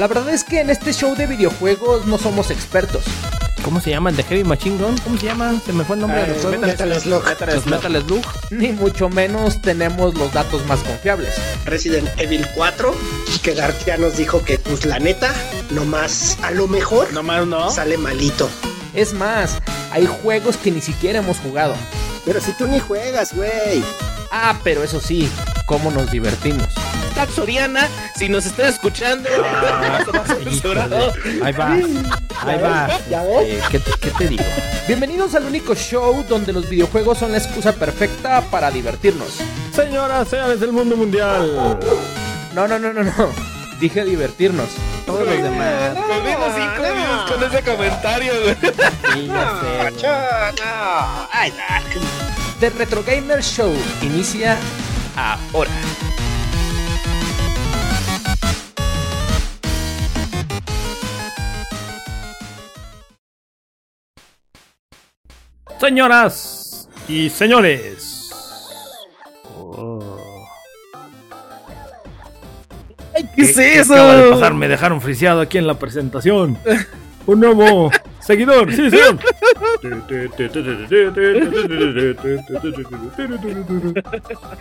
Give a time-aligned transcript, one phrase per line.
[0.00, 3.04] La verdad es que en este show de videojuegos no somos expertos.
[3.62, 4.08] ¿Cómo se llama?
[4.08, 4.96] ¿El de Heavy Machine Gun?
[5.04, 5.52] ¿Cómo se llama?
[5.66, 6.60] Se me fue el nombre de los Eh, juegos.
[6.60, 7.22] Metal Slug.
[7.52, 8.24] Los Metal Slug.
[8.48, 11.34] Ni mucho menos tenemos los datos más confiables.
[11.66, 12.94] Resident Evil 4,
[13.42, 15.34] que García nos dijo que, pues la neta,
[15.68, 17.70] nomás a lo mejor Nomás no.
[17.70, 18.48] sale malito.
[18.94, 19.58] Es más,
[19.92, 21.74] hay juegos que ni siquiera hemos jugado.
[22.24, 23.84] Pero si tú ni juegas, güey.
[24.32, 25.30] Ah, pero eso sí,
[25.66, 26.68] cómo nos divertimos.
[27.28, 29.28] Soriana, si nos están escuchando.
[31.42, 31.72] Ahí va.
[31.72, 32.88] Ahí va.
[33.10, 33.42] ¿Ya ves?
[33.48, 34.44] Eh, ¿qué, te, qué te digo?
[34.86, 39.38] Bienvenidos al único show donde los videojuegos son la excusa perfecta para divertirnos.
[39.74, 41.78] Señoras, señores del mundo mundial.
[42.54, 43.12] No, no, no, no, no.
[43.78, 44.68] Dije divertirnos.
[45.06, 45.94] Todos los demás.
[45.94, 48.56] Perdimos cinco views con ese comentario, güey.
[49.14, 49.90] Sí, ya sé.
[49.92, 50.12] güey.
[51.32, 51.52] Ay,
[52.60, 54.56] The Retro Gamer Show inicia
[55.16, 55.70] ahora.
[65.80, 68.28] Señoras y señores.
[69.56, 70.36] Oh.
[73.34, 73.94] ¿Qué es ¿Qué eso?
[73.94, 74.54] acaba de pasar?
[74.54, 76.58] Me dejaron friseado aquí en la presentación.
[77.26, 79.18] Un nuevo seguidor, sí, señor.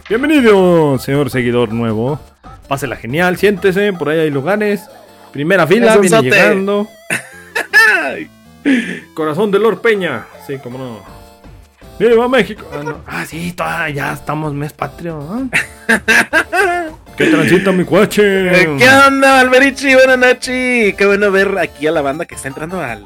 [0.08, 2.18] Bienvenido, señor seguidor nuevo.
[2.70, 4.90] Pásela genial, siéntese, por ahí hay lugares.
[5.34, 6.88] Primera fila, viene llegando.
[9.14, 10.26] Corazón de Lord Peña.
[10.48, 11.20] Sí, cómo no.
[12.00, 12.66] ¡Viva México!
[12.74, 12.98] Ah, no.
[13.06, 15.20] Ah, sí, toda- ya estamos mes patrio.
[15.30, 15.44] ¿ah?
[17.18, 18.22] ¡Que transita mi cuache!
[18.62, 19.94] Eh, ¿Qué onda, Alberichi?
[19.96, 20.96] Buenas noches.
[20.96, 23.04] Qué bueno ver aquí a la banda que está entrando al.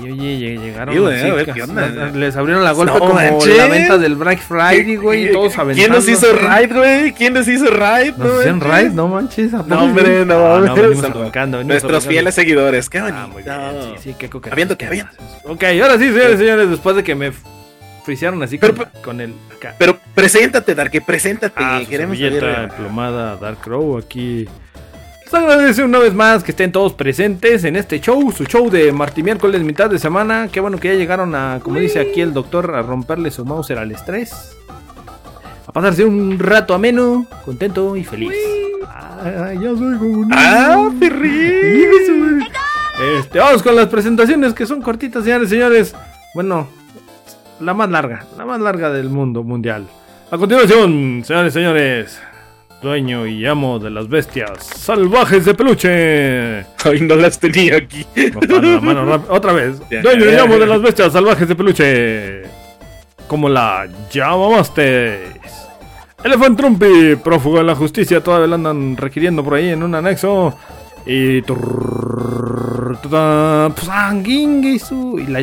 [0.00, 1.86] Sí, oye, lle- llegaron Sí, güey, ver, que ¿qué onda?
[2.14, 3.56] Les abrieron la golpe No como manches.
[3.56, 5.74] la venta del Black Friday, güey, y todos aventando.
[5.74, 7.12] ¿Quién nos hizo raid, güey?
[7.12, 8.14] ¿Quién nos hizo raid?
[8.16, 8.68] ¿Nos hicieron manches?
[8.84, 8.90] raid?
[8.92, 9.54] No manches.
[9.54, 10.74] ¿a poco No, hombre, no, Ah, mames.
[10.74, 11.16] venimos Saludos.
[11.20, 12.10] arrancando, venimos Nuestros arrancando.
[12.10, 12.90] fieles seguidores.
[12.90, 13.18] Qué bonito.
[13.20, 13.56] Ah, muy bien,
[13.96, 14.52] sí, sí, qué coqueto.
[14.52, 15.04] Habiendo que.
[15.44, 17.32] Ok, ahora sí, señores, señores, después de que me
[18.04, 19.32] frisearon así Pero- con, con el.
[19.78, 21.54] Pero preséntate, Darky, preséntate.
[21.56, 24.46] Ah, su Queremos emplumada Dark Crow aquí.
[25.26, 28.92] Les agradece una vez más que estén todos presentes en este show, su show de
[28.92, 30.48] martes miércoles, mitad de semana.
[30.52, 33.76] Qué bueno que ya llegaron a, como dice aquí el doctor, a romperle su Mauser
[33.78, 34.56] al estrés.
[35.66, 38.30] A pasarse un rato ameno, contento y feliz.
[38.86, 41.00] Ah, ya soy como un ¡Ah, niño.
[41.00, 42.44] perrín!
[43.18, 45.94] Este, vamos con las presentaciones que son cortitas, señores y señores.
[46.36, 46.68] Bueno,
[47.58, 49.86] la más larga, la más larga del mundo mundial.
[50.30, 52.20] A continuación, señores y señores,
[52.82, 56.58] dueño y amo de las bestias salvajes de peluche.
[56.84, 58.06] Ay, no las tenía aquí.
[58.48, 62.42] No, mano Otra vez, Ya, dueño ya, y amo de las bestias salvajes de peluche.
[63.26, 65.36] Como la Llamamastes.
[66.24, 70.56] Elephant Trumpy, prófugo de la justicia, todavía lo andan requiriendo por ahí en un anexo.
[71.06, 71.42] Y.
[75.18, 75.40] Y la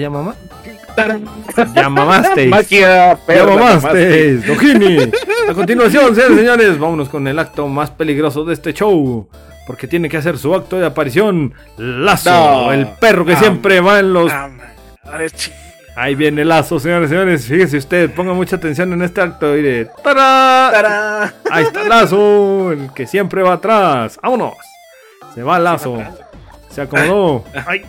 [1.76, 2.48] Llamamastes.
[2.50, 4.48] Magia, perra, Llamamastes.
[4.48, 4.98] Dojini.
[5.50, 9.28] A continuación, señores y señores, vámonos con el acto más peligroso de este show.
[9.66, 11.54] Porque tiene que hacer su acto de aparición.
[11.78, 12.74] Lazo, No.
[12.74, 14.50] el perro que Ah, siempre va en los Ah,
[15.96, 17.46] Ahí viene Lazo, señores y señores.
[17.46, 19.54] Fíjese usted, ponga mucha atención en este acto.
[19.54, 20.70] Mire, ¡tará!
[20.72, 21.34] ¡Tarán!
[21.52, 24.20] Ahí está Lazo, el que siempre va atrás.
[24.22, 24.54] ¡Vámonos!
[25.36, 26.02] Se va Lazo.
[26.70, 27.44] Se acomodó.
[27.68, 27.84] ¡Ay!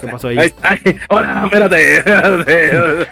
[0.00, 0.38] ¿Qué pasó ahí?
[0.62, 1.98] Ay, hola, espérate.
[1.98, 3.08] espérate.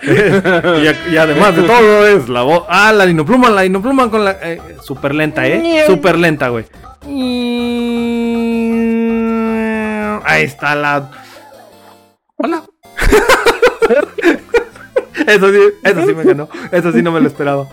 [1.11, 2.65] y, además de todo es la voz.
[2.69, 4.39] Ah, la dinopluma, la dinopluma con la.
[4.43, 5.85] Eh, super lenta, eh.
[5.87, 6.65] Super lenta, güey.
[10.25, 11.11] Ahí está la.
[12.37, 12.63] Hola.
[15.27, 16.49] Eso sí, eso sí me ganó.
[16.73, 17.67] Eso sí no me lo esperaba.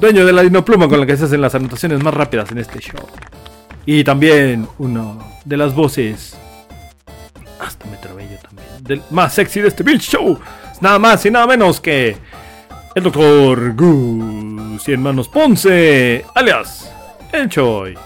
[0.00, 2.78] Dueño de la dinopluma con la que se hacen las anotaciones más rápidas en este
[2.78, 3.00] show.
[3.84, 6.38] Y también una de las voces.
[7.60, 8.68] Hasta me trabé yo también.
[8.80, 10.38] Del más sexy de este Bill Show.
[10.80, 12.16] Nada más y nada menos que.
[12.94, 16.24] El doctor Gus y hermanos Ponce.
[16.34, 16.90] Alias.
[17.32, 17.96] El Choy.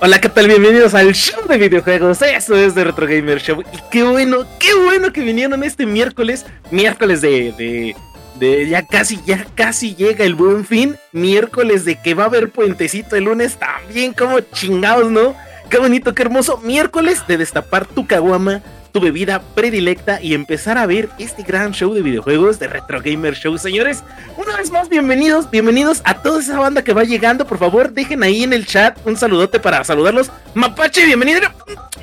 [0.00, 0.48] Hola, ¿qué tal?
[0.48, 2.20] Bienvenidos al show de videojuegos.
[2.22, 3.62] Eso es de Retro Gamer Show.
[3.72, 6.44] Y qué bueno, qué bueno que vinieron este miércoles.
[6.72, 7.96] Miércoles de, de,
[8.40, 10.96] de ya casi, ya casi llega el buen fin.
[11.12, 15.36] Miércoles de que va a haber puentecito el lunes también, como chingados, ¿no?
[15.72, 16.58] Qué bonito, qué hermoso.
[16.58, 18.60] Miércoles de destapar tu caguama,
[18.92, 23.34] tu bebida predilecta y empezar a ver este gran show de videojuegos de Retro Gamer
[23.34, 23.56] Show.
[23.56, 24.04] Señores,
[24.36, 27.46] una vez más, bienvenidos, bienvenidos a toda esa banda que va llegando.
[27.46, 30.30] Por favor, dejen ahí en el chat un saludote para saludarlos.
[30.52, 31.40] Mapache, bienvenido.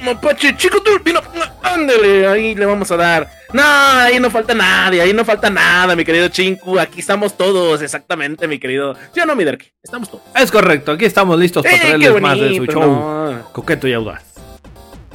[0.02, 1.22] Mapache, chico, tú, vino.
[1.62, 3.39] Ándale, ahí le vamos a dar.
[3.52, 6.78] No, ahí no falta nadie, ahí no falta nada, mi querido Chinku.
[6.80, 8.96] Aquí estamos todos, exactamente, mi querido.
[9.14, 9.68] ¿Sí o no, mi Darky?
[9.82, 10.24] Estamos todos.
[10.36, 12.82] Es correcto, aquí estamos listos para ¡Eh, traerles más de su show.
[12.84, 13.50] no!
[13.52, 14.24] Coqueto y audaz.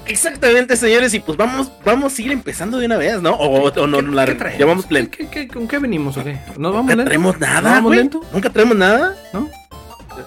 [0.06, 3.34] Exactamente, señores, y pues vamos, vamos a ir empezando de una vez, ¿no?
[3.34, 6.38] O, o no, la, ¿Qué plen- ¿Qué- con qué venimos o qué?
[6.58, 7.04] ¿Nos vamos Nunca lento?
[7.04, 7.98] traemos ¿No nada, vamos güey.
[8.00, 8.20] lento?
[8.32, 9.16] Nunca traemos nada.
[9.32, 9.48] ¿No?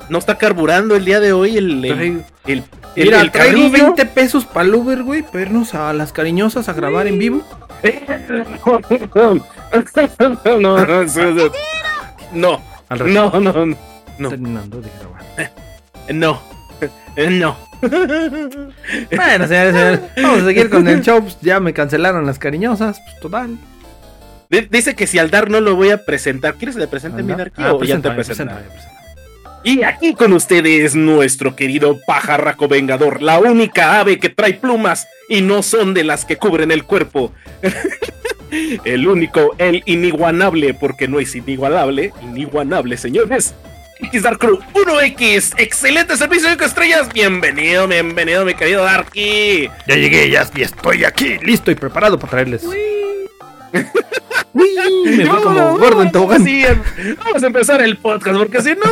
[0.09, 2.63] No está carburando el día de hoy el, el, Traigo- el, el-
[3.05, 3.85] Mira, el traigo carrillo.
[3.95, 7.43] 20 pesos para el Uber, güey, para irnos a las cariñosas a grabar en vivo.
[10.59, 10.85] no, no,
[12.33, 13.11] no, Al rato.
[13.11, 13.77] no, no, no,
[14.17, 15.51] no, Terminando de grabar.
[16.13, 16.41] no,
[17.15, 17.57] Eh, no.
[17.81, 21.21] Bueno, señores, señores, vamos a seguir con el show.
[21.21, 23.57] pues, ya me cancelaron las cariñosas, pues total.
[24.49, 26.55] Di- Dice que si al dar no lo voy a presentar.
[26.55, 28.61] ¿Quieres que le presente mi Darky Ah, o ya te presenta?
[29.63, 35.41] Y aquí con ustedes nuestro querido pajarraco vengador, la única ave que trae plumas y
[35.41, 37.33] no son de las que cubren el cuerpo.
[38.85, 43.55] el único, el inigualable, porque no es inigualable, inigualable, señores.
[43.99, 47.11] X Dark Crew 1X, excelente servicio de 5 estrellas.
[47.11, 49.69] Bienvenido, bienvenido, mi querido Darky.
[49.87, 52.63] Ya llegué, ya estoy aquí, listo y preparado para traerles.
[52.63, 52.77] Uy,
[55.17, 56.43] me fui como gordo en tobogán.
[56.43, 58.85] sí, em- vamos a empezar el podcast, porque si no,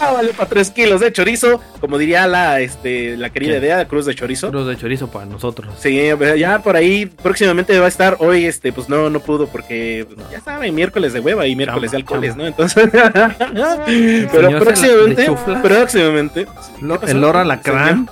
[0.00, 4.06] ah, vale para 3 kilos de chorizo, como diría la, este, la querida idea, Cruz
[4.06, 4.50] de Chorizo.
[4.50, 5.74] Cruz de chorizo para nosotros.
[5.78, 6.00] Sí,
[6.38, 8.16] ya por ahí próximamente va a estar.
[8.20, 11.90] Hoy, este, pues no, no pudo porque pues, ya saben, miércoles de hueva y miércoles
[11.90, 12.36] de alcoholes.
[12.36, 12.46] ¿no?
[12.46, 15.30] Entonces, señor pero se la- próximamente,
[15.62, 16.46] próximamente,
[16.80, 18.08] Lo- el loro alacrán.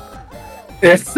[0.81, 1.13] es-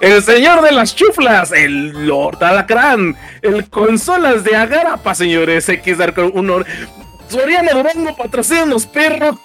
[0.00, 6.18] El señor de las chuflas, el Lord Alacrán, el consolas de Agarapa, señores, X Dark
[6.34, 6.66] Honor.
[7.32, 9.36] Soriana Durango patrocina los perros.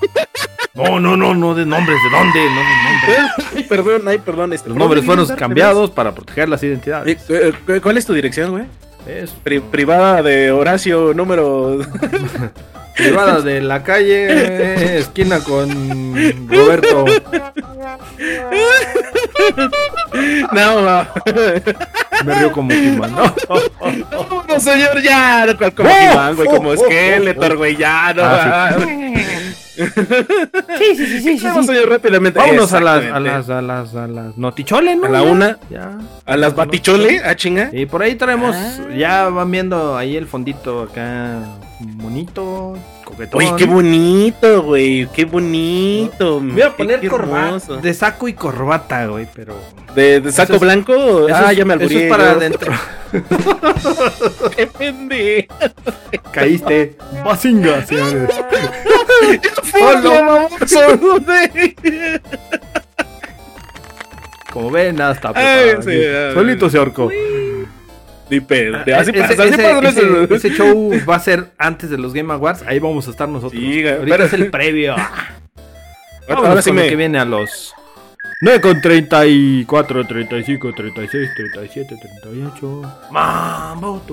[0.76, 2.40] No, no, no, no de nombres, ¿de dónde?
[2.40, 3.48] No de nombres.
[3.56, 4.54] Ay, perdón, ay, perdón.
[4.54, 7.30] Este, Los nombres fueron cambiados para proteger las identidades.
[7.30, 8.66] eh, eh, ¿Cuál es tu dirección, güey?
[9.08, 11.80] Es Pri- privada de Horacio número.
[12.98, 15.70] privada de la calle, esquina con
[16.50, 17.06] Roberto.
[20.52, 21.08] no, no.
[22.26, 23.34] Me río como He-Man, ¿no?
[24.48, 25.46] no, señor, ya.
[25.46, 28.24] no, Como Oh, He-Man, güey, oh, como oh, Skeletor, güey, ya, no.
[28.26, 28.76] Ah,
[29.78, 29.78] sí,
[30.96, 32.40] sí, sí, sí, señor, rápidamente.
[32.40, 35.06] Vámonos a las, a las, a las, a las noticholes, ¿no?
[35.06, 35.60] A la una.
[35.70, 36.00] Ya.
[36.26, 37.70] A las batichole, ah, chinga.
[37.72, 38.78] Y por ahí traemos, Ah.
[38.98, 41.38] ya van viendo ahí el fondito acá,
[41.80, 43.42] bonito, coquetón.
[43.42, 46.40] Oye, qué bonito, güey, qué bonito.
[46.40, 49.56] Voy a poner qué corbata, de saco y corbata, güey, pero...
[49.94, 51.28] ¿De, de saco Eso es- blanco?
[51.28, 52.74] Eso ah, es- ya me Eso albureé es para adentro.
[54.56, 55.56] Qué pendejo.
[56.32, 56.98] Caíste.
[57.24, 58.30] Bazinga, señores.
[59.22, 59.42] Güey.
[64.52, 66.02] Como ven, está Ay, sí.
[66.34, 67.10] Solito se ahorcó.
[68.30, 68.78] Ni pedo.
[68.78, 69.90] Ah, Así ese, pasa, así ese- pasa.
[69.90, 72.64] ese- ese show va a ser antes de los Game Awards.
[72.68, 73.62] Ahí vamos a estar nosotros.
[73.62, 74.96] Sí, Ahorita pero- es el previo.
[76.30, 76.90] Ahora, ahora sí con lo me.
[76.90, 77.74] que viene a los
[78.42, 82.98] 9 con 34, 35, 36, 37, 38.
[83.12, 84.04] Mambo.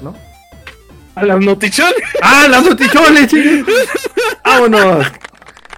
[0.00, 0.14] ¿No?
[1.14, 1.94] A las notichones.
[2.22, 3.74] ¡Ah, las notichones, chicos!
[4.44, 5.06] ¡Vámonos!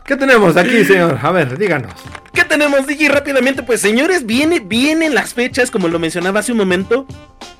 [0.06, 1.18] ¿Qué tenemos aquí, señor?
[1.20, 1.92] A ver, díganos.
[2.34, 3.08] ¿Qué tenemos, Digi?
[3.08, 7.06] Rápidamente, pues señores, viene, vienen las fechas, como lo mencionaba hace un momento.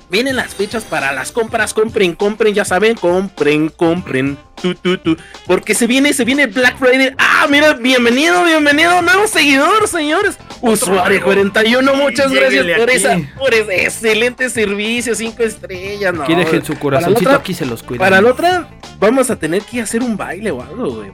[0.07, 5.17] Vienen las fechas para las compras, compren, compren, ya saben, compren, compren, tu, tu, tu,
[5.47, 7.15] porque se viene, se viene Black Friday.
[7.17, 10.37] Ah, mira, bienvenido, bienvenido, nuevo seguidor, señores.
[10.61, 16.21] Usuario 41, muchas gracias por esa, por ese excelente servicio, 5 estrellas, no.
[16.23, 17.99] Aquí dejen su corazoncito, otra- aquí se los cuida.
[17.99, 21.11] Para la otra, vamos a tener que hacer un baile o algo, güey.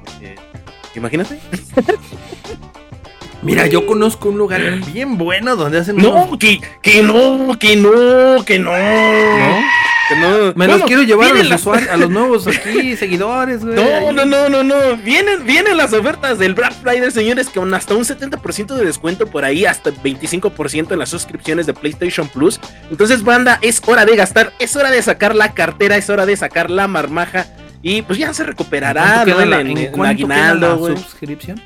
[0.95, 1.39] Imagínate.
[3.43, 4.61] Mira, yo conozco un lugar
[4.93, 8.71] bien bueno donde hacen No, unos- que, que no, que no, que no.
[8.71, 9.61] ¿No?
[10.09, 10.37] Que no.
[10.47, 13.75] Me Bueno, los quiero llevar a los las- usuarios, a los nuevos aquí, seguidores, güey.
[13.75, 14.97] No, no, no, no, no.
[14.97, 19.43] Vienen, vienen las ofertas del Black Friday, señores, con hasta un 70% de descuento por
[19.45, 22.59] ahí, hasta 25% en las suscripciones de PlayStation Plus.
[22.91, 26.35] Entonces, banda, es hora de gastar, es hora de sacar la cartera, es hora de
[26.37, 27.47] sacar la marmaja.
[27.81, 29.45] Y pues ya se recuperará, ¿En ¿no?
[29.45, 30.97] la, En- en en- en cuánto queda aguinaldo, la güey.
[30.97, 31.59] suscripción?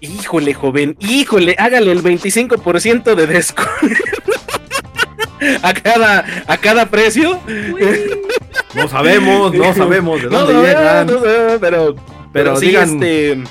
[0.00, 3.72] Híjole, joven, híjole, hágale el 25% de descuento.
[5.62, 7.40] a cada, a cada precio.
[8.74, 11.06] No sabemos, no sabemos de dónde no, llegan.
[11.06, 11.20] no, no,
[11.60, 11.96] pero,
[12.32, 13.42] Pero sí, digan- este,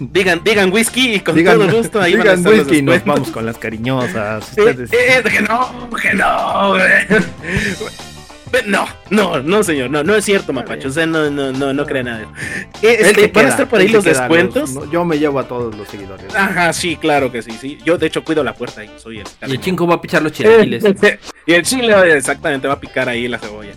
[0.00, 3.04] digan, digan whisky y con digan todo gusto ahí van a digan whisky y nos
[3.04, 4.56] vamos con las cariñosas.
[4.58, 4.90] Eh, Ustedes.
[4.92, 6.74] eh, que no, que no,
[8.66, 10.88] No, no, no, señor, no, no es cierto, mapacho.
[10.88, 12.26] O sea, no, no, no, no crea nada.
[12.82, 14.70] Eh, Este, van a estar por ahí los descuentos.
[14.72, 16.34] no, yo me llevo a todos los seguidores.
[16.34, 17.78] Ajá, sí, claro que sí, sí.
[17.84, 19.26] Yo, de hecho, cuido la puerta y soy el.
[19.46, 20.84] Y el chingo va a pichar los chilaquiles.
[21.46, 23.72] y el chile exactamente va a picar ahí la cebolla.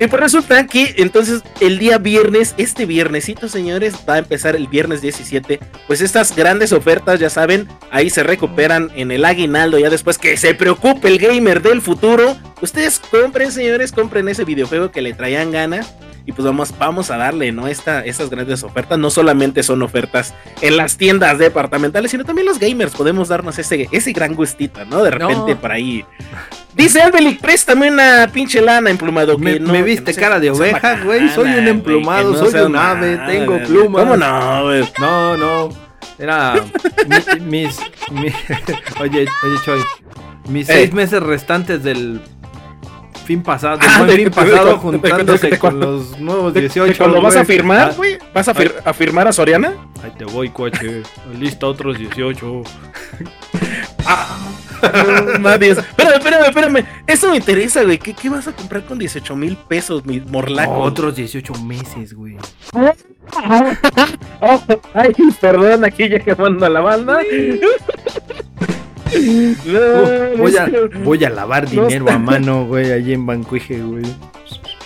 [0.00, 4.66] Y pues resulta que entonces el día viernes, este viernesito, señores, va a empezar el
[4.66, 5.60] viernes 17.
[5.86, 9.78] Pues estas grandes ofertas, ya saben, ahí se recuperan en el aguinaldo.
[9.78, 14.90] Ya después que se preocupe el gamer del futuro, ustedes compren, señores, compren ese videojuego
[14.90, 15.94] que le traían ganas.
[16.26, 17.68] Y pues vamos, vamos a darle, ¿no?
[17.68, 18.98] Esta, estas grandes ofertas.
[18.98, 20.32] No solamente son ofertas
[20.62, 25.02] en las tiendas departamentales, sino también los gamers podemos darnos ese, ese gran gustito, ¿no?
[25.04, 25.60] De repente No.
[25.60, 26.02] por ahí.
[26.74, 29.38] Dice Albelic, préstame una pinche lana emplumado.
[29.38, 31.28] Me, que no, me que viste no cara de oveja, güey.
[31.30, 34.02] Soy un emplumado, no soy un ave, tengo plumas.
[34.02, 34.84] ¿Cómo no, güey?
[34.98, 35.68] No, no.
[36.18, 36.54] Era
[37.38, 37.78] mi- mis.
[38.12, 38.32] mi-
[39.00, 39.80] oye, oye, Choy.
[40.48, 40.76] Mis Ey.
[40.76, 42.20] seis meses restantes del
[43.24, 46.98] fin pasado, del Ah, buen fin pasado, juntándose con los nuevos ¿De- de 18.
[46.98, 47.56] cuando vas a güey.
[47.56, 48.18] firmar, Ah, güey?
[48.34, 49.72] ¿Vas a, fir- a firmar a Soriana?
[50.02, 51.02] Ahí te voy, coche.
[51.38, 52.62] Lista otros 18.
[54.06, 54.26] Ah,
[54.92, 55.70] no, nadie.
[55.70, 56.84] Espérame, espérame, espérame.
[57.06, 57.98] Eso me interesa, güey.
[57.98, 60.72] ¿Qué, qué vas a comprar con 18 mil pesos, mi morlaco?
[60.78, 62.36] otros 18 meses, güey.
[62.72, 62.92] Oh,
[64.94, 67.18] ay, perdón, aquí ya quemando a la banda.
[69.64, 69.80] No,
[70.34, 73.24] Uh, voy, a, no, voy a lavar no dinero está- a mano, güey, allí en
[73.26, 74.02] Bancuije, güey.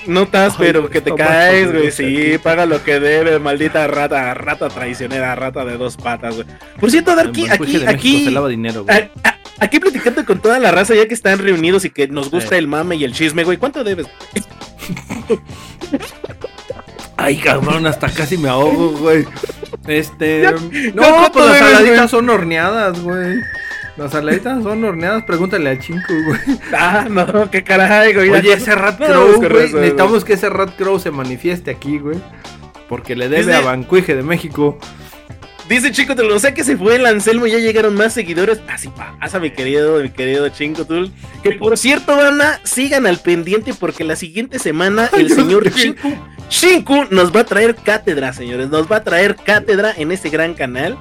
[0.07, 1.90] No estás, Ay, pero que te caes, güey.
[1.90, 2.38] Sí, aquí.
[2.38, 6.47] paga lo que debe, maldita rata, rata traicionera, rata de dos patas, güey.
[6.78, 9.11] Por cierto, Darky, aquí, aquí, se lava dinero, güey.
[9.59, 12.31] A- a- aquí platicando con toda la raza, ya que están reunidos y que nos
[12.31, 13.57] gusta el mame y el chisme, güey.
[13.59, 14.07] ¿Cuánto debes?
[17.17, 19.27] Ay, cabrón, hasta casi me ahogo, güey.
[19.87, 20.43] Este.
[20.43, 20.53] Ya-
[20.95, 23.38] no, ya, pues las saladitas son horneadas, güey.
[23.97, 26.38] Las saladitas son horneadas, pregúntale al chinco, güey.
[26.73, 28.31] Ah, no, qué caray, güey.
[28.31, 29.73] Oye, ese Rat No, Crow, güey.
[29.73, 32.19] Necesitamos que ese Rat Crow se manifieste aquí, güey.
[32.88, 34.79] Porque le debe Dice- a Bancuije de México.
[35.68, 38.60] Dice Chico Tul, o sea que se fue el Anselmo y ya llegaron más seguidores.
[38.68, 41.12] Así pasa, mi querido, mi querido Chingo Tul.
[41.42, 46.16] Que por cierto, banda, sigan al pendiente porque la siguiente semana el señor Chinku,
[46.48, 48.70] Chinku nos va a traer cátedra, señores.
[48.70, 50.96] Nos va a traer cátedra en este gran canal.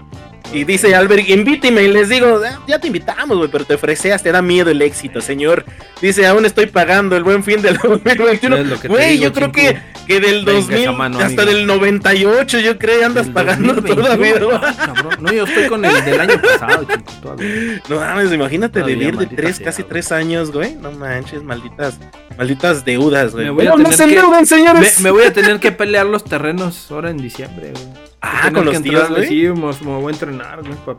[0.54, 1.84] Y dice Albert, invíteme.
[1.84, 4.82] Y les digo, "Ah, ya te invitamos, güey, pero te ofreceas, te da miedo el
[4.82, 5.66] éxito, señor.
[6.02, 8.56] Dice, aún estoy pagando el buen fin del 2021.
[8.58, 9.78] Es lo que te Güey, yo creo que,
[10.08, 11.58] que del Venga, 2000 esa mano, hasta amigo.
[11.58, 14.48] del 98, yo creo, andas pagando 2021.
[14.50, 14.76] todavía.
[14.78, 15.16] cabrón.
[15.20, 17.82] No, yo estoy con el del año pasado, chico, todavía.
[17.90, 19.90] No mames, imagínate Todavía, vivir de tres, sea, casi güey.
[19.90, 20.76] tres años, güey.
[20.76, 22.00] No manches, malditas,
[22.38, 23.46] malditas deudas, güey.
[23.46, 27.18] Me voy a No, se Me, voy a tener que pelear los terrenos ahora en
[27.18, 27.86] diciembre, güey.
[28.22, 29.28] ah, con los tíos, güey.
[29.28, 30.98] Sí, me, me voy a entrenar, güey, para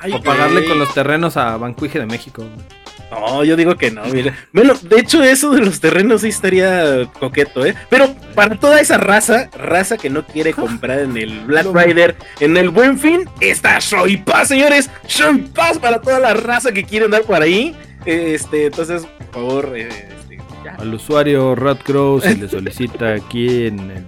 [0.00, 2.42] Ay, pagarle con los terrenos a Bancuije de México.
[2.42, 2.66] güey.
[3.10, 4.36] No, yo digo que no, mira.
[4.52, 7.74] Bueno, de hecho, eso de los terrenos sí estaría coqueto, ¿eh?
[7.88, 11.70] Pero para toda esa raza, raza que no quiere comprar en el Black.
[11.70, 14.90] Friday, en el Buen Fin, está Shoy Pass, señores.
[15.06, 17.76] Shoy Pass para toda la raza que quiere andar por ahí.
[18.04, 20.74] Este, entonces, por favor, eh, este, ya.
[20.74, 24.04] Al usuario Ratcrow se le solicita aquí en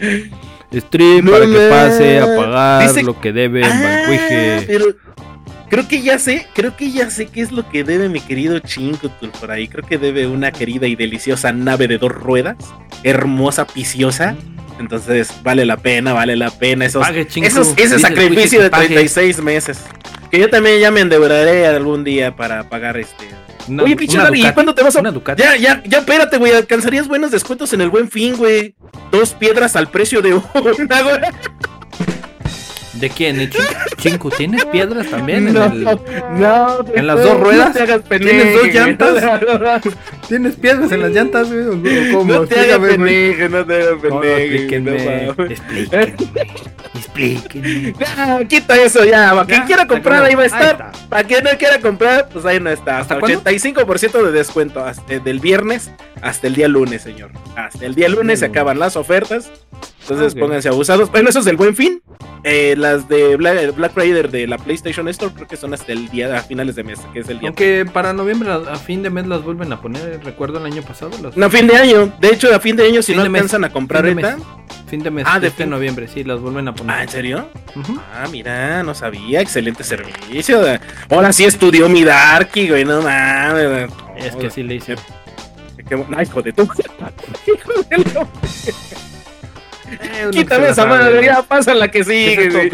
[0.00, 0.30] el
[0.80, 4.64] stream No para que pase a pagar Dice- lo que debe en Ah, Bancuije.
[4.66, 4.84] pero
[5.70, 8.58] creo que ya sé, creo que ya sé qué es lo que debe mi querido
[8.60, 9.68] Chinkutul por ahí.
[9.68, 12.56] Creo que debe una querida y deliciosa nave de dos ruedas,
[13.02, 14.36] hermosa, piciosa.
[14.80, 18.86] Entonces vale la pena, vale la pena esos, Pague, esos ese sacrificio de que pague.
[18.88, 19.78] 36 meses.
[20.30, 23.24] Que yo también ya me endeudaré algún día para pagar este.
[23.68, 25.42] Una- Oye, pinche una Dari, ¿y Ducati, cuándo te vas a Una Ducati.
[25.42, 26.52] ya, ya, ya, espérate, güey.
[26.52, 28.74] Alcanzarías buenos descuentos en el buen fin, güey.
[29.10, 30.34] Dos piedras al precio de
[30.78, 31.16] una, güey.
[32.94, 33.40] ¿De quién?
[33.40, 33.64] ¿Eh, Chin-
[33.96, 35.48] Chinku, ¿tienes piedras también?
[35.48, 35.82] En, el-
[36.38, 37.68] no, ¿En las dos ruedas?
[37.68, 39.82] No te hagas ¿Tienes dos llantas?
[40.28, 41.66] ¿Tienes piedras en las llantas, güey?
[42.14, 42.32] ¿O cómo?
[42.32, 44.36] no te hagas pendejo, no te hagas No, no, pendejo.
[44.38, 45.50] explíquenme, no mames.
[45.58, 46.14] explíquenme,
[46.94, 47.94] explíquenme.
[48.48, 49.30] Quita eso ya.
[49.32, 50.92] Para quien quiera comprar, ahí va a estar.
[51.08, 52.98] Para quien no quiera comprar, pues ahí no está.
[52.98, 53.42] Hasta, ¿Hasta cuándo?
[53.42, 54.84] 85% de descuento.
[54.84, 55.90] Hasta, del viernes
[56.22, 57.30] hasta el día lunes, señor.
[57.56, 59.50] Hasta el día lunes se acaban las ofertas.
[60.02, 60.40] Entonces Ok.
[60.40, 61.10] pónganse abusados.
[61.10, 62.02] Bueno, eso es del buen fin.
[62.46, 66.10] Eh, las de Black, Black Friday de la PlayStation Store creo que son hasta el
[66.10, 67.48] día a finales de mes, que es el día.
[67.48, 70.20] Aunque para noviembre a, a fin de mes las vuelven a poner.
[70.22, 71.10] Recuerdo el año pasado.
[71.22, 72.12] Las, No, fin de año.
[72.20, 73.40] De hecho, a fin de año, si no de mes.
[73.40, 74.36] alcanzan a comprar ahorita.
[74.94, 75.24] Fin de mes.
[75.28, 76.94] Ah, de este fin- noviembre, sí, las vuelven a poner.
[76.96, 77.48] Ah, ¿en serio?
[78.14, 79.40] Ah, mira, no sabía.
[79.40, 80.62] Excelente servicio.
[81.10, 82.84] Ahora sí estudió mi Darky, güey.
[82.84, 83.90] No mames.
[84.16, 84.94] Es que sí le hice.
[86.16, 86.62] Ay, hijo de tu.
[87.46, 88.28] hijo de lo-
[89.90, 92.68] Eh, Quítame esa madre, ya pasa la que ¿Qué es sigue,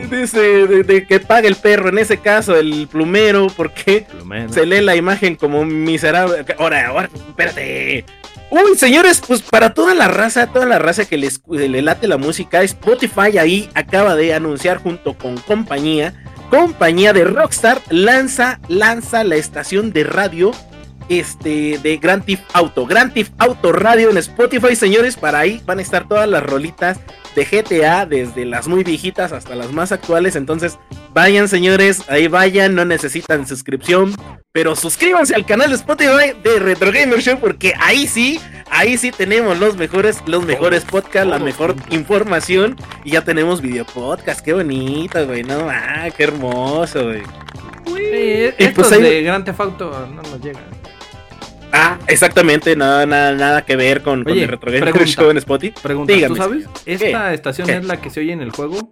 [0.00, 0.10] es?
[0.10, 4.52] Dice de, de que pague el perro, en ese caso, el plumero, porque Plumero.
[4.52, 6.44] se lee la imagen como miserable.
[6.58, 8.04] Ahora, ahora, espérate.
[8.50, 12.16] Uy, señores, pues para toda la raza, toda la raza que les, le late la
[12.16, 16.14] música, Spotify ahí acaba de anunciar junto con compañía,
[16.48, 20.52] compañía de Rockstar, lanza, lanza la estación de radio
[21.08, 22.86] este, de Grand Theft Auto.
[22.86, 25.16] Grand Theft Auto Radio en Spotify, señores.
[25.16, 26.98] Para ahí van a estar todas las rolitas
[27.34, 30.36] de GTA, desde las muy viejitas hasta las más actuales.
[30.36, 30.78] Entonces,
[31.12, 32.74] vayan, señores, ahí vayan.
[32.74, 34.14] No necesitan suscripción,
[34.58, 39.12] pero suscríbanse al canal de Spotify de Retro Gamer Show, porque ahí sí, ahí sí
[39.12, 42.74] tenemos los mejores, los mejores podcasts, la mejor información.
[43.04, 44.40] Y ya tenemos video podcast.
[44.40, 45.44] Qué bonito, güey.
[45.44, 47.22] No, ah, qué hermoso, güey.
[47.86, 50.64] Sí, Y pues ahí- de Grand Theft Auto no nos llegan.
[51.72, 55.12] Ah, exactamente, nada, nada, nada que ver con, con Oye, el Retro Gamer pregunta.
[55.22, 55.74] Show en Spotify.
[55.80, 56.64] Pregunta, Dígame, ¿tú sabes?
[56.84, 57.04] señor.
[57.04, 57.76] Esta estación ¿Qué?
[57.76, 58.90] es la que se oye en el juego.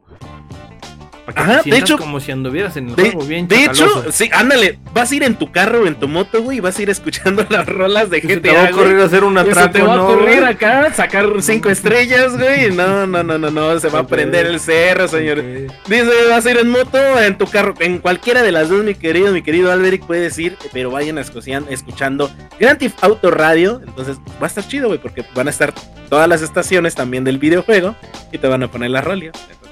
[1.26, 3.64] Para que Ajá, te de hecho- como si anduvieras en el De, juego bien de
[3.64, 6.60] hecho, sí, ándale, vas a ir en tu carro o en tu moto, güey, y
[6.60, 9.36] vas a ir escuchando las rolas de GTA, te va a correr a hacer un
[9.36, 10.44] atraco, te va a ¿no, ocurrir güey?
[10.52, 12.70] acá, sacar cinco estrellas, güey.
[12.70, 15.42] No, no, no, no, no, se va a prender el cerro, señor.
[15.88, 18.94] Dice, vas a ir en moto, en tu carro, en cualquiera de las dos, mi
[18.94, 22.30] querido, mi querido Alberic, puedes ir, pero vayan escuchan- escuchando
[22.60, 23.80] Grand Theft Auto Radio.
[23.84, 25.74] Entonces va a estar chido, güey, porque van a estar
[26.08, 27.96] todas las estaciones también del videojuego
[28.30, 29.32] y te van a poner las rolas.
[29.50, 29.65] Entonces,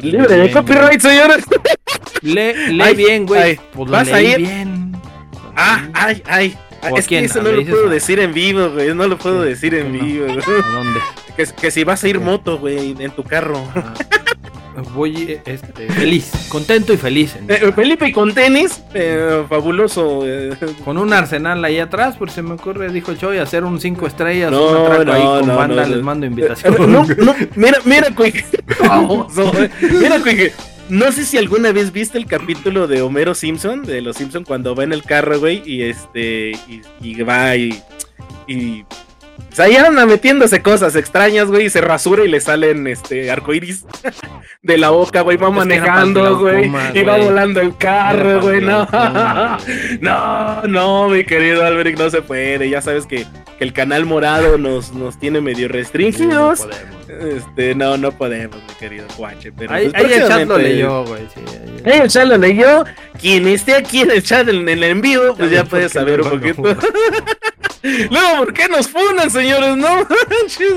[0.00, 1.44] libre de copyright, señores.
[2.22, 3.58] Lee, lee Ay, bien, güey.
[3.72, 4.92] Pues vas a ir- bien.
[5.56, 6.58] Ah, ay, ay.
[6.90, 7.24] ¿O a es que quién?
[7.24, 8.94] eso ¿A no lo puedo decir en vivo, güey.
[8.94, 10.04] No lo puedo decir en no.
[10.04, 10.38] vivo, güey.
[10.62, 11.00] ¿A dónde?
[11.36, 13.62] Que, que si vas a ir moto, güey, en tu carro.
[13.74, 13.94] Ah,
[14.94, 17.36] voy este, feliz, contento y feliz.
[17.48, 17.72] Eh.
[17.74, 20.22] Felipe con tenis, eh, fabuloso.
[20.24, 20.56] eh.
[20.84, 24.06] Con un arsenal ahí atrás, por si se me ocurre, dijo Choy, hacer un 5
[24.06, 26.04] estrellas, No, un atraco ahí no, con no, banda, no, les no.
[26.04, 26.92] mando Eh, invitación.
[26.92, 28.08] No, no, mira, mira,
[29.58, 29.70] eh.
[29.80, 30.52] Mira, Quick.
[30.88, 34.74] No sé si alguna vez viste el capítulo de Homero Simpson, de los Simpson, cuando
[34.74, 37.82] va en el carro, güey, y este, y, y va y,
[38.46, 38.84] y
[39.54, 43.84] pues ahí anda metiéndose cosas extrañas, güey, y se rasura y le salen, este, arcoiris
[44.62, 48.86] de la boca, güey, va Es manejando, güey, y va volando el carro, güey, no,
[50.00, 53.26] no, no, mi querido Alberic, no se puede, ya sabes que,
[53.58, 57.44] que el canal morado nos, nos tiene medio Sí, no restringidos, podemos.
[57.46, 59.52] este, no, no podemos, mi querido Guache.
[59.52, 61.22] Pero Ahí, pues, ahí el chat lo leyó, güey.
[61.32, 61.40] Sí,
[61.84, 62.84] ahí- Ahí el chat lo leyó.
[63.20, 66.30] Quien esté aquí en el chat, en el en vivo, pues Ya puede saber un
[66.30, 66.62] poquito.
[67.82, 69.76] Luego, ¿por qué nos funan, señores?
[69.76, 70.72] No manches.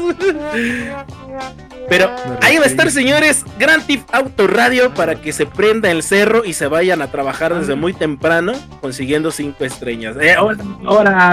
[1.89, 2.09] Pero
[2.41, 6.43] ahí va a estar, señores, Grand Theft Auto Radio para que se prenda el cerro
[6.43, 8.51] y se vayan a trabajar desde muy temprano
[8.81, 10.17] consiguiendo cinco estrellas.
[10.19, 10.35] Eh,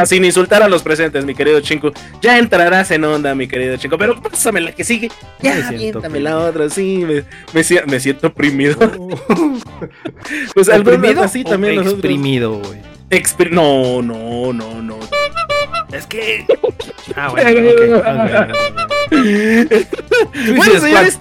[0.07, 1.91] sin insultar a los presentes, mi querido Chinco.
[2.23, 3.99] Ya entrarás en onda, mi querido Chinco.
[3.99, 5.11] Pero pásame la que sigue.
[5.43, 7.05] Ya, Me siento aviéntame la otra, sí.
[7.05, 8.77] Me, me si- me siento oprimido.
[10.55, 11.95] pues algunos ¿Oprimido así también nosotros.
[11.99, 12.95] exprimido, güey?
[13.51, 14.99] No, no, no, no.
[15.95, 16.47] Es que...
[17.17, 17.51] Ah, bueno,
[20.57, 21.19] bueno, señores,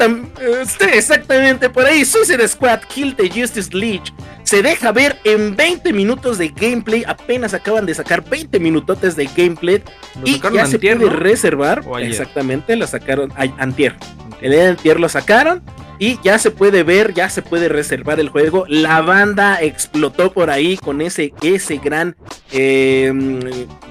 [0.66, 2.06] sí, exactamente por ahí.
[2.06, 4.06] Suicide Squad Kill the Justice League
[4.44, 7.04] se deja ver en 20 minutos de gameplay.
[7.06, 9.84] Apenas acaban de sacar 20 minutotes de gameplay
[10.22, 11.18] Lo y ya se antier, puede ¿no?
[11.18, 11.84] reservar.
[12.00, 13.98] Exactamente, la sacaron antier.
[14.42, 15.62] El día de antier lo sacaron
[16.04, 18.66] y ya se puede ver, ya se puede reservar el juego.
[18.68, 22.18] La banda explotó por ahí con ese, ese gran
[22.52, 23.10] eh,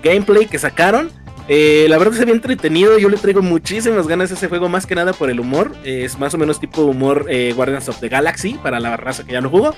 [0.03, 1.11] gameplay que sacaron.
[1.49, 4.87] Eh, la verdad se ve entretenido, yo le traigo muchísimas ganas a ese juego, más
[4.87, 5.73] que nada por el humor.
[5.85, 9.33] Es más o menos tipo humor eh, Guardians of the Galaxy para la raza que
[9.33, 9.75] ya no jugó.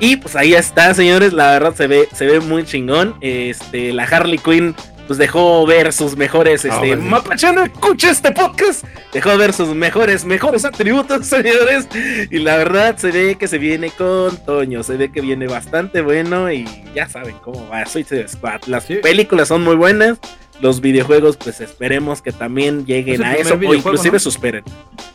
[0.00, 1.32] Y pues ahí está, señores.
[1.32, 3.14] La verdad se ve, se ve muy chingón.
[3.20, 4.74] Este, la Harley Quinn
[5.06, 7.02] pues dejó ver sus mejores, Ah, este, bueno.
[7.02, 8.84] Mapachano, escucha este podcast.
[9.12, 11.88] Dejó ver sus mejores, mejores atributos, señores.
[12.30, 14.82] Y la verdad se ve que se viene con Toño.
[14.82, 16.64] Se ve que viene bastante bueno y
[16.94, 18.62] ya saben cómo va Suicide Squad.
[18.66, 18.96] Las Sí.
[18.96, 20.18] películas son muy buenas.
[20.60, 24.18] Los videojuegos, pues esperemos que también lleguen a eso o inclusive ¿no?
[24.18, 24.64] superen.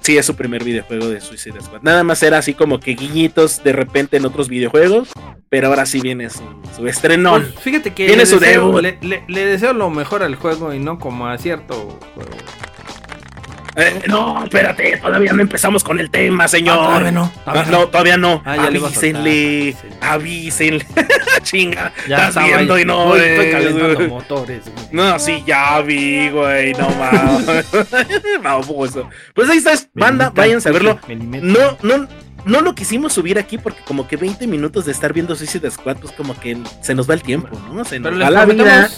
[0.01, 1.81] Sí, es su primer videojuego de Suicide Squad.
[1.81, 5.09] Nada más era así como que guiñitos de repente en otros videojuegos,
[5.49, 6.41] pero ahora sí viene su,
[6.75, 7.43] su estrenón.
[7.53, 8.81] Pues, fíjate que le su deseo, debut.
[8.81, 12.31] le, le- le deseo lo mejor al juego y no como a cierto juego.
[13.75, 16.77] Eh, no, espérate, todavía no empezamos con el tema, señor.
[16.79, 18.41] Ah, todavía no, Ah, todavía no, todavía no.
[18.45, 19.87] Ah, avísenle, Sí.
[20.01, 20.85] avísenle.
[21.43, 24.63] Chinga, Ya estás estaba viendo y no Voy- estoy calentando motores.
[24.65, 24.85] güey.
[24.91, 27.65] No, sí, ya vi, güey, no mames.
[28.43, 29.09] Baboso.
[29.33, 30.99] Pues ahí está, banda, Milimetra, váyanse a verlo.
[31.07, 32.07] No, no,
[32.45, 35.97] no lo quisimos subir aquí porque como que 20 minutos de estar viendo Suicide Squad,
[35.97, 37.85] pues como que se nos va el tiempo, ¿no?
[37.85, 38.89] Se nos Pero va les la vida.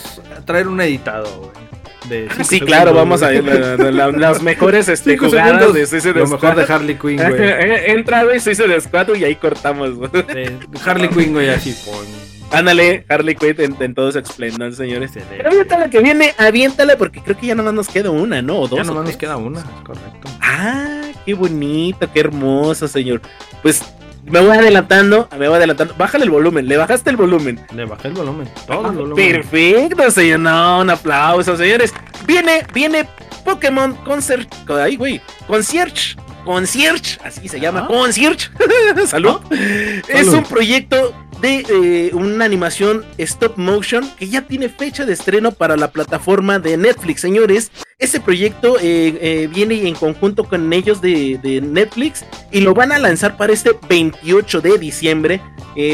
[0.45, 1.72] traer un editado, güey.
[2.09, 3.41] De Ah, Sí, claro, segundos, vamos a güey.
[3.41, 6.75] la- la- las mejores este, jugadas segundos, de Suicide Lo mejor de Squad.
[6.75, 7.33] Harley Quinn, güey.
[7.41, 10.09] Eh, Entra, güey, Suicide Squad y ahí cortamos, güey.
[10.11, 10.51] De
[10.85, 11.75] Harley Quinn, güey, así.
[11.85, 12.05] pon.
[12.51, 15.09] Ándale, Harley Quinn en, en todo su esplendor, señores.
[15.15, 15.37] Excelente.
[15.37, 18.59] Pero aviéntala que viene, aviéntala, porque creo que ya nomás nos queda una, ¿no?
[18.59, 18.77] O dos.
[18.77, 20.29] Ya nomás nos queda una, correcto.
[20.39, 23.21] Ah, qué bonito, qué hermoso, señor.
[23.63, 23.81] Pues
[24.25, 25.93] me voy adelantando, me voy adelantando.
[25.97, 27.59] Bájale el volumen, le bajaste el volumen.
[27.75, 28.49] Le bajé el volumen.
[28.67, 29.15] Todo Ah, el volumen.
[29.31, 30.39] Perfecto, señor.
[30.39, 31.93] No, un aplauso, señores.
[32.25, 33.07] Viene, viene
[33.43, 34.47] Pokémon Concert.
[34.69, 35.21] Ay, güey.
[35.47, 36.15] Concierge.
[36.45, 37.19] Concierge.
[37.23, 37.81] Así se llama.
[37.81, 37.88] Ah.
[37.88, 38.49] Concierge.
[39.07, 39.41] Salud.
[40.07, 40.33] Es Salud.
[40.36, 45.75] un proyecto de eh, una animación stop motion que ya tiene fecha de estreno para
[45.75, 47.69] la plataforma de Netflix, señores.
[47.99, 52.93] Ese proyecto eh, eh, viene en conjunto con ellos de, de Netflix y lo van
[52.93, 55.41] a lanzar para este 28 de diciembre.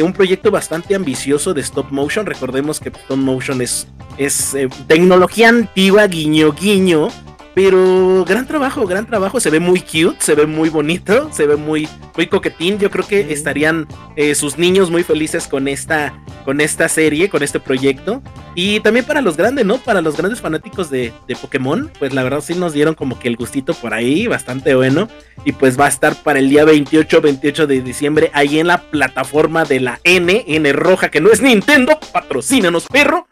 [0.04, 2.26] Un proyecto bastante ambicioso de stop motion.
[2.26, 4.56] Recordemos que stop motion es, es
[4.88, 7.08] tecnología antigua, guiño, guiño.
[7.56, 9.40] Pero gran trabajo, gran trabajo.
[9.40, 12.78] Se ve muy cute, se ve muy bonito, se ve muy, muy coquetín.
[12.78, 16.14] Yo creo que estarían eh, sus niños muy felices con esta,
[16.46, 18.22] con esta serie, con este proyecto.
[18.56, 19.78] Y también para los grandes, ¿no?
[19.78, 23.28] Para los grandes fanáticos de, de Pokémon, pues la verdad sí nos dieron como que
[23.28, 25.08] el gustito por ahí, bastante bueno.
[25.46, 28.82] Y pues va a estar para el día 28, 28 de diciembre, ahí en la
[28.82, 33.28] plataforma de la N, N roja, que no es Nintendo, patrocínanos, perro.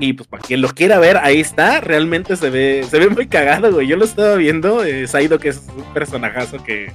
[0.00, 1.80] Y pues para quien lo quiera ver, ahí está.
[1.80, 3.43] Realmente se ve, se ve muy cagado,
[3.82, 4.84] Yo lo estaba viendo.
[4.84, 6.92] Eh, Saido, que es un personajazo que,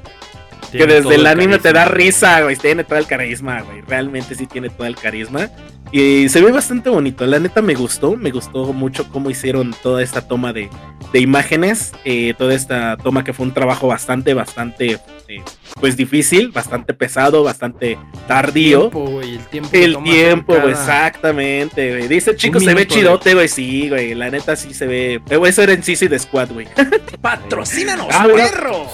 [0.78, 1.96] que desde todo el anime te da carisma.
[1.98, 2.56] risa, güey.
[2.56, 3.82] Tiene todo el carisma, güey.
[3.88, 5.50] Realmente sí tiene todo el carisma.
[5.92, 7.26] Y se ve bastante bonito.
[7.26, 8.16] La neta me gustó.
[8.16, 10.70] Me gustó mucho cómo hicieron toda esta toma de,
[11.14, 11.92] de imágenes.
[12.06, 15.42] eh, toda esta toma que fue un trabajo bastante, bastante, eh,
[15.80, 18.82] pues difícil, bastante pesado, bastante tardío.
[18.90, 19.70] Tiempo, güey, el tiempo.
[19.74, 22.08] El tiempo, güey, cada- exactamente, güey.
[22.08, 23.48] Dice, chico, se ve chidote, güey.
[23.48, 24.14] Sí, güey.
[24.14, 25.14] La neta sí se ve.
[25.30, 26.68] Eh, eso era en CC de Squad, güey.
[27.22, 28.88] ¡Patrocínanos, Ah, perro!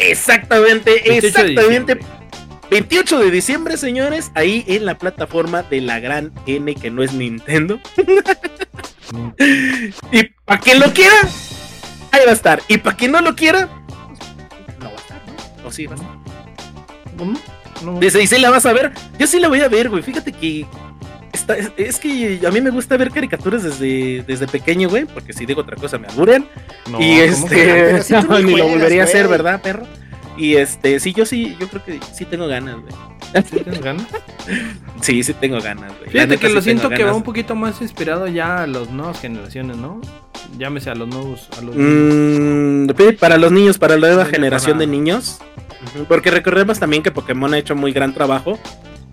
[0.00, 1.94] Exactamente, 28 de exactamente.
[1.94, 2.20] diciembre.
[2.70, 7.12] 28 de diciembre, señores, ahí en la plataforma de la gran N, que no es
[7.12, 7.80] Nintendo.
[10.12, 11.16] y para quien lo quiera,
[12.12, 12.62] ahí va a estar.
[12.68, 13.68] Y para quien no lo quiera,
[14.78, 15.68] no va a estar, ¿no?
[15.68, 16.16] O sí va a estar.
[17.18, 17.40] ¿Cómo?
[17.84, 17.98] No.
[17.98, 18.92] Dice, ¿y si la vas a ver?
[19.18, 20.02] Yo sí la voy a ver, güey.
[20.02, 20.66] Fíjate que.
[21.32, 25.04] Está- es, es que a mí me gusta ver caricaturas desde, desde pequeño, güey.
[25.04, 26.46] Porque si digo otra cosa me aburren.
[26.90, 28.02] No, y ¿cómo este.
[28.02, 29.28] si no, ni lo volvería a hacer.
[29.28, 29.86] ¿verdad, perro?
[30.36, 32.94] Y este, sí, yo sí, yo creo que sí tengo ganas, güey.
[33.44, 34.06] ¿Sí tienes ganas?
[35.02, 36.10] Sí, sí tengo ganas, güey.
[36.10, 38.90] Fíjate neta que sí lo siento que va un poquito más inspirado ya a las
[38.90, 40.00] nuevas generaciones, ¿no?
[40.58, 41.48] Llámese a los nuevos.
[41.56, 45.38] A los Mm, para los niños, para la nueva Sí, generación para- de niños.
[46.08, 48.58] Porque recordemos también que Pokémon ha hecho muy gran trabajo.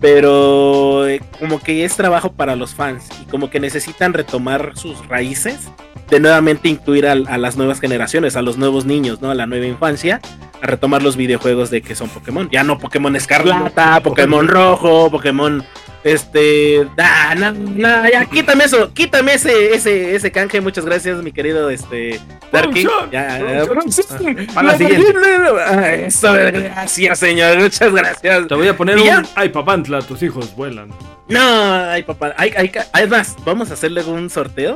[0.00, 3.08] Pero eh, como que es trabajo para los fans.
[3.22, 5.68] Y como que necesitan retomar sus raíces.
[6.08, 9.30] De nuevamente incluir al- a, las nuevas generaciones, a los nuevos niños, ¿no?
[9.30, 10.20] A la nueva infancia.
[10.62, 12.48] A retomar los videojuegos de que son Pokémon.
[12.50, 15.62] Ya no Pokémon Escarlata, Pokémon Rojo, Pokémon
[16.04, 21.32] Este, ah, no, no, ya, quítame eso, quítame ese, ese, ese canje, muchas gracias, mi
[21.32, 22.20] querido, este,
[22.52, 22.86] Darky.
[23.10, 23.66] Ya,
[24.54, 25.12] Para la siguiente.
[26.06, 28.46] Eso, gracias, señor, muchas gracias.
[28.46, 29.26] Te voy a poner ¿Y un.
[29.34, 30.90] Ay, papantla, tus hijos vuelan.
[31.28, 34.74] No, ay, papá, hay, hay, además, vamos a hacer luego un sorteo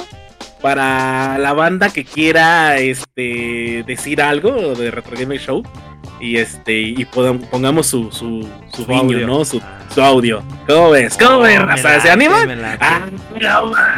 [0.60, 5.62] para la banda que quiera, este, decir algo de Retro Gamer Show
[6.22, 9.26] y este, y podam- pongamos su, su, su, audio.
[9.26, 9.44] ¿no?
[9.44, 9.60] Su,
[9.92, 10.42] su audio.
[10.68, 11.18] ¿Cómo ves?
[11.18, 11.82] ¿Cómo ves, Oh, me raza?
[11.82, 12.46] ¿Se late, anima?
[12.46, 12.78] me late.
[12.80, 13.00] Ah,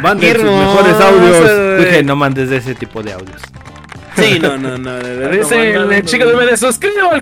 [0.01, 1.79] Manden sus mejores audios.
[1.85, 3.41] Dije, no mandes de ese tipo de audios.
[4.17, 4.97] Sí, no, no, no.
[5.29, 6.37] Dice no, no, el chico no.
[6.37, 7.11] me desuscribo.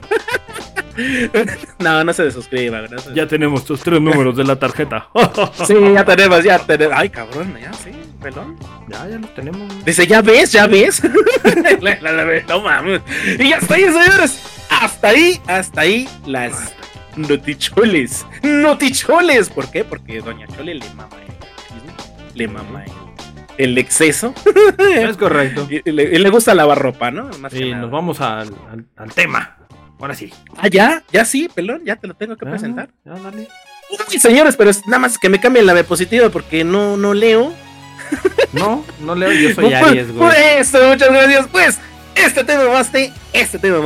[1.79, 3.01] No, no se desuscriba, ¿verdad?
[3.15, 5.07] Ya tenemos tus tres números de la tarjeta.
[5.65, 6.95] Sí, ya tenemos, ya tenemos.
[6.95, 7.89] Ay, cabrón, ya, sí,
[8.21, 8.55] pelón.
[8.87, 9.83] Ya, ya lo tenemos.
[9.83, 10.51] Dice, ¿ya ves?
[10.51, 11.01] ¿Ya ves?
[12.47, 13.01] No mames.
[13.39, 14.39] Y ya está ahí, señores.
[14.83, 16.73] Hasta ahí, hasta ahí las
[17.15, 18.25] noticholes.
[18.41, 19.49] Noticholes.
[19.49, 19.85] ¿Por qué?
[19.85, 21.33] Porque Doña Chole le mama el
[22.37, 22.91] le mama el,
[23.69, 24.33] el exceso.
[24.79, 25.67] Es correcto.
[25.85, 27.29] Y, le, gusta lavar ropa, ¿no?
[27.39, 29.55] Más Y nos vamos al, al- al tema.
[29.99, 30.33] Ahora sí.
[30.57, 32.89] Ah, ya, ya sí, pelón, ya te lo tengo que Ah, presentar.
[33.05, 33.47] Ya, dale.
[34.11, 37.53] Uy, señores, pero es nada más que me cambien la diapositiva porque no, no leo.
[38.51, 40.29] No, no leo, yo soy Pues, Aries, güey.
[40.29, 41.47] Pues, muchas gracias.
[41.49, 41.79] Pues,
[42.15, 43.79] este tema mamaste, este tema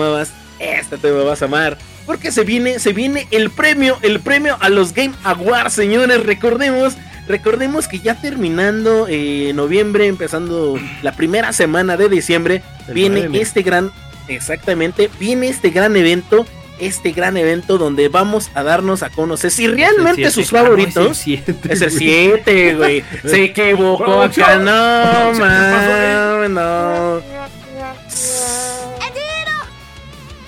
[0.59, 1.77] mamas, este tema vas a amar.
[2.05, 6.23] Porque se viene, se viene el premio, el premio a los Game Awards, señores.
[6.25, 6.95] Recordemos,
[7.27, 13.41] recordemos que ya terminando eh, noviembre, empezando la primera semana de diciembre, El viene premio.
[13.41, 13.91] este gran,
[14.29, 16.45] exactamente, viene este gran evento.
[16.79, 20.59] Este gran evento donde vamos a darnos a conocer si realmente sus siete.
[20.59, 21.07] Ah, favoritos.
[21.07, 22.43] es el siete, Es el güey.
[22.45, 23.03] 7, güey.
[23.25, 24.59] Se equivocó acá.
[24.59, 27.21] No, Producción, ¿qué pasó man, no.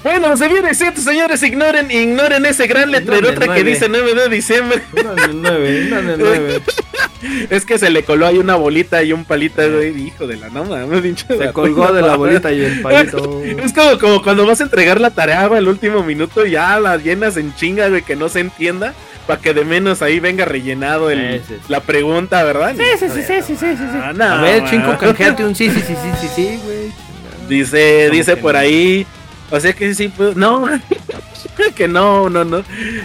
[0.03, 4.81] Bueno, se viene cierto, señores, ignoren, ignoren ese gran letrerotra que dice 9 de diciembre.
[4.93, 6.61] Una de nueve, una de nueve.
[7.49, 10.07] Es que se le coló ahí una bolita y un palito, güey.
[10.07, 13.41] Hijo de la no mames, Se colgó de la bolita y el palito.
[13.43, 17.35] Es como, como cuando vas a entregar la tarea al último minuto, ya la llenas
[17.35, 18.93] en chinga, güey, que no se entienda,
[19.27, 21.65] para que de menos ahí venga rellenado el, Sí, sí, sí.
[21.67, 22.73] la pregunta, ¿verdad?
[22.77, 23.99] Sí, sí, sí, sí, sí, sí, sí.
[24.01, 26.91] Ah, no, A ver, chingo, canjeate un sí, sí, sí, sí, sí, sí, güey.
[27.49, 29.05] Dice, ¿Cómo dice por no?
[29.51, 30.65] O sea que sí, pues, no,
[31.75, 32.63] que no, no, no,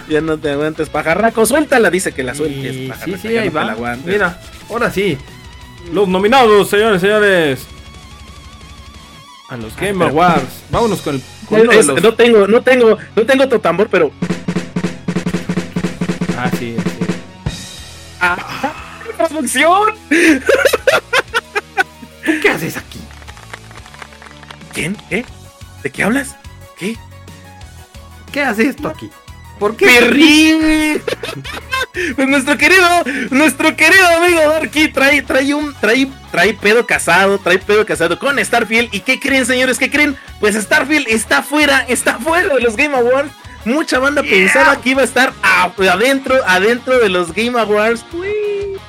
[0.09, 3.59] ya no te aguantes, pajarraco, suéltala, dice que la sueltes, Y- pajarraco, sí, ahí no
[3.59, 3.71] la va.
[3.73, 4.05] aguantes.
[4.13, 5.17] Mira, ahora sí.
[5.93, 7.65] Los nominados, señores, señores.
[9.49, 10.63] A los Game pero- Awards.
[10.71, 12.01] Vámonos con, el, con Es- los.
[12.01, 14.11] No tengo, no tengo, no tengo tu tambor, pero
[16.37, 17.05] Ah, sí, sí.
[18.19, 18.73] ¡Ah!
[19.17, 19.93] ¡Producción!
[22.25, 22.99] ¿Tú qué haces aquí?
[24.73, 24.97] ¿Quién?
[25.09, 25.23] ¿Qué?
[25.85, 26.35] ¿De qué hablas?
[26.79, 26.97] ¿Qué?
[28.31, 29.07] ¿Qué haces esto aquí?
[29.59, 29.85] ¿Por qué?
[29.85, 31.01] ¡Perrín!
[32.17, 32.89] Pues nuestro querido,
[33.29, 38.43] nuestro querido amigo Darky trae, trae un, trae, trae pedo casado, trae pedo casado con
[38.43, 38.89] Starfield.
[38.93, 39.77] ¿Y qué creen, señores?
[39.77, 40.17] ¿Qué creen?
[40.41, 43.31] Pues Starfield está fuera, está fuera de los Game Awards.
[43.63, 48.03] Mucha banda pensaba que iba a estar a- adentro, adentro de los Game Awards.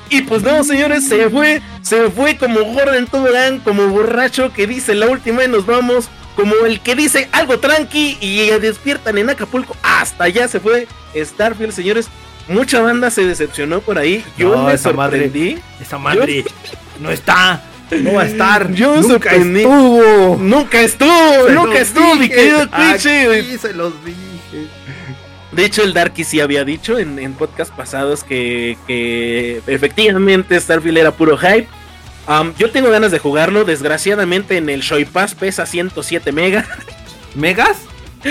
[0.09, 4.67] Y pues no, señores, se fue, se fue como gordo en tobogán, como borracho que
[4.67, 9.29] dice la última y nos vamos, como el que dice algo tranqui y despiertan en
[9.31, 9.75] Acapulco.
[9.81, 12.07] Hasta allá se fue Starfield, señores.
[12.47, 14.23] Mucha banda se decepcionó por ahí.
[14.37, 15.57] Yo No, me esa madre.
[15.81, 16.45] Esa madre
[17.01, 17.61] no está.
[17.91, 18.71] No va a estar.
[18.71, 19.61] Yo Nunca sorprendí.
[19.61, 20.37] estuvo.
[20.39, 23.09] Nunca estuvo, Se nunca estuvo, mi querido Twitchy.
[23.09, 24.67] Aquí se los dije.
[25.51, 30.97] De hecho, el Darky sí había dicho en, en podcast pasados que, que efectivamente Starfield
[30.99, 31.67] era puro hype.
[32.57, 33.65] Yo tengo ganas de jugarlo.
[33.65, 36.67] Desgraciadamente en el Shoy Pass pesa 107 megas.
[37.35, 37.77] ¿Megas?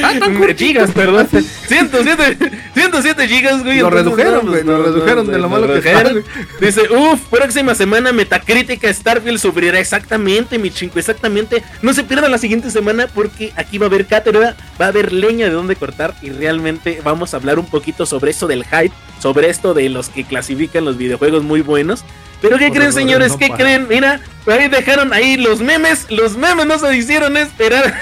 [0.03, 0.13] Ah,
[0.57, 1.29] gigas, perdón.
[1.69, 2.39] 107,
[2.75, 3.81] 107 gigas, güey.
[3.81, 6.13] Lo redujeron, güey, no, lo redujeron de lo lo malo que está.
[6.61, 11.63] Dice, uff, próxima semana Metacrítica Starfield sufrirá exactamente, mi chingo, exactamente.
[11.83, 15.13] No se pierdan la siguiente semana porque aquí va a haber cátedra, va a haber
[15.13, 18.93] leña de dónde cortar y realmente vamos a hablar un poquito sobre eso del hype,
[19.21, 22.05] sobre esto de los que clasifican los videojuegos muy buenos.
[22.41, 23.33] Pero ¿qué creen, señores?
[23.33, 23.63] no ¿Qué para.
[23.63, 23.87] creen?
[23.89, 27.95] Mira, ahí dejaron ahí los memes, los memes no se hicieron esperar.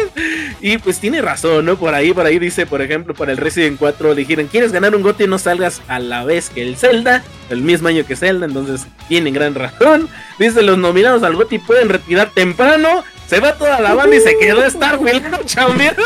[0.60, 1.76] y pues tiene razón, ¿no?
[1.76, 5.02] Por ahí, por ahí dice, por ejemplo, para el Resident 4 dijeron, ¿quieres ganar un
[5.02, 5.26] GOTY?
[5.26, 9.32] No salgas a la vez que el Zelda, el mismo año que Zelda, entonces tienen
[9.34, 10.08] gran razón.
[10.38, 13.04] Dice, los nominados al GOTY pueden retirar temprano.
[13.26, 15.44] Se va toda la banda y se quedó Starfield.
[15.44, 15.96] chambear.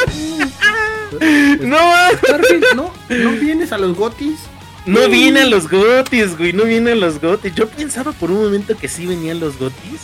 [1.61, 1.78] no,
[2.18, 2.92] Starfield, ¿no?
[3.08, 4.40] ¿No vienes a los gotis?
[4.86, 7.54] No vienen los gotis, güey, no vienen los gotis.
[7.54, 10.00] Yo pensaba por un momento que sí venían los gotis,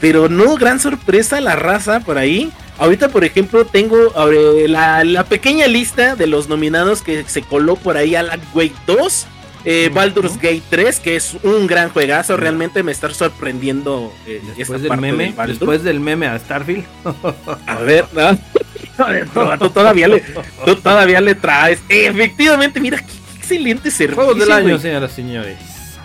[0.00, 2.50] pero no, gran sorpresa la raza por ahí.
[2.78, 3.96] Ahorita, por ejemplo, tengo
[4.32, 8.38] eh, la, la pequeña lista de los nominados que se coló por ahí a la
[8.54, 9.26] Wake 2.
[9.66, 14.54] eh, Baldur's Gate 3, que es un gran juegazo, realmente me está sorprendiendo eh, esta
[14.56, 15.58] Después del parte meme, Baldur.
[15.58, 16.84] después del meme a Starfield.
[17.66, 18.38] A ver, ¿no?
[19.58, 20.22] Tú- todavía le,
[20.64, 21.80] tú todavía le traes.
[21.88, 23.12] Efectivamente, mira, qué
[23.50, 24.22] excelente servicio.
[24.22, 25.56] Juegos del año, señoras y señores.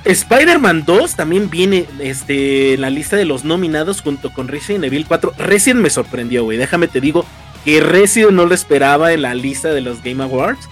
[0.03, 5.05] Spider-Man 2 también viene este, en la lista de los nominados junto con Resident Evil
[5.07, 5.33] 4.
[5.37, 6.57] Resident me sorprendió, güey.
[6.57, 7.25] Déjame te digo
[7.63, 10.69] que Resident no lo esperaba en la lista de los Game Awards.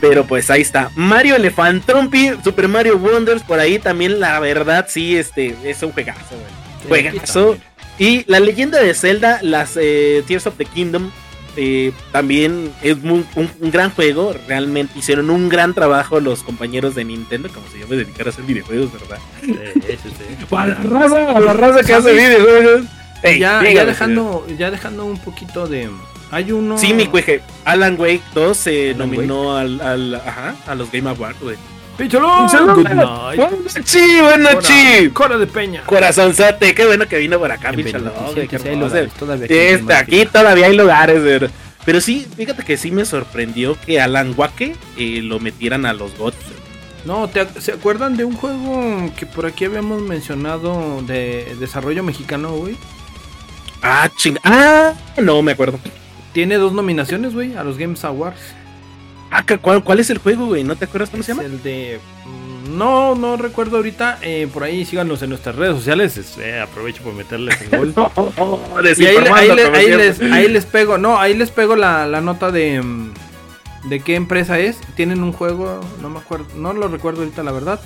[0.00, 0.90] Pero pues ahí está.
[0.96, 5.92] Mario Elephant Trumpy, Super Mario Wonders, por ahí también la verdad sí, este, es un
[5.92, 6.36] juegazo,
[6.88, 7.02] güey.
[7.04, 7.56] Juegazo.
[7.98, 11.10] Y la leyenda de Zelda, las eh, Tears of the Kingdom,
[11.56, 14.34] eh, también es muy- un, un gran juego.
[14.48, 18.32] Realmente hicieron un gran trabajo los compañeros de Nintendo, como si yo me dedicara a
[18.32, 19.18] hacer videojuegos, ¿verdad?
[19.40, 19.54] Sí,
[20.02, 20.54] sí, sí.
[20.56, 22.82] A la raza, a la raza que hace videojuegos.
[23.22, 23.86] Ya, dígame, ya señor.
[23.86, 25.88] dejando, ya dejando un poquito de.
[26.30, 26.78] Hay uno.
[26.78, 27.42] Sí, mi cueje.
[27.64, 31.56] Alan Wake 2 se Alan nominó al, al- ajá, a los Game Awards, güey.
[32.02, 32.46] Picholo.
[32.46, 32.74] Picholo.
[32.74, 33.36] Good night.
[33.36, 35.12] Buenas noches, buenas noches.
[35.12, 35.82] Cora, de Peña.
[35.84, 37.92] Corazonzote, qué bueno que vino por acá, sí, sí,
[39.48, 41.46] Sí, aquí todavía hay lugares, pero,
[41.84, 46.18] pero sí, fíjate que sí me sorprendió que Alan Wake eh, lo metieran a los
[46.18, 46.36] GOTS.
[47.04, 52.50] No, ¿te ¿se acuerdan de un juego que por aquí habíamos mencionado de desarrollo mexicano,
[52.56, 52.76] güey?
[53.80, 54.38] Ah, ching.
[54.42, 55.78] Ah, no me acuerdo.
[56.32, 58.40] Tiene dos nominaciones, güey, a los Games Awards.
[59.34, 60.62] Ah, ¿cu- ¿cuál, cuál es el juego, güey?
[60.62, 61.44] ¿No te acuerdas cómo se llama?
[61.44, 61.98] el de.
[62.26, 64.18] mm, No, no recuerdo ahorita.
[64.22, 66.16] eh, por ahí síganos en nuestras redes sociales.
[66.18, 67.94] este, aprovecho por meterles el gol.
[69.00, 72.20] Y ahí, ahí le- ahí les, ahí les pego, no, ahí les pego la, la
[72.20, 73.12] nota de, mm,
[73.84, 74.78] de qué empresa es.
[74.96, 77.80] Tienen un juego, no me acuerdo, no lo recuerdo ahorita la verdad.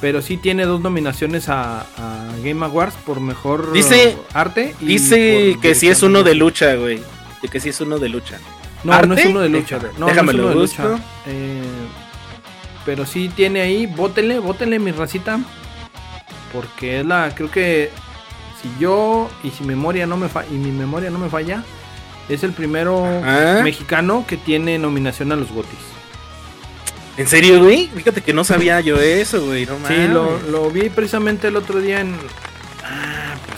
[0.00, 4.74] Pero sí tiene dos nominaciones a, a Game Awards por mejor Dice- arte.
[4.80, 7.02] y Dice que sí es uno de lucha, güey.
[7.52, 8.38] Que sí es uno de lucha.
[8.84, 9.78] No, no es uno de lucha.
[9.98, 10.84] No, déjame no es lo uno de lucha.
[11.26, 11.62] Eh,
[12.84, 15.38] pero sí tiene ahí, bótenle, bótenle mi racita.
[16.52, 17.90] Porque es la, creo que
[18.60, 21.62] si yo y si memoria no me fa- y mi memoria no me falla,
[22.28, 23.60] es el primero Ah.
[23.62, 25.78] mexicano que tiene nominación a los Gotis.
[27.16, 27.88] ¿En serio, güey?
[27.94, 29.66] Fíjate que no sabía yo eso, güey.
[29.66, 32.14] No Sí, lo, lo vi precisamente el otro día en.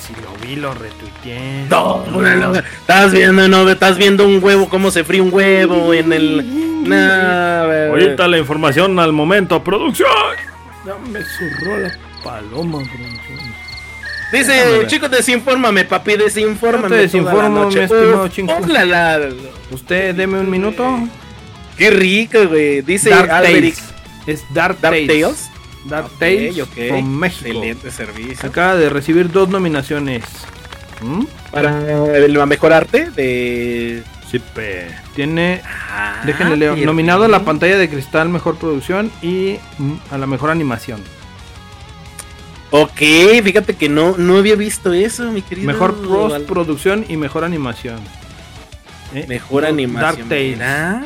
[0.06, 1.66] Si lo vi, lo retuiteé.
[1.70, 5.94] No, no, no, estás viendo, no, estás viendo un huevo, cómo se fríe un huevo
[5.94, 6.88] en el.
[6.88, 7.88] Nah.
[7.90, 10.08] Ahorita la información al momento, producción.
[10.84, 11.92] Ya me zurró la
[12.24, 13.52] paloma, producción.
[14.32, 16.88] Dice, chicos, desinfórmame, papi, desinfórmame.
[16.88, 18.28] Yo te desinformo, mi estimado
[18.68, 19.28] la-
[19.70, 21.00] Usted deme un minuto.
[21.76, 22.82] Qué rico, güey.
[22.82, 23.74] Dice Dark Alberic.
[23.76, 23.92] Tales.
[24.26, 25.06] Es Dark, Dark Tales.
[25.06, 25.50] Tales.
[25.84, 26.88] Dark Ok, Tales ok.
[26.88, 27.46] from México.
[27.48, 28.48] Excelente servicio.
[28.48, 30.24] Acaba de recibir dos nominaciones.
[31.00, 31.24] ¿Mm?
[31.50, 34.02] Para la mejor arte de.
[34.30, 34.86] Sí, pe.
[35.14, 39.92] Tiene, Ah, déjenle leo, qué nominado a la pantalla de cristal, mejor producción y mm,
[40.10, 41.02] a la mejor animación.
[42.70, 42.98] Ok,
[43.44, 45.66] fíjate que no, no había visto eso, mi querido.
[45.66, 46.08] Mejor Val-
[46.40, 47.98] postproducción y mejor animación.
[49.14, 49.26] ¿Eh?
[49.28, 50.28] Mejor Dark animación.
[50.28, 50.52] Tales.
[50.56, 51.02] mira.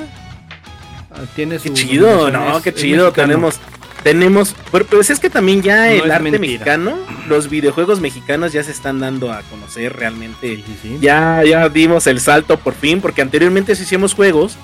[1.11, 3.11] Ah, Tiene Qué su chido, nominación, no, qué chido.
[3.13, 3.59] Tenemos,
[4.07, 4.55] tenemos.
[4.71, 6.39] Pero pues es que también ya No el arte mentira.
[6.41, 6.97] mexicano,
[7.29, 10.57] los videojuegos mexicanos ya se están dando a conocer realmente.
[10.65, 10.99] Sí, sí.
[11.01, 14.57] Ya, ya dimos el salto por fin, porque anteriormente sí hicimos juegos,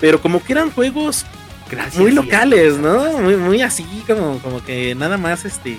[0.00, 1.24] pero como que eran juegos
[1.70, 1.98] Gracias.
[2.02, 3.18] muy locales, ¿no?
[3.18, 5.78] Muy, muy así, como, como que nada más este.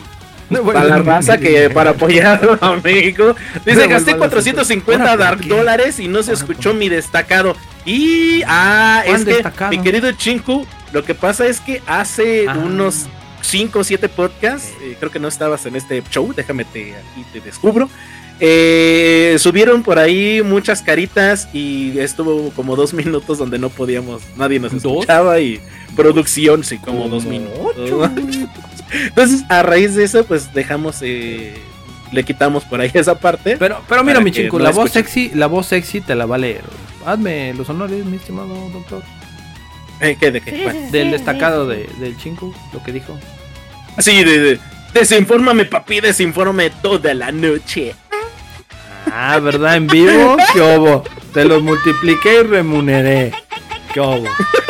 [0.50, 3.36] No, Para la raza que para apoyar a México.
[3.66, 6.88] Dice, gasté vuelvan a 450 Ahora, ¿por dark dólares y no se escuchó ¿por mi
[6.88, 7.58] destacado.
[7.86, 9.72] Y, ah, ¿Cuál es que, destacado?
[9.72, 12.58] mi querido Chinku, lo que pasa es que hace Ah.
[12.58, 13.08] unos
[13.42, 17.26] 5 o 7 podcasts, eh, creo que no estabas en este show, déjame te, aquí
[17.34, 17.90] te descubro.
[18.44, 24.60] eh, subieron por ahí muchas caritas y estuvo como dos minutos donde no podíamos, nadie
[24.60, 24.94] nos ¿Dos?
[24.94, 25.60] escuchaba y
[25.96, 28.10] producción, sí, como dos minutos.
[28.94, 31.54] Entonces, a raíz de eso, pues dejamos, eh,
[32.12, 33.58] le quitamos por ahí esa parte.
[33.58, 36.36] Pero, pero mira, mi chico, no la voz sexy, la voz sexy te la va
[36.36, 36.64] a leer.
[37.06, 39.04] Hazme los honores, mi estimado doctor.
[40.02, 40.88] Eh, ¿qué, de qué?
[40.92, 43.18] Del destacado de, del chinco, lo que dijo.
[44.00, 44.60] Sí, de, de-
[44.94, 47.96] desinfórmame, papi, desinfórmame toda la noche.
[49.12, 49.76] Ah, ¿verdad?
[49.76, 51.04] En vivo, ¿qué hubo?
[51.34, 53.32] Te los multipliqué y remuneré.
[53.94, 54.24] ¿Qué hubo?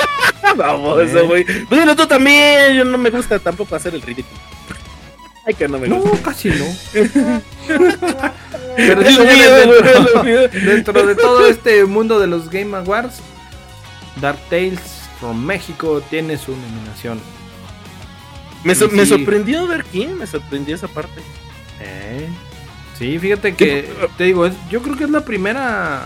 [0.58, 1.22] Vamos, Eh.
[1.22, 1.46] güey.
[1.70, 2.74] Bueno, tú también.
[2.76, 4.38] Yo no me gusta tampoco hacer el ridículo.
[5.48, 6.30] Ay, que no me No, gusta.
[6.32, 6.66] casi no.
[8.76, 13.22] Pero sí, lo dentro, lo dentro de todo este mundo de los Game Awards,
[14.20, 14.80] Dark Tales
[15.22, 17.22] from México tiene su nominación.
[18.66, 18.96] Me, so- Sí.
[18.98, 21.22] me sorprendió ver quién, me sorprendió esa parte.
[21.80, 22.28] Eh,
[23.00, 26.04] Sí, fíjate que te digo, es- yo creo que es la primera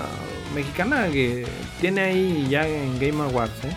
[0.54, 1.46] mexicana que
[1.82, 3.76] tiene ahí ya en Game Awards, ¿eh?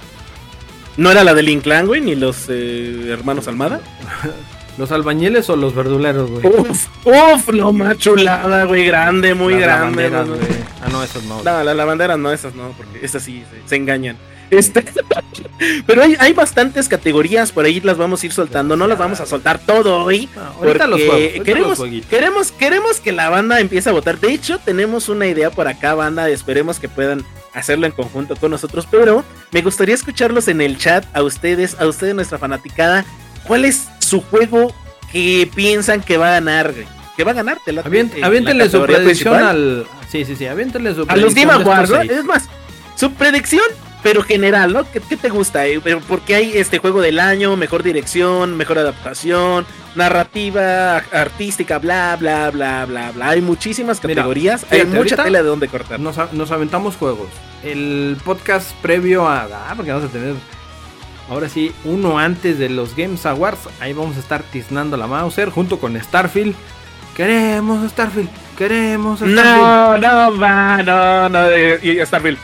[0.96, 3.81] ¿No era la del Inclán, güey, ni los eh, hermanos Almada?
[4.79, 6.46] Los albañiles o los verduleros, güey.
[6.46, 10.09] Uf, uf, lo más chulada, güey, grande, muy grande.
[10.09, 10.37] no, no.
[10.37, 10.46] güey.
[10.81, 11.42] Ah, no, esas no.
[11.42, 14.16] No, las lavanderas no, esas no, porque esas sí se, se engañan.
[14.51, 14.85] Este,
[15.87, 19.21] pero hay, hay bastantes categorías, por ahí las vamos a ir soltando, no las vamos
[19.21, 20.29] a soltar todo hoy.
[20.37, 24.19] Ah, ahorita los juegos, ahorita queremos, los queremos, queremos que la banda empiece a votar.
[24.19, 26.29] De hecho, tenemos una idea por acá, banda.
[26.29, 28.87] Esperemos que puedan hacerlo en conjunto con nosotros.
[28.91, 33.05] Pero me gustaría escucharlos en el chat a ustedes, a ustedes, nuestra fanaticada.
[33.47, 34.75] ¿Cuál es su juego
[35.13, 36.73] que piensan que va a ganar?
[37.17, 39.45] Que va a ganar, te Avient- eh, la aviéntenle su predicción principal.
[39.45, 39.87] al.
[40.11, 41.91] Sí, sí, sí, aviéntenle su A los Game Awards.
[42.09, 42.45] Es más,
[42.95, 43.65] su predicción,
[44.03, 44.91] pero general, ¿no?
[44.91, 45.67] ¿Qué, qué te gusta?
[45.67, 45.81] eh?
[45.83, 52.51] Pero Porque hay este juego del año, mejor dirección, mejor adaptación, narrativa, artística, bla, bla,
[52.51, 53.29] bla, bla, bla.
[53.31, 56.01] Hay muchísimas Mira, categorías, hay mucha tela de dónde cortar.
[56.01, 57.29] Nos, aventamos juegos.
[57.65, 59.45] El podcast previo a.
[59.45, 60.35] Ah, porque vamos a tener.
[61.29, 63.69] Ahora sí, uno antes de los Games Awards.
[63.81, 66.55] Ahí vamos a estar tiznando la Mauser junto con Starfield.
[67.17, 68.31] Queremos Starfield.
[68.57, 69.37] Queremos Starfield.
[69.37, 72.39] No, no, va, no, no, eh, y Starfield.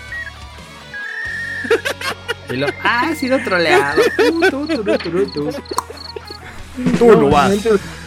[2.51, 4.01] Y lo- ah, ha sido troleado.
[4.17, 5.51] Tú, tú, tú, tú, tú.
[6.99, 7.53] Tú No, no vas.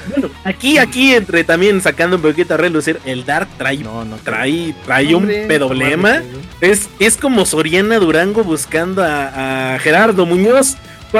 [0.10, 4.18] Bueno, aquí, aquí, entre también sacando un poquito a relucir, el Dark trae, No, no.
[4.18, 6.22] trae, trae un pedoblema.
[6.62, 10.78] Es, es como Soriana Durango buscando a, a Gerardo Muñoz.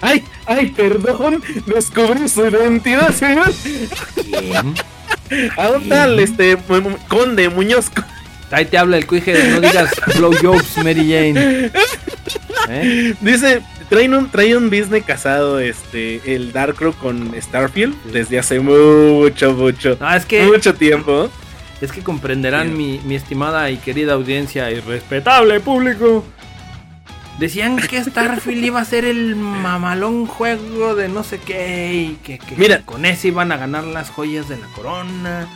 [0.00, 3.50] Ay, ay, perdón, descubrí su identidad, señor.
[5.56, 7.86] Ahora el este mu- mu- Conde Muñoz.
[8.50, 9.34] Ahí te habla el cuije.
[9.50, 11.70] No digas blowjobs, Mary Jane.
[12.70, 13.14] ¿Eh?
[13.20, 19.52] Dice, traen un, trae un business casado, este, el Darkrow con Starfield desde hace mucho,
[19.54, 20.44] mucho, No, es que.
[20.44, 21.30] mucho tiempo.
[21.80, 26.24] Es que comprenderán mi, mi estimada y querida audiencia y respetable público.
[27.38, 32.38] Decían que Starfield iba a ser el mamalón juego de no sé qué y que,
[32.40, 32.80] que Mira.
[32.84, 35.46] con ese iban a ganar las joyas de la corona.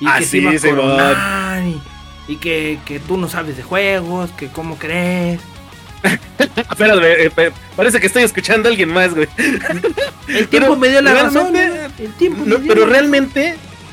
[0.00, 1.80] Y Ah, que se iba a coronar y,
[2.28, 5.40] y que, que tú no sabes de juegos, que cómo crees.
[6.70, 9.26] Espérame, eh, eh, parece que estoy escuchando a alguien más, güey.
[10.28, 11.52] El tiempo Pero me dio la razón.
[11.52, 13.48] realmente- El tiempo No, me dio pero la- realmente,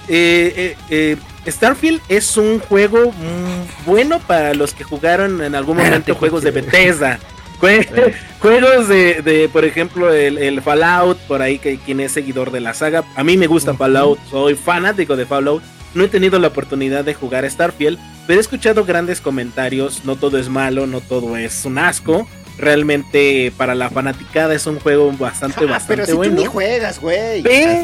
[0.07, 1.17] eh, eh, eh,
[1.51, 6.51] Starfield es un juego mm, bueno para los que jugaron en algún momento juegos de.
[6.51, 7.19] Bethesda.
[7.61, 8.13] Jue- Eh.
[8.39, 12.59] Juegos de, de, por ejemplo, el, el Fallout, por ahí que quien es seguidor de
[12.59, 13.03] la saga.
[13.15, 13.73] A mí me gusta.
[13.73, 15.63] Fallout, soy fanático de Fallout.
[15.95, 20.03] No he tenido la oportunidad de jugar Starfield, pero he escuchado grandes comentarios.
[20.05, 22.27] No todo es malo, no todo es un asco.
[22.57, 26.35] Realmente para la fanaticada es un juego bastante, Ah, bastante pero si bueno.
[26.35, 27.43] tú ni juegas, güey.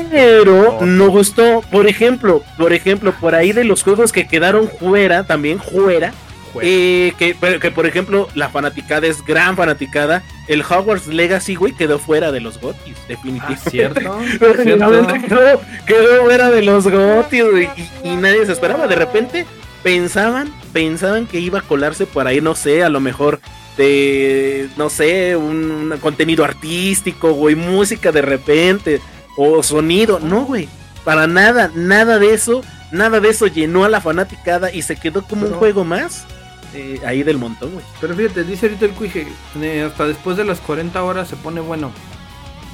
[0.10, 5.26] Pero no gustó, por ejemplo, por ejemplo, por ahí de los juegos que quedaron fuera,
[5.26, 6.14] también fuera,
[6.62, 11.74] eh, que, pero que por ejemplo la fanaticada es gran fanaticada, el Hogwarts Legacy, güey,
[11.74, 13.70] quedó fuera de los GOTYs, Ah, definitivamente.
[13.70, 14.20] cierto.
[14.40, 15.36] Definitivamente cierto.
[15.36, 17.70] quedó, quedó fuera de los güey,
[18.04, 18.88] y, y nadie se esperaba.
[18.88, 19.46] De repente
[19.84, 23.40] pensaban, pensaban que iba a colarse por ahí, no sé, a lo mejor
[23.78, 29.02] de, no sé, un, un contenido artístico, güey, música de repente,
[29.38, 30.20] o sonido.
[30.20, 30.68] No, güey,
[31.04, 32.62] para nada, nada de eso,
[32.92, 36.26] nada de eso llenó a la fanaticada y se quedó como un juego más
[36.74, 37.86] eh, ahí del montón, güey.
[38.00, 39.28] Pero fíjate, dice ahorita el cuije,
[39.62, 41.92] eh, hasta después de las 40 horas se pone bueno.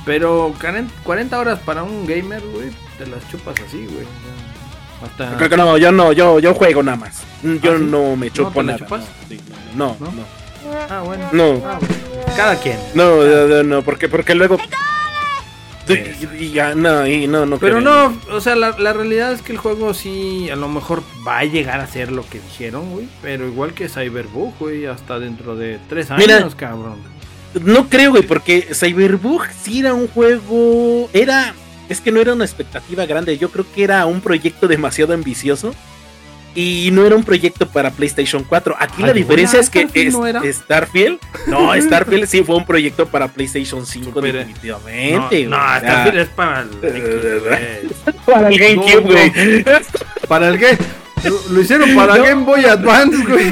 [0.05, 4.05] Pero 40 40 horas para un gamer, güey, te las chupas así, güey.
[5.03, 5.37] Hasta...
[5.37, 7.23] Creo que no, yo no, yo, yo juego nada más.
[7.43, 7.83] Yo ¿Ah, sí?
[7.85, 8.77] no me chupo te la nada.
[8.79, 9.01] chupas?
[9.01, 9.39] No, sí,
[9.75, 10.11] no, no, ¿No?
[10.11, 10.23] no.
[10.89, 11.29] Ah, bueno.
[11.31, 11.63] No.
[11.65, 12.35] Ah, bueno.
[12.35, 12.77] Cada quien.
[12.93, 14.57] No, no, no, no, porque, porque luego.
[15.89, 17.57] Y, y ya, no, y no, no.
[17.59, 18.09] Pero creo.
[18.09, 21.37] no, o sea, la, la realidad es que el juego sí, a lo mejor va
[21.39, 23.07] a llegar a ser lo que dijeron, güey.
[23.21, 26.49] Pero igual que Cyberbug, güey, hasta dentro de tres años, Mira.
[26.57, 26.97] cabrón.
[27.63, 31.09] No creo, güey, porque Cyberbug sí era un juego.
[31.13, 31.53] Era.
[31.89, 33.37] Es que no era una expectativa grande.
[33.37, 35.73] Yo creo que era un proyecto demasiado ambicioso.
[36.55, 38.75] Y no era un proyecto para PlayStation 4.
[38.79, 40.41] Aquí la Ay, diferencia hola, es que Starfield es- no era.
[40.53, 41.19] Starfield.
[41.45, 45.45] No, Starfield sí fue un proyecto para PlayStation 5, Super- definitivamente.
[45.45, 45.55] no.
[45.77, 46.69] Starfield es para el
[48.25, 49.63] para el GameCube, No, güey.
[50.27, 50.77] Para el Game.
[51.23, 52.23] Lo, lo hicieron para No.
[52.23, 53.51] Game Boy Advance, güey.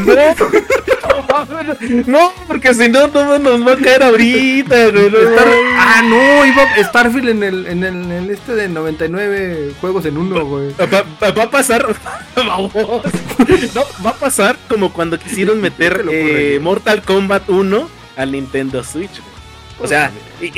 [2.08, 5.10] No, porque si no, todo nos va a caer ahorita, güey.
[5.10, 5.54] no, Star- no.
[5.78, 10.18] ah, no, iba Starfield en el, en el, en el este de 99 juegos en
[10.18, 10.72] uno, güey.
[10.80, 11.86] Va, a pasar.
[12.36, 12.72] Vamos.
[12.74, 16.60] No, va a pasar como cuando quisieron meter eh.
[16.62, 19.12] Mortal Kombat 1 al Nintendo Switch.
[19.20, 19.36] güey.
[19.82, 20.10] O sea,
[20.42, 20.50] y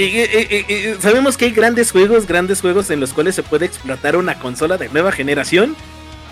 [1.00, 4.78] sabemos que hay grandes juegos, grandes juegos en los cuales se puede explotar una consola
[4.78, 5.76] de nueva generación.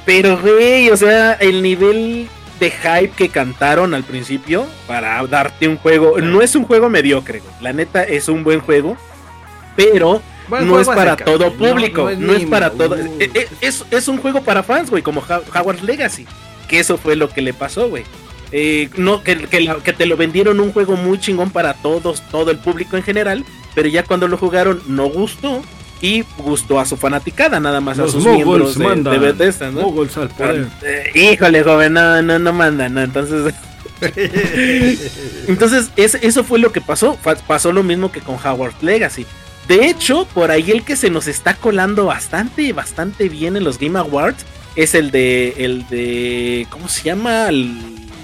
[0.06, 2.28] Pero, güey, o sea, el nivel
[2.60, 6.20] de hype que cantaron al principio para darte un juego.
[6.22, 7.54] No es un juego mediocre, güey.
[7.62, 8.98] La neta es un buen juego.
[9.76, 12.96] Pero Buen no es juego para todo público, no, es, para todo.
[12.96, 15.22] uh, eh, eh, Es, es un juego para fans, güey, como
[15.54, 16.26] Howard Legacy.
[16.70, 18.04] Que eso fue lo que le pasó, güey.
[18.52, 22.52] Eh, no, que, que que te lo vendieron un juego muy chingón para todos, todo
[22.52, 23.44] el público en general.
[23.74, 25.62] Pero ya cuando lo jugaron no gustó.
[26.02, 29.82] Y gustó a su fanaticada, nada más a sus miembros de, de Bethesda, ¿no?
[30.22, 30.68] Al poder.
[30.84, 33.54] Eh, híjole, joven, no, no, no mandan, no, entonces.
[35.48, 37.18] entonces, es- eso fue lo que pasó.
[37.48, 39.26] Pasó lo mismo que con Howard Legacy.
[39.68, 43.80] De hecho, por ahí el que se nos está colando bastante, bastante bien en los
[43.80, 45.54] Game Awards es el de.
[45.58, 46.68] el de.
[46.70, 47.48] ¿Cómo se llama?
[47.50, 47.76] El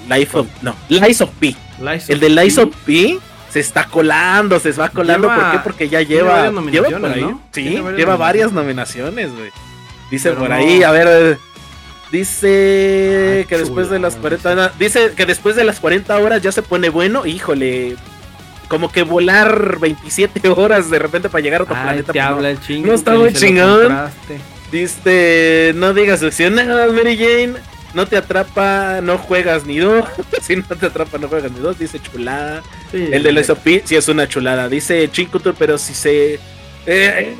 [0.10, 0.48] Life of.
[0.62, 1.56] No, Lies of P.
[1.82, 2.62] Lies El of de Lies P.
[2.62, 3.20] of P
[3.52, 5.28] se está colando, se va colando.
[5.28, 5.60] Lleva- ¿Por qué?
[5.64, 6.30] Porque ya tiene lleva.
[6.32, 7.22] varias lleva nominaciones, por ahí.
[7.22, 7.42] ¿no?
[7.52, 9.52] Sí, varias lleva varias nominaciones, güey.
[10.10, 11.08] Dice Pero por no- ahí, a ver.
[11.10, 11.38] eh,
[12.12, 16.42] Dice Ah, que después de las 40 no, dice que después de las 40 horas
[16.42, 17.96] ya se pone bueno, híjole,
[18.68, 22.12] como que volar 27 horas de repente para llegar a otro Ay, planeta.
[22.12, 22.36] te pues, no.
[22.36, 22.88] habla el chingo.
[22.88, 23.98] No está muy chingón.
[24.74, 27.54] Dice, no digas opcionadas, Mary Jane.
[27.94, 30.06] No te atrapa, no juegas ni dos.
[30.42, 31.78] si no te atrapa, no juegas ni dos.
[31.78, 32.62] Dice chulada.
[32.92, 34.70] Sí, El del SOP sí es una chulada.
[34.70, 36.40] Dice Chinkutur, pero si se.
[36.86, 37.36] eh,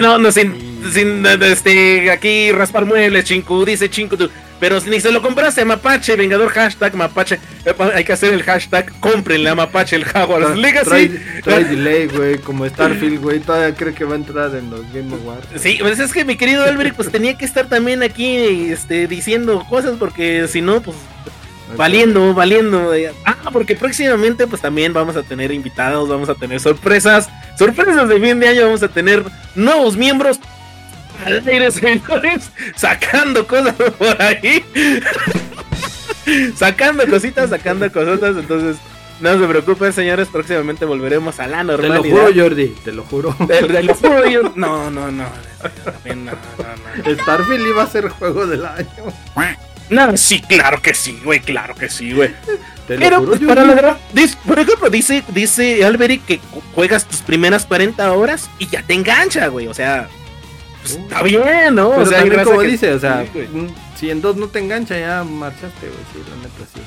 [0.00, 3.64] no, no, sin, sin este, aquí raspar muebles, Chinku.
[3.64, 4.30] Dice Chinkutur.
[4.60, 7.38] Pero ni se lo compraste, Mapache, Vengador, hashtag Mapache.
[7.66, 10.88] Eh, Hay que hacer el hashtag, cómprenle a Mapache el Trae, Legacy.
[10.90, 13.40] trae- trae delay, güey, como Starfield, güey.
[13.40, 15.48] Todavía creo que va a entrar en los Game Awards.
[15.60, 19.64] Sí, pues es que mi querido Alberic, pues tenía que estar también aquí este, diciendo
[19.68, 20.96] cosas, porque si no, pues
[21.76, 22.92] valiendo, valiendo.
[23.24, 27.28] Ah, porque próximamente, pues también vamos a tener invitados, vamos a tener sorpresas,
[27.58, 29.24] sorpresas de fin de año, vamos a tener
[29.54, 30.38] nuevos miembros.
[31.24, 34.64] Al aire, señores, sacando cosas por ahí.
[36.56, 38.76] sacando cositas, sacando cositas, entonces
[39.20, 41.96] no se preocupen, señores, próximamente volveremos a la Te normalidad.
[41.96, 43.36] lo juro, Jordi, te lo juro.
[43.46, 45.24] Te- te lo juro, yo- No, no, no.
[45.84, 47.22] también No, no, no.
[47.22, 48.86] Starfield iba a ser juego del año.
[49.90, 52.30] No, sí, claro que sí, güey, claro que sí, güey.
[52.88, 53.74] Te lo Pero juro, pues, Jordi.
[53.74, 58.66] para dis- por ejemplo, dice, dice Alberic que ju- juegas tus primeras 40 horas y
[58.66, 59.66] ya te engancha, güey.
[59.68, 60.08] O sea,
[60.84, 61.90] pues, está bien, ¿no?
[61.90, 63.40] Pero o sea, también como que- dice, o sea, Sí,
[63.98, 66.00] si en dos no te engancha, ya marchaste, güey.
[66.12, 66.80] Sí, la neta, sí.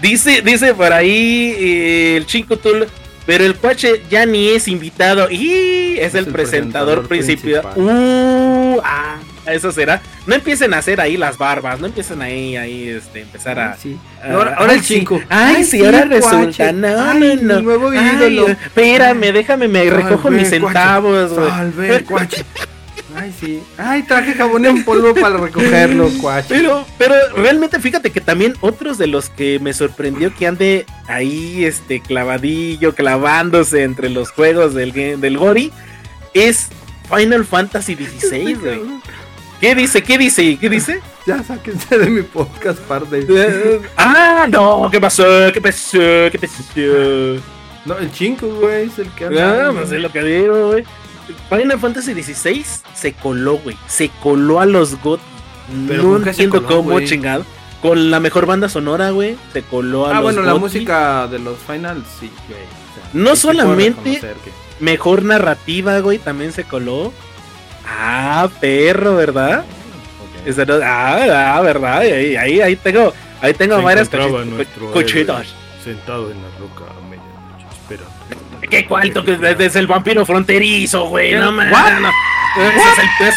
[0.00, 2.88] Dice, dice por ahí eh, el Chinco Tul,
[3.24, 7.72] pero el Cuache ya ni es invitado y es, el, el presentador, presentador principal.
[7.74, 7.78] principal.
[8.76, 10.00] Uh, ah, eso será.
[10.26, 13.76] No empiecen a hacer ahí las barbas, no empiecen ahí, ahí, este, empezar a.
[13.76, 13.96] Sí.
[14.22, 14.98] Ah, Ahora, ahora ay, el sí.
[15.00, 15.20] chico.
[15.28, 16.72] Ay, sí, ahora resulta.
[16.72, 17.62] No, Ay, no, no.
[17.62, 18.48] nuevo Ay, ídolo.
[18.48, 21.48] espérame, déjame, me recojo mis centavos, güey.
[21.48, 22.44] Salve, Cuache.
[23.14, 23.62] Ay, sí.
[23.78, 26.48] Ay, traje jabón en polvo para recogerlo, Cuache.
[26.48, 31.64] Pero, pero realmente fíjate que también otros de los que me sorprendió que ande ahí,
[31.64, 35.72] este, clavadillo, clavándose entre los juegos del, del Gori,
[36.34, 36.68] es
[37.08, 38.80] Final Fantasy XVI, güey.
[39.60, 40.02] ¿Qué dice?
[40.02, 40.58] ¿Qué dice?
[40.60, 41.00] ¿Qué dice?
[41.24, 43.20] Ya sáquense de mi podcast, par de.
[43.28, 45.24] Eh, ah, no, ¿qué pasó?
[45.52, 45.98] ¿Qué pasó?
[46.32, 47.40] ¿Qué pasó?
[47.84, 49.66] No, el chinco, güey, es el que anda.
[49.66, 50.84] Ah, ahí, no sé lo que digo, güey.
[51.48, 52.64] Final Fantasy XVI
[52.94, 53.76] se coló, güey.
[53.86, 55.20] Se coló a los GOT.
[55.88, 57.44] ¿Pero No entiendo coló, cómo, chingado.
[57.80, 59.36] Con la mejor banda sonora, güey.
[59.52, 62.60] Se coló a Ah, los bueno, la música de los finals, sí, güey.
[62.60, 66.18] o sea, No solamente- que- Mejor narrativa, güey.
[66.18, 67.12] También se coló.
[67.86, 69.60] Ah, perro, ¿verdad?
[69.60, 70.46] Ok.
[70.46, 71.98] Esa no- ah, ah, ¿verdad?
[71.98, 74.08] Ahí, ahí, ahí tengo, ahí tengo Se varias.
[75.84, 76.91] Sentado en la roca.
[78.72, 81.34] ¿Qué cuarto que es, es el vampiro fronterizo, güey?
[81.34, 81.72] No mames.
[82.00, 82.08] No.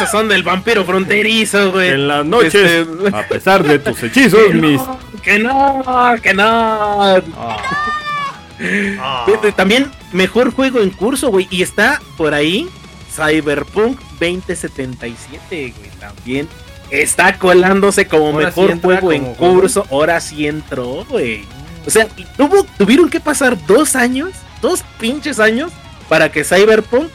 [0.10, 1.90] Son del vampiro fronterizo, güey.
[1.90, 4.80] En las noches, Este- a pesar de tus hechizos, mis.
[5.22, 5.84] Que no,
[6.24, 7.02] que no.
[7.38, 9.26] Ah.
[9.58, 11.50] También mejor juego en curso, güey.
[11.52, 12.70] Y está por ahí
[13.14, 15.90] Cyberpunk 2077, güey.
[16.00, 16.48] También
[16.92, 19.54] está colándose como Ahora mejor sí juego en como juego.
[19.56, 19.86] curso.
[19.92, 21.44] Ahora sí entró, güey.
[21.86, 22.08] O sea,
[22.38, 24.30] tuvo, tuvieron que pasar dos años,
[24.62, 25.72] dos pinches años,
[26.10, 27.10] para que Cyberpunk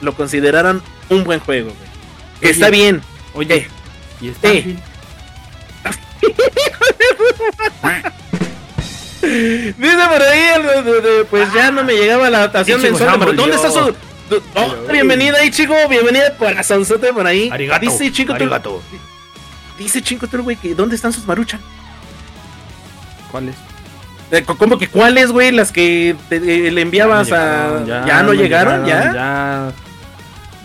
[0.00, 1.90] lo consideraran un buen juego, güey.
[2.42, 3.02] Oye, está bien.
[3.34, 3.68] Oye, Eh,
[4.20, 4.80] ¿y Starfield?
[9.22, 13.18] Dice por ahí, pues ya no me llegaba la adaptación mensual.
[13.18, 13.94] Pero ¿dónde está su.?
[14.54, 15.74] oh, bienvenida ahí, chico.
[15.88, 17.50] Bienvenida por Sonsote por ahí.
[17.52, 17.80] Arigato.
[17.80, 18.82] Dice Chico arigato.
[19.78, 21.60] Dice Chico Tur, güey, que ¿dónde están sus maruchan?
[23.30, 23.54] ¿Cuáles?
[24.30, 25.50] Eh, ¿Cómo que cuáles, güey?
[25.50, 26.36] Las que te-
[26.68, 27.84] eh, le enviabas a.
[28.06, 29.12] Ya, no llegaron, ya.
[29.12, 29.72] Ya.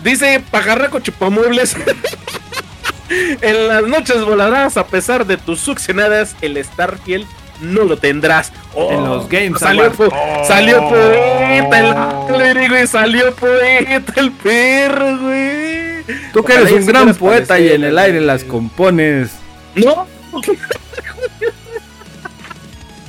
[0.04, 1.76] Dice Pajarraco Chupamuebles.
[3.40, 6.36] en las noches volarás a pesar de tus succionadas.
[6.40, 7.26] El Starfield
[7.60, 8.52] no lo tendrás.
[8.74, 10.44] Oh, En los Games salió, po- Oh.
[10.46, 12.86] salió poeta el güey.
[12.86, 16.04] Salió poeta el perro, güey.
[16.32, 19.30] Tú que eres un gran poeta y en el aire las compones.
[19.74, 20.06] No,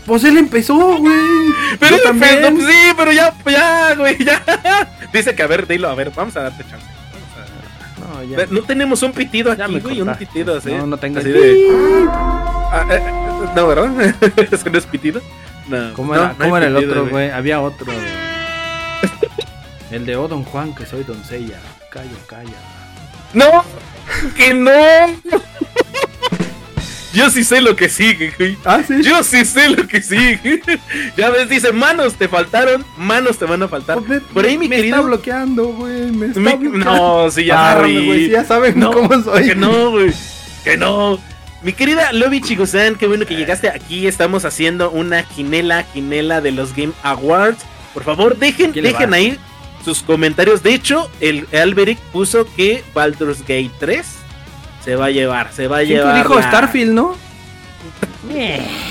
[0.07, 1.13] Pues él empezó, güey.
[1.79, 2.37] pero también.
[2.41, 4.41] pero, sí, pero ya, ya, güey, ya.
[5.13, 6.85] Dice que a ver, dilo, a ver, vamos a darte chance.
[6.87, 8.45] A- No, ya.
[8.49, 10.71] No tenemos un pitido Ya aquí, güey, un pitido así.
[10.71, 11.23] No, no tengas.
[11.23, 14.15] así de- Ah, eh, eh, no, ¿verdad?
[14.51, 15.21] ¿Eso no es pitido?
[15.67, 15.93] No.
[15.93, 17.29] ¿Cómo no, era, no cómo era el otro, güey?
[17.29, 17.85] Había otro.
[17.85, 17.97] güey.
[19.91, 21.59] El de Oh Don Juan, que soy doncella.
[21.89, 22.57] Calla, calla.
[23.33, 23.63] No,
[24.35, 24.71] que no.
[27.13, 28.57] Yo sí sé lo que sigue, güey.
[28.65, 29.01] Ah, sí.
[29.01, 30.61] Yo sí sé lo que sigue.
[31.17, 33.97] Ya ves, dice, manos te faltaron, manos te van a faltar.
[33.99, 34.95] Pues me- Por ahí, mi me querido.
[34.97, 36.11] está bloqueando, güey.
[36.11, 36.77] Me está bloqueando.
[36.79, 38.25] No, sí, ya güey.
[38.25, 39.47] sí, Ya saben No, cómo soy.
[39.47, 40.11] Que no, güey.
[40.63, 41.19] Que no.
[41.63, 44.05] Mi querida Lobby Chigosan, qué bueno que llegaste aquí.
[44.05, 47.63] Estamos haciendo una quinela, quinela de los Game Awards.
[47.93, 49.39] Por favor, dejen, ¿Quién le dejen ahí
[49.83, 50.61] sus comentarios.
[50.61, 54.05] De hecho, el Alberic puso que Baldur's Gate 3
[54.88, 55.51] se va a llevar.
[55.51, 56.15] Se va a ¿Quién llevar.
[56.15, 57.13] dijo la- Starfield, no?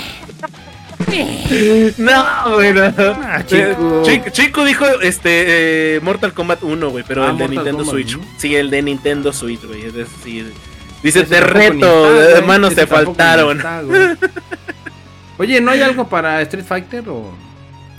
[1.99, 2.83] No, güey, no.
[2.99, 3.63] Ah, chico.
[3.63, 7.55] Eh, Chico, Chico dijo este eh, Mortal Kombat 1, güey, pero Ah, el de Mortal
[7.65, 8.17] Nintendo Kombat, Switch.
[8.19, 8.25] ¿no?
[8.37, 9.85] Sí, el de Nintendo Switch, güey.
[9.87, 10.53] es decir,
[11.03, 13.59] Dice, te reto, hermanos, te faltaron.
[13.59, 13.83] está.
[15.39, 17.33] Oye, ¿no hay algo para Street Fighter o...?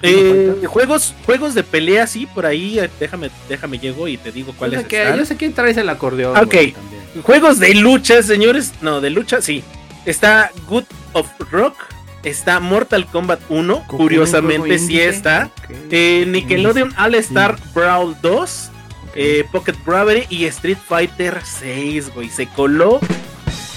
[0.03, 2.77] Eh, juegos, juegos de pelea, sí, por ahí.
[2.79, 5.17] eh, Déjame, déjame llego y te digo Yo cuáles sé, que, están.
[5.17, 6.37] yo sé que traes el acordeón.
[6.37, 6.53] Ok.
[6.53, 7.01] güey, también.
[7.23, 8.73] Juegos de lucha, señores.
[8.81, 9.63] No, de lucha, sí.
[10.05, 10.83] Está Good
[11.13, 11.75] of Rock.
[12.23, 13.85] Está Mortal Kombat 1.
[13.87, 15.07] ¿Con Curiosamente, sí indie?
[15.07, 15.49] está.
[15.63, 15.75] Ok.
[15.91, 18.71] Eh, Nickelodeon All Star Brawl 2.
[19.03, 19.11] Ok.
[19.15, 22.29] eh, Pocket Bravery y Street Fighter 6, güey.
[22.29, 22.99] Se coló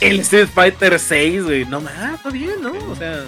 [0.01, 1.65] el Street Fighter 6, güey.
[1.65, 2.73] No más, está bien, ¿no?
[2.91, 3.23] O sea,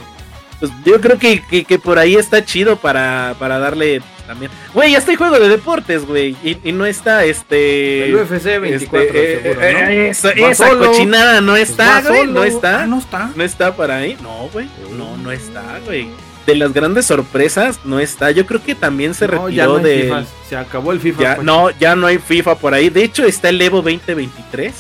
[0.62, 4.48] pues yo creo que, que, que por ahí está chido para, para darle también.
[4.72, 6.36] Güey, ya está el juego de deportes, güey.
[6.44, 8.04] Y, y no está este.
[8.06, 9.78] El UFC 24, este, eh, seguro, eh, ¿no?
[9.90, 10.86] eh, eso- esa solo.
[10.86, 12.20] cochinada no Pues está, güey.
[12.20, 12.32] solo.
[12.32, 12.82] No está.
[12.82, 13.30] Ah, no está.
[13.34, 14.16] No está para ahí.
[14.22, 14.68] No, güey.
[14.96, 16.06] No, no está, güey.
[16.46, 18.30] De las grandes sorpresas, no está.
[18.30, 20.02] Yo creo que también se No, retiró no de.
[20.02, 21.22] FIFA, Se acabó el FIFA.
[21.22, 21.44] Ya, pues.
[21.44, 22.88] no, ya no hay FIFA por ahí.
[22.88, 24.72] De hecho, está el Evo 2023,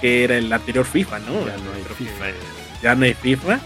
[0.00, 1.32] que era el anterior FIFA, ¿no?
[1.44, 2.24] Ya no hay FIFA.
[2.82, 3.58] Ya no hay FIFA.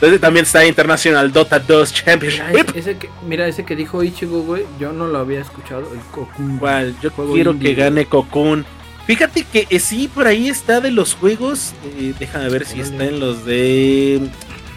[0.00, 2.74] Entonces también está International Dota 2 Mira, Championship.
[2.76, 5.82] ese, que, mira, ese que dijo Ichigo, güey, yo no lo había escuchado.
[5.92, 6.58] El Cocoon.
[7.02, 8.64] Yo quiero indie, que gane Cocoon.
[9.06, 11.74] Fíjate que eh, sí, por ahí está de los juegos.
[11.98, 14.22] eh, déjame ver si está en los de.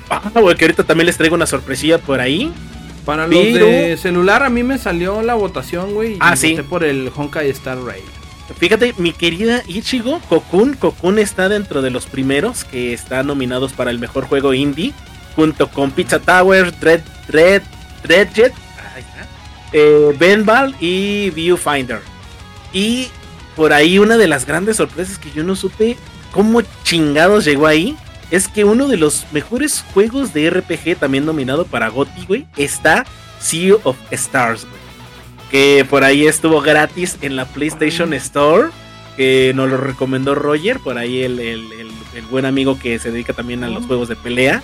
[0.09, 2.51] Ah, güey, que ahorita también les traigo una sorpresilla por ahí.
[3.05, 6.13] Para los Pero- de celular, a mí me salió la votación, güey.
[6.15, 6.51] y Ah, sí.
[6.51, 8.03] voté por el Honkai Star Rail.
[8.59, 13.89] Fíjate, mi querida Ichigo, Cocoon, Cocoon está dentro de los primeros que están nominados para
[13.89, 14.93] el mejor juego indie,
[15.35, 17.61] junto con Pizza Tower, Dread, Dread,
[18.03, 18.53] Dreadjet,
[19.71, 21.99] eh, Benbal y Viewfinder.
[22.71, 23.07] Y
[23.55, 25.97] por ahí una de las grandes sorpresas que yo no supe
[26.31, 27.95] cómo chingados llegó ahí,
[28.31, 33.05] es que uno de los mejores juegos de RPG también nominado para GOTY, güey, está
[33.39, 34.83] Sea of Stars, güey
[35.51, 38.69] que por ahí estuvo gratis en la PlayStation Store,
[39.15, 43.33] que nos lo recomendó Roger, por ahí el- el- el buen amigo que se dedica
[43.33, 44.63] también a los juegos de pelea,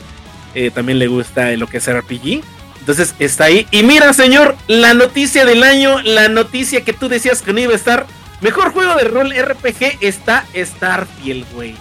[0.55, 2.41] eh, también le gusta lo que es RPG.
[2.79, 3.67] Entonces está ahí.
[3.71, 7.73] Y mira, señor, la noticia del año, la noticia que tú decías que no iba
[7.73, 8.07] a estar.
[8.41, 11.75] Mejor juego de rol RPG está Starfield, güey.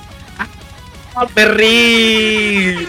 [1.15, 2.87] ¡Ah, perrí!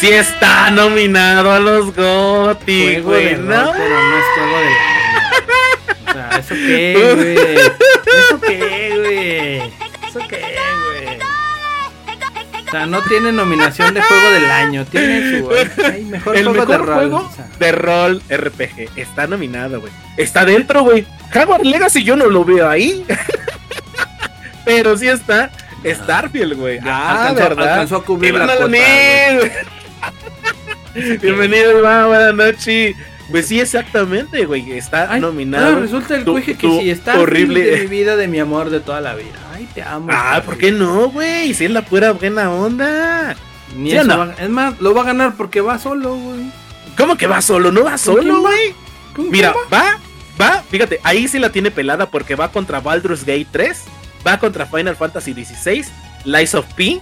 [0.00, 3.72] Sí está nominado a los GOTY, güey, ¿no?
[3.72, 4.70] pero no es juego de
[6.04, 7.56] la O sea, ¿eso qué, güey?
[7.56, 10.08] ¿Eso qué, güey?
[10.08, 10.65] ¿Eso qué?
[12.66, 14.84] O sea, no tiene nominación de juego del año.
[14.86, 15.50] Tiene su
[15.84, 16.94] ay, mejor El juego mejor de rol.
[16.96, 17.48] juego o sea.
[17.58, 18.90] de rol RPG.
[18.98, 19.92] Está nominado, güey.
[20.16, 21.06] Está dentro, güey.
[21.34, 23.04] Hogwarts Legacy yo no lo veo ahí.
[24.64, 25.50] Pero sí está
[25.84, 26.78] Starfield, güey.
[26.84, 27.72] Ah, alcanzó, ¿verdad?
[27.72, 28.76] alcanzó a cubrir Iván la cuota.
[31.22, 32.06] Bienvenido, Iván.
[32.08, 32.96] Buenas noches.
[33.30, 34.72] Pues sí, exactamente, güey.
[34.72, 35.80] Está Ay, nominado.
[35.80, 39.00] resulta el cuije que si está horrible- de mi vida, de mi amor, de toda
[39.00, 39.34] la vida.
[39.54, 40.08] Ay, te amo.
[40.10, 41.52] Ah, ¿por qué no, güey?
[41.54, 43.34] Si es la pura buena onda.
[43.76, 44.18] Ni ¿Sí o eso no?
[44.18, 46.50] va- es más, lo va a ganar porque va solo, güey.
[46.96, 47.72] ¿Cómo que va solo?
[47.72, 48.74] ¿No va solo, güey?
[49.14, 49.98] ¿Con Mira, va,
[50.40, 53.82] va, fíjate, ahí sí la tiene pelada porque va contra Baldur's Gate 3,
[54.26, 55.84] va contra Final Fantasy XVI,
[56.24, 57.00] Lies of P,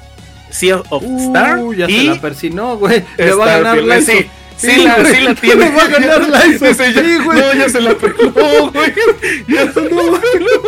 [0.51, 1.17] Sea of va?
[1.21, 3.05] Star Uh, ya y se la persinó, güey.
[3.19, 3.79] Le va a ganar.
[3.83, 4.25] Lies Sí, of-
[4.57, 5.65] sí, la, sí la tiene.
[5.65, 7.39] Le va a ganar Lies of Sí, ya- güey.
[7.41, 8.93] No, ya se la peló, güey.
[9.49, 10.63] Ya se la peló.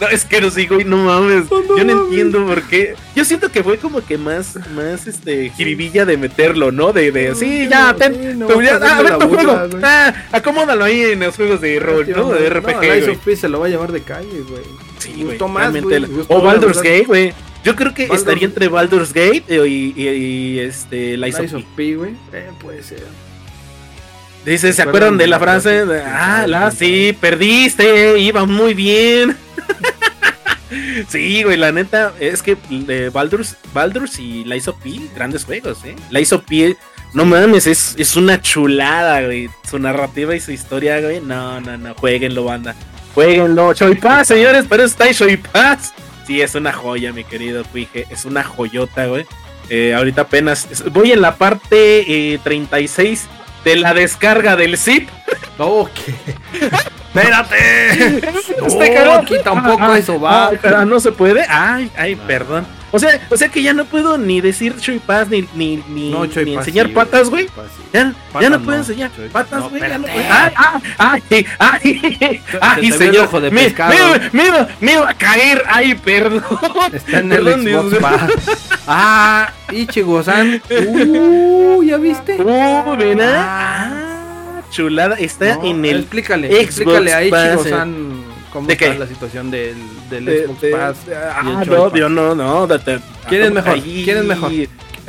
[0.00, 1.50] No, es que no sí, güey, no mames.
[1.50, 2.08] No, no Yo no mames.
[2.08, 2.94] entiendo por qué.
[3.14, 6.92] Yo siento que fue como que más, más, este, jiribilla de meterlo, ¿no?
[6.94, 9.68] De, de, sí, ya, ten, no, ya- ah, a ver tu la juego.
[9.82, 12.30] Ah, acomódalo ahí en los juegos de rol, ¿no?
[12.32, 14.62] De RPG, No, Lies of P se lo va a llevar de calle, güey.
[14.98, 15.36] Sí, güey.
[15.38, 16.04] Güey.
[16.28, 16.78] O la Baldur's.
[16.78, 17.32] Gate, güey.
[17.64, 21.64] Yo creo que Baldur's- estaría entre Baldur's Gate y, y- y- este, Lies Lies of
[21.76, 21.94] P.
[21.96, 22.12] Güey.
[22.32, 23.04] Eh, puede ser.
[24.46, 25.84] Dice, ¿se ¿Se acuerdan de la frase?
[25.84, 29.36] De, ah, la, sí, perdiste, iba muy bien.
[31.08, 32.56] sí, güey, la neta, es que
[33.12, 35.94] Baldur's, Baldur's y Lies of P, grandes juegos, ¿eh?
[36.10, 36.76] Lies of P,
[37.12, 39.50] no mames, es, es una chulada, güey.
[39.68, 41.20] Su narrativa y su historia, güey.
[41.20, 42.74] No, no, no, jueguenlo, banda.
[43.14, 43.74] Jueguenlo.
[43.74, 45.92] Shoy Pass, señores, pero está en Shoy Pass.
[46.30, 48.06] Sí, es una joya, mi querido Cuije.
[48.08, 49.26] Es una joyota, güey.
[49.68, 53.26] Eh, ahorita apenas voy en la parte eh, 36
[53.64, 55.08] de la descarga del zip.
[55.58, 55.90] Ok.
[57.12, 58.22] ¡Espérate!
[59.04, 60.48] No, aquí tampoco Ah, eso va.
[60.48, 61.44] Ay, pero no se puede.
[61.48, 62.64] Ay, ay, perdón.
[62.92, 66.10] O sea, o sea que ya no puedo ni decir Choy Pass ni, ni, ni,
[66.10, 67.48] No, ni enseñar sí, patas, güey.
[67.92, 69.80] Ya, no no, puedo enseñar Choy- patas, no, güey.
[69.82, 70.54] ya no espérate.
[70.56, 70.82] puedo.
[70.98, 71.22] Ay,
[71.58, 73.24] ay, ay, ay, señor.
[73.26, 75.62] ojo de me, me, me iba- me iba a caer.
[75.68, 76.42] Ay, perdón.
[76.92, 77.98] Está en el Xbox.
[78.00, 78.30] Pass.
[78.86, 80.60] Ah, Ichigo-san.
[80.70, 82.36] Uh, ¿ya viste?
[82.42, 83.26] Uh, mira.
[83.36, 83.90] Ah.
[84.58, 85.14] Ah, chulada.
[85.16, 85.96] Está No, en el.
[86.00, 88.98] Explícale, Xbox explícale a Ichigo-san cómo ¿De está qué?
[88.98, 89.76] la situación del,
[90.10, 91.06] del de- Xbox de- Pass.
[91.06, 91.90] de- Ah, no.
[91.90, 92.66] Dios, no, no.
[92.66, 93.74] date- ¿Quién es mejor?
[93.74, 94.50] ahí- ¿Quién es mejor?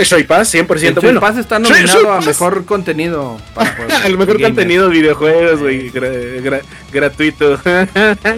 [0.03, 0.87] Choy Pass, 100%.
[0.87, 2.25] El Choy bueno, Pass está nominado Choy a Pass.
[2.25, 3.37] mejor contenido.
[3.53, 3.71] Para
[4.05, 4.47] El mejor gamer.
[4.53, 5.91] contenido de videojuegos, güey.
[5.91, 6.61] gra- gra-
[6.91, 7.59] gratuito.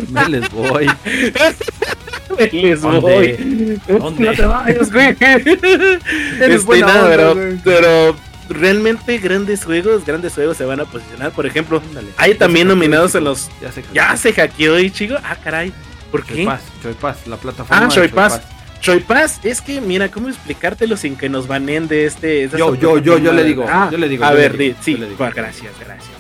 [0.10, 0.88] Me les voy.
[2.52, 3.00] Les ¿Dónde?
[3.00, 3.80] voy.
[4.00, 4.26] ¿Dónde?
[4.26, 5.16] No te vayas, güey.
[5.20, 6.00] Eres
[6.40, 7.58] Este, buena nada, onda, pero, güey.
[7.64, 8.16] pero
[8.50, 11.32] realmente grandes juegos, grandes juegos se van a posicionar.
[11.32, 11.82] Por ejemplo,
[12.18, 13.50] hay también nominados en los.
[13.62, 13.94] Ya se hackeó.
[13.94, 15.16] Ya se hackeó hoy, chico.
[15.24, 15.72] Ah, caray.
[16.12, 16.46] ¿Por Choy qué?
[16.46, 17.86] Pass, Choy Pass, la plataforma.
[17.86, 18.42] Ah, Choy Pass.
[18.82, 22.50] Choy Pass, es que mira, ¿cómo explicártelo sin que nos baneen de este?
[22.50, 24.96] Yo, yo, yo, yo le digo, Ah, yo le digo, A ver, digo, di- sí,
[24.96, 25.16] digo.
[25.18, 26.12] pues, gracias, gracias.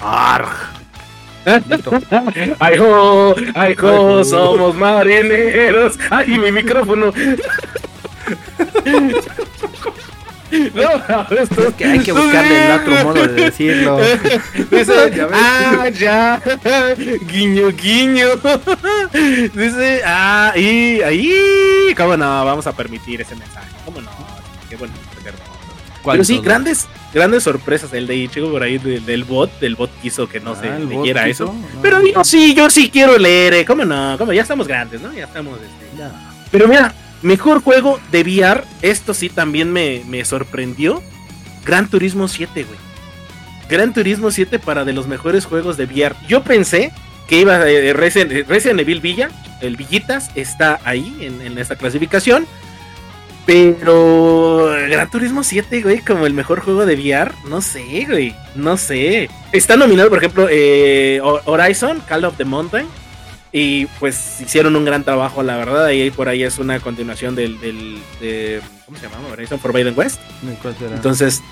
[0.00, 0.48] Arg.
[1.68, 1.90] Listo.
[2.60, 5.98] Ay, jo, ay, jo, somos marineros.
[6.10, 7.12] Ay, mi micrófono.
[10.74, 13.98] No, esto Es que hay que buscarle el otro modo de decirlo.
[14.70, 16.42] Dice, Ya ah, ya,
[17.26, 18.28] guiño, guiño.
[19.54, 22.44] Dice, ah, y ahí, ¿cómo no?
[22.44, 23.68] Vamos a permitir ese mensaje.
[23.84, 24.10] ¿Cómo no?
[24.68, 25.44] Qué bueno, qué hermoso.
[26.02, 27.92] ¿Cuál Pero sí, grandes, grandes sorpresas.
[27.92, 30.78] El de Ichigo por ahí del, del bot, del bot quiso que no Ah, se
[30.84, 31.46] leyera eso.
[31.46, 31.82] no.
[31.82, 33.64] Pero yo sí, yo sí quiero leer, eh.
[33.64, 34.16] ¿cómo no?
[34.18, 34.32] ¿Cómo?
[34.32, 35.12] Ya estamos grandes, ¿no?
[35.12, 36.04] Ya estamos, este,
[36.50, 41.02] Pero mira, mejor juego de VR, esto sí también me, me sorprendió.
[41.64, 42.78] Gran Turismo 7, güey.
[43.68, 46.14] Gran Turismo 7 para de los mejores juegos de VR.
[46.26, 46.92] Yo pensé
[47.28, 49.28] que iba eh, Resident, Resident Evil Villa,
[49.60, 52.46] el Villitas, está ahí en, en esta clasificación.
[53.44, 58.76] Pero Gran Turismo 7, güey, como el mejor juego de VR, no sé, güey, no
[58.76, 59.30] sé.
[59.52, 62.86] Está nominado, por ejemplo, eh, Ho- Horizon, Call of the Mountain.
[63.52, 65.88] Y pues hicieron un gran trabajo, la verdad.
[65.90, 69.26] Y ahí por ahí es una continuación del, del de, ¿cómo se llama?
[69.32, 70.20] Horizon Forbidden West.
[70.94, 71.42] Entonces,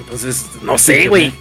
[0.00, 1.32] entonces, no sé, güey.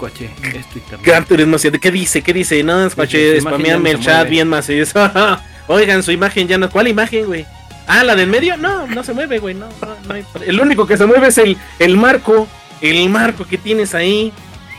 [1.04, 2.22] Gran Turismo 7, ¿qué dice?
[2.22, 2.62] ¿Qué dice?
[2.64, 4.30] No, imagen spameame el chat mueve.
[4.30, 5.12] bien macizo.
[5.68, 6.70] Oigan, su imagen ya no.
[6.70, 7.46] ¿Cuál imagen, güey?
[7.88, 8.58] Ah, la del medio.
[8.58, 9.56] No, no se mueve, güey.
[9.56, 12.48] No, no, no hay- El único que se mueve es el, el marco.
[12.82, 14.32] El marco que tienes ahí.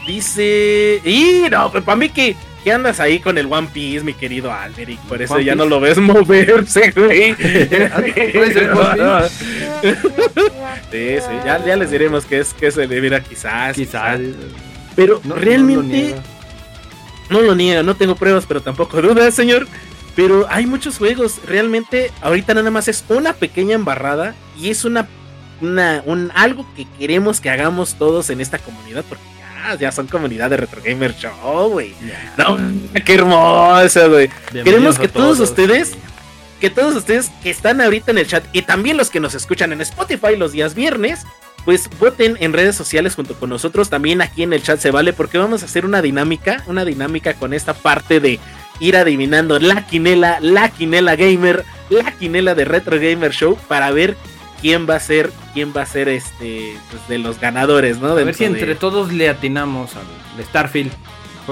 [0.07, 1.01] Dice.
[1.05, 4.99] Y no, para mí que, que andas ahí con el One Piece, mi querido Alberic.
[5.01, 5.65] Por eso One ya Piece.
[5.65, 7.35] no lo ves moverse, güey.
[7.35, 8.71] ¿Cuál es el
[10.91, 13.75] Sí, sí, ya, ya les diremos que es que se le mira quizás.
[13.77, 14.21] Quizás.
[14.97, 16.15] Pero No- no lo realmente
[17.31, 19.67] no lo niega, no tengo pruebas, pero tampoco dudas, señor.
[20.17, 25.07] Pero hay muchos juegos, realmente ahorita nada más es una pequeña embarrada y es una,
[25.61, 29.23] una un algo que queremos que hagamos todos en esta comunidad porque
[29.61, 31.95] ya, ya son comunidad de Retro Gamer Show, güey.
[32.37, 32.59] No,
[33.05, 34.31] qué hermoso, güey.
[34.65, 35.93] Queremos que todos ustedes
[36.61, 39.73] que todos ustedes que están ahorita en el chat y también los que nos escuchan
[39.73, 41.25] en Spotify los días viernes,
[41.65, 43.89] pues voten en redes sociales junto con nosotros.
[43.89, 47.33] También aquí en el chat se vale porque vamos a hacer una dinámica, una dinámica
[47.35, 48.39] con esta parte de
[48.79, 54.17] ir adivinando la quinela, la quinela gamer, la quinela de Retro Gamer Show para ver
[54.61, 58.09] quién va a ser, quién va a ser este pues, de los ganadores, ¿no?
[58.09, 60.93] A ver Dentro si de- entre todos le atinamos al Starfield.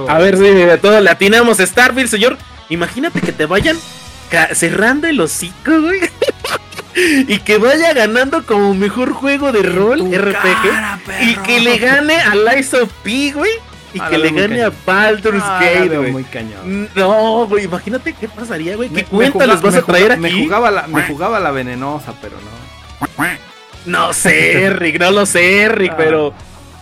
[0.08, 2.36] A ver si de todo le atinamos Starfield, señor.
[2.68, 3.76] Imagínate que te vayan
[4.52, 6.00] cerrando el hocico, güey.
[7.28, 10.62] y que vaya ganando como mejor juego de rol Tu RPG.
[10.62, 13.50] cara, y que le gane a Lies of P, güey.
[13.94, 14.70] Y Ah, que le gane a.
[14.84, 16.12] Baldur's Ah, Gate, güey.
[16.12, 16.90] muy cañón.
[16.94, 18.90] No, güey, imagínate qué pasaría, güey.
[18.90, 20.36] ¿Qué Me- me cuenta juga- les vas me a traer juga- aquí?
[20.36, 22.68] Me jugaba, la, me jugaba la venenosa, pero no.
[23.86, 25.96] No sé, Rick, no lo sé, Rick, Ah.
[25.96, 26.34] pero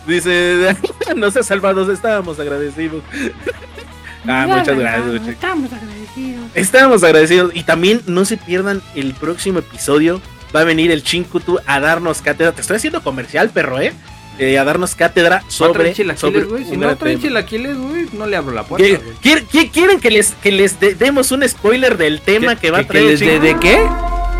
[0.06, 0.74] dice,
[1.16, 3.02] no se salvados, estábamos agradecidos.
[4.26, 6.50] ah, muchas gracias, muchas- Estamos agradecidos.
[6.54, 10.20] Estábamos agradecidos y también no se pierdan el próximo episodio.
[10.54, 12.52] Va a venir el Chinkutu a darnos cátedra.
[12.52, 13.92] Te estoy haciendo comercial, perro, ¿eh?
[14.38, 15.94] Eh, a darnos cátedra ¿Va a sobre.
[16.16, 16.64] sobre?
[16.64, 19.16] Si no traen chilaquiles, güey, no le abro la puerta, ¿Qué- güey.
[19.22, 22.80] quier- qué- ¿Quieren que les, que les de- demos un spoiler del tema que, va
[22.80, 23.78] a traer les de, de qué?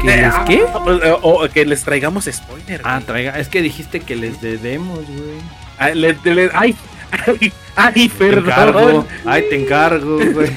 [0.01, 0.64] ¿Que Eh, les ah, qué?
[0.84, 2.80] pues, eh, O, que les traigamos spoiler.
[2.84, 3.07] Ah, güey.
[3.07, 3.38] traiga.
[3.38, 5.38] Es que dijiste que les demos, güey.
[5.78, 6.74] Ah, le- le- ay,
[7.26, 8.78] ay, ay, Te encargo.
[8.80, 9.07] perdón.
[9.24, 10.51] Ay, te encargo, güey.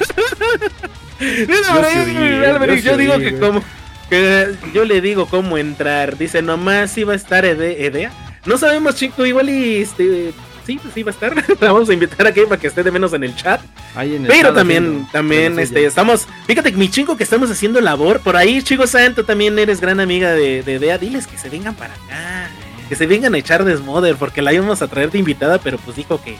[1.20, 3.62] Yo yo digo que como
[4.08, 6.16] que yo le digo cómo entrar.
[6.16, 8.10] Dice, nomás iba a estar Ede- Edea.
[8.46, 10.32] No sabemos, chico, igual y este
[10.74, 11.34] sí, pues sí va a estar.
[11.60, 13.60] La vamos a invitar aquí para que esté de menos en el chat.
[13.94, 17.24] Ahí en el Pero chat también, haciendo también, este, estamos, fíjate que mi chingo que
[17.24, 21.26] estamos haciendo labor, por ahí, chico santo, también eres gran amiga de, de Edea, diles
[21.26, 22.48] que se vengan para acá,
[22.88, 25.96] que se vengan a echar desmoder, porque la íbamos a traer de invitada, pero pues
[25.96, 26.36] dijo que,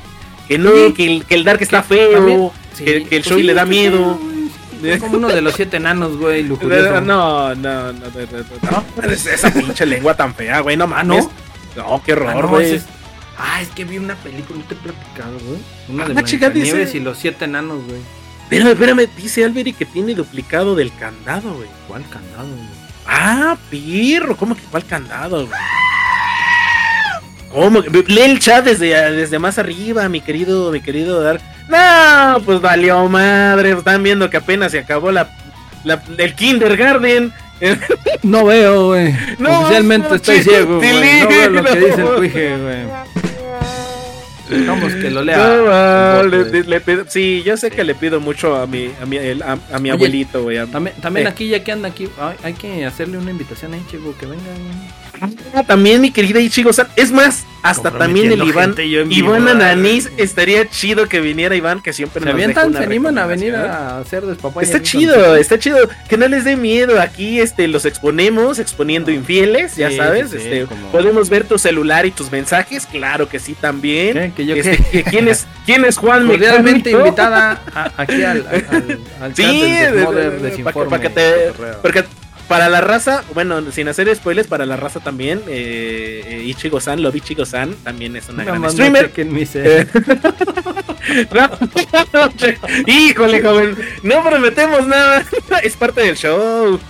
[0.46, 0.92] que no, Sí.
[0.94, 3.38] que el, que el Dark está Que feo, también- Sí, que, que el pues show
[3.38, 4.18] sí, le da miedo.
[4.82, 7.00] Es como uno de los siete enanos, güey, lujurioso.
[7.02, 8.02] No, no, no, no,
[8.70, 11.24] no, no, es- esa pinche lengua tan fea, güey, no Ah, mames.
[11.76, 11.84] ¿no?
[11.90, 12.74] No, qué Ah, horror, no, güey.
[12.76, 12.84] es-
[13.42, 15.58] Ah, es que vi una película, no te he platicado, güey.
[15.88, 18.00] Una de Ah, chica, Blancanieves dice- y los siete enanos, güey.
[18.42, 21.68] Espérame, espérame, dice Alberi que tiene duplicado del candado, güey.
[21.88, 22.68] ¿Cuál candado, güey?
[23.06, 25.58] Ah, pirro, ¿cómo que cuál candado, güey?
[27.52, 27.80] ¿Cómo?
[27.80, 31.40] Lee el chat desde, desde más arriba, mi querido, mi querido Dar.
[31.68, 33.72] No, pues valió madre.
[33.72, 35.30] Están viendo que apenas se acabó la,
[35.84, 37.32] la- el kindergarten.
[38.22, 39.14] No veo, güey.
[39.38, 41.20] No, Oficialmente no, estoy chico, ciego, güey.
[41.22, 41.86] No veo lo que no.
[41.86, 42.86] dice el cuije, güey.
[44.50, 45.36] Dejamos que lo lea.
[45.38, 46.50] No, el va, bote.
[46.52, 49.42] le- le pido- sí, yo sé que le pido mucho a mi, a mi, el-
[49.42, 50.58] a, a mi Oye, abuelito, güey.
[50.58, 51.30] a- También, también Eh.
[51.30, 54.42] aquí, ya que anda aquí, hay, hay que hacerle una invitación ahí, chico, que venga.
[54.44, 54.99] güey.
[55.54, 56.88] Ah, También mi querida Ichigo-san.
[56.96, 58.74] Es más, hasta también el Iván.
[59.10, 59.48] Iván.
[59.48, 63.54] Ananís estaría chido que viniera Iván, que siempre Se avientan, una se animan a venir
[63.54, 64.64] a hacer despapaya.
[64.64, 65.76] Está chido, está chido.
[66.08, 67.00] Que no les dé miedo.
[67.00, 70.30] Aquí este, los exponemos, exponiendo infieles, ya Sí, sabes.
[70.30, 72.86] sí, este, como- Podemos ver tu celular y tus mensajes.
[72.86, 74.14] Claro que sí, también.
[74.14, 74.32] ¿Qué?
[74.36, 75.02] Que yo Este, qué.
[75.02, 76.88] que ¿quién, es, ¿Quién es Juan Mecánico?
[76.88, 81.10] invitada a- aquí al, al, al, al Sí, chat del de- de- de- para que
[81.10, 81.52] te-.
[81.82, 82.04] Porque
[82.50, 87.14] para la raza, bueno, sin hacer spoilers, para la raza también, eh, eh, Ichigo-san, Love
[87.14, 89.12] Ichigo-san, también es una Nada gran no streamer.
[89.16, 89.86] Eh,
[91.32, 95.24] no, che- Híjole, joven, no prometemos nada.
[95.62, 96.80] Es parte del show.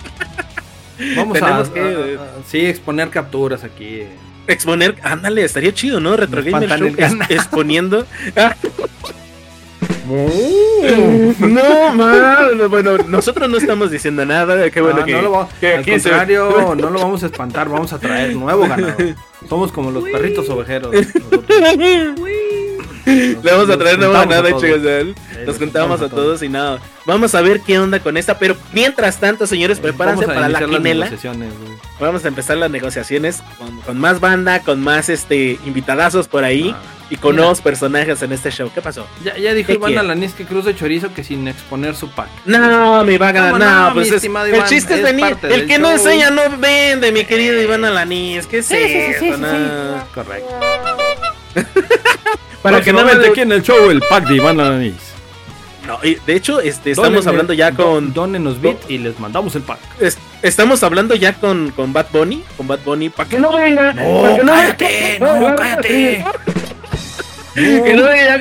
[1.15, 4.01] Vamos a, tenemos que- a- a- sí, exponer capturas aquí.
[4.47, 6.17] Exponer, ándale, estaría chido, ¿no?
[6.17, 6.95] Retro Gamer Show
[7.29, 8.07] exponiendo.
[11.39, 12.67] No, mal.
[12.69, 14.69] Bueno, nosotros no estamos diciendo nada.
[14.69, 17.69] Qué bueno que, no lo que al aquí se- contrario, no lo vamos a espantar,
[17.69, 18.95] vamos a traer nuevo ganado.
[19.49, 20.95] Somos como los perritos ovejeros.
[23.05, 24.79] Le vamos a traer nueva nada, chicos.
[25.45, 26.79] Nos juntamos a todos y nada.
[27.05, 28.37] Vamos a ver qué onda con esta.
[28.37, 31.09] Pero mientras tanto, señores, prepárense Vamos a para la quinela.
[31.99, 36.73] Vamos a empezar las negociaciones con, con más banda, con más este invitadazos por ahí
[36.75, 36.81] Ah.
[37.11, 37.41] y con Mira.
[37.43, 38.71] nuevos personajes en este show.
[38.73, 39.05] ¿Qué pasó?
[39.23, 39.97] Ya, ya dijo ¿Qué Iván?
[39.97, 42.29] Alanis que cruz de chorizo que sin exponer su pack.
[42.45, 45.37] No, mi vaga, ¿Cómo no, no, pues mi es- estimado el chiste es venir.
[45.43, 45.97] El que no show.
[45.97, 48.45] enseña no vende, mi querido Iván Alanis.
[48.47, 49.37] ¿Qué es eso?
[49.37, 50.03] no?
[50.13, 50.49] Correcto.
[52.61, 54.93] Para que no me aquí en el show el pack de Iván Alanis.
[55.87, 58.13] No, y de hecho, este, estamos hablando ya con.
[58.13, 59.79] Dónenos bit y les mandamos el pack.
[59.99, 62.43] es- estamos hablando ya con, con Bad Bunny.
[62.55, 63.09] Con Bad Bunny.
[63.09, 63.91] ¿Para que no venga?
[63.93, 66.25] No, ¿Pa' que cállate, no, cállate.
[67.55, 68.39] Que no venga.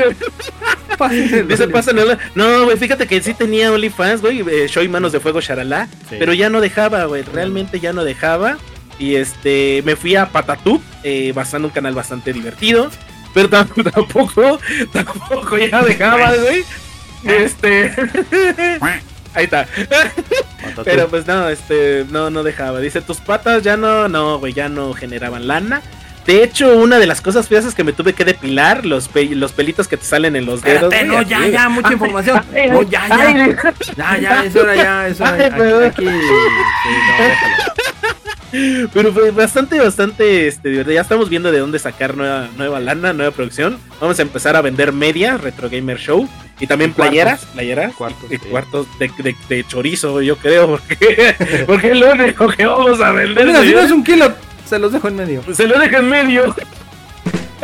[1.48, 2.18] Dice, pásenle.
[2.34, 4.40] No, güey, fíjate que sí tenía OnlyFans, güey.
[4.48, 5.88] eh, Show y Manos de Fuego, Sharalá.
[6.08, 6.16] Sí.
[6.18, 7.22] Pero ya no dejaba, güey.
[7.22, 8.58] Realmente ya no dejaba.
[8.98, 12.90] Y este, me fui a Patatú, eh, basando un canal bastante divertido.
[13.34, 14.58] Pero tam- tampoco,
[14.92, 16.64] tampoco ya dejaba, güey.
[17.24, 17.92] Este.
[19.34, 19.66] Ahí está.
[20.84, 22.80] Pero pues no, este, no, no dejaba.
[22.80, 25.82] Dice, tus patas ya no, no, güey, ya no generaban lana.
[26.26, 29.34] De hecho, una de las cosas feas es que me tuve que depilar los, pe-
[29.34, 30.92] los pelitos que te salen en los dedos.
[30.92, 32.42] Espérate, no, ya, ya, mucha información.
[32.54, 33.74] Ay, No, ya, ay, ya.
[33.96, 35.30] Ya, ya, es hora, ya, es hora.
[35.32, 35.44] Aquí,
[35.86, 37.64] aquí- sí, no, déjalo.
[38.92, 40.94] Pero fue bastante, bastante este, divertido.
[40.94, 43.78] Ya estamos viendo de dónde sacar nueva, nueva lana, nueva producción.
[44.00, 46.28] Vamos a empezar a vender media, Retro Gamer Show.
[46.58, 47.08] Y también Y cuartos.
[47.10, 47.94] playeras, playeras.
[47.94, 48.48] Cuartos, y sí.
[48.50, 50.68] cuartos de, de- de chorizo, yo creo.
[50.78, 51.34] Porque,
[51.66, 53.46] porque es lo único que vamos a vender.
[53.46, 54.32] Mira, si no es un kilo,
[54.68, 55.42] se los dejo en medio.
[55.54, 56.54] Se lo deja en medio.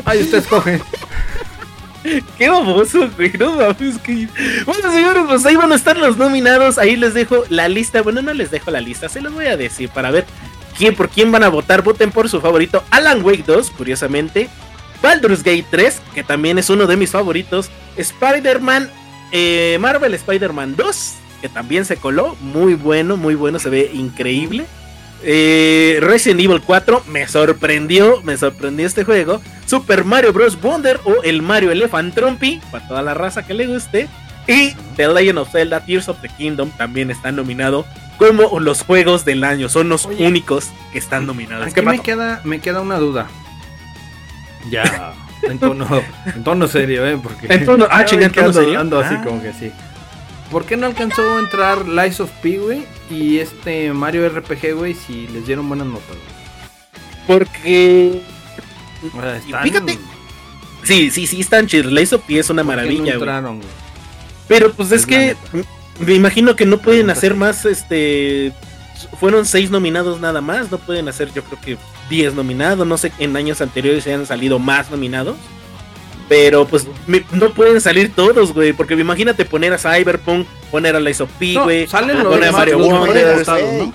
[0.05, 0.81] Ay, usted escoge.
[2.39, 3.33] Qué baboso, güey.
[3.39, 4.29] No mames, que.
[4.65, 6.79] Bueno, señores, pues ahí van a estar los nominados.
[6.79, 8.01] Ahí les dejo la lista.
[8.03, 10.25] Bueno, no les dejo la lista, se los voy a decir para ver
[10.77, 11.83] quién por quién van a votar.
[11.83, 12.85] Voten por su favorito.
[12.91, 14.49] Alan Wake 2, curiosamente.
[15.03, 17.71] Baldur's Gate 3, que también es uno de mis favoritos.
[17.97, 18.91] Spider-Man,
[19.33, 22.37] eh, Marvel Spider-Man 2, que también se coló.
[22.41, 24.67] Muy bueno, muy bueno, se ve increíble.
[25.23, 29.41] Eh, Resident Evil 4 me sorprendió, me sorprendió este juego.
[29.67, 30.61] Super Mario Bros.
[30.61, 34.09] Wonder o el Mario Elephant Trumpy, para toda la raza que le guste.
[34.47, 37.85] Y The Legend of Zelda Tears of the Kingdom también está nominado
[38.27, 39.69] como los juegos del año.
[39.69, 40.27] Son los Oye.
[40.27, 41.67] únicos que están nominados.
[41.67, 43.29] Aquí ¿Qué me queda, me queda una duda.
[44.71, 45.87] Ya, en tono,
[46.27, 47.19] en tono serio, ¿eh?
[47.23, 48.81] Porque En tono- ah, Ya chinga, ven en tono ando, serio.
[48.81, 49.23] ando así Ah.
[49.25, 49.71] como que sí.
[50.51, 52.85] ¿Por qué no alcanzó a entrar Lies of P, güey?
[53.11, 56.37] Y este Mario RPG, güey, si les dieron buenas notas, güey?
[57.27, 58.23] Porque.
[59.17, 59.99] O sea, están- Fíjate,
[60.85, 61.91] Sí, sí, sí, están chidos.
[61.91, 63.15] Lace of P es una ¿por qué no maravilla, güey.
[63.15, 63.69] entraron, güey?
[64.47, 65.37] Pero pues es Es que
[66.01, 67.39] me imagino que no pueden hacer sí.
[67.39, 68.53] más, este...
[69.21, 71.77] Fueron seis nominados nada más, no pueden hacer yo creo que
[72.09, 75.37] 10 nominados, no sé, en años anteriores se han salido más nominados.
[76.29, 81.01] Pero pues me- no pueden salir todos, güey, porque imagínate poner a Cyberpunk, poner a
[81.01, 83.77] Lies of P, No, güey, salen Ah, los, poner a Mario Wonder, votados, sí.
[83.79, 83.93] ¿no?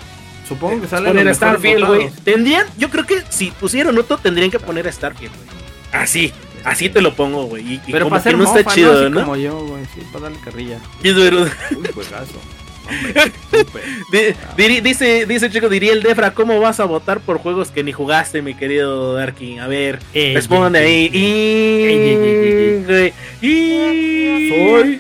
[0.48, 2.10] Supongo que salen poner a Starfield, güey.
[2.24, 6.02] Tendrían, yo creo que si pusieron otro tendrían que poner a Starfield, güey.
[6.04, 6.32] Así,
[6.66, 7.66] así te lo pongo, güey.
[7.66, 9.22] Y, y Pero como para ser que no mofa, está chido, ¿no?
[9.22, 10.80] como yo, güey, sí, para darle carrilla.
[11.02, 11.50] Pero- Uy,
[11.94, 12.40] juegazo.
[12.88, 13.32] Hombre.
[14.12, 17.84] Di- diri- dice, dice chico, diría el Defra, ¿cómo vas a votar por juegos que
[17.84, 19.60] ni jugaste, mi querido Darkin?
[19.60, 23.14] A ver, Ey, responde ey, ahí.
[23.42, 25.00] y- Soy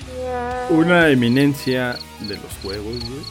[0.69, 3.21] una eminencia de los juegos, güey.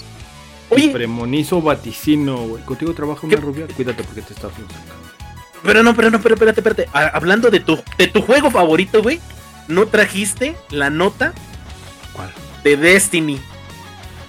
[0.71, 0.89] Oye.
[0.91, 2.63] Premonizo vaticino, güey.
[2.65, 3.67] Contigo trabaja una rubia.
[3.75, 4.75] Cuídate porque te estás sacando.
[5.63, 6.89] Pero no, pero no, pero espérate, espérate.
[6.95, 9.21] Ah, hablando de tu, de tu juego favorito, güey,
[9.69, 11.33] ¿no trajiste la nota
[12.13, 12.31] ¿Cuál?
[12.65, 13.41] de Destiny?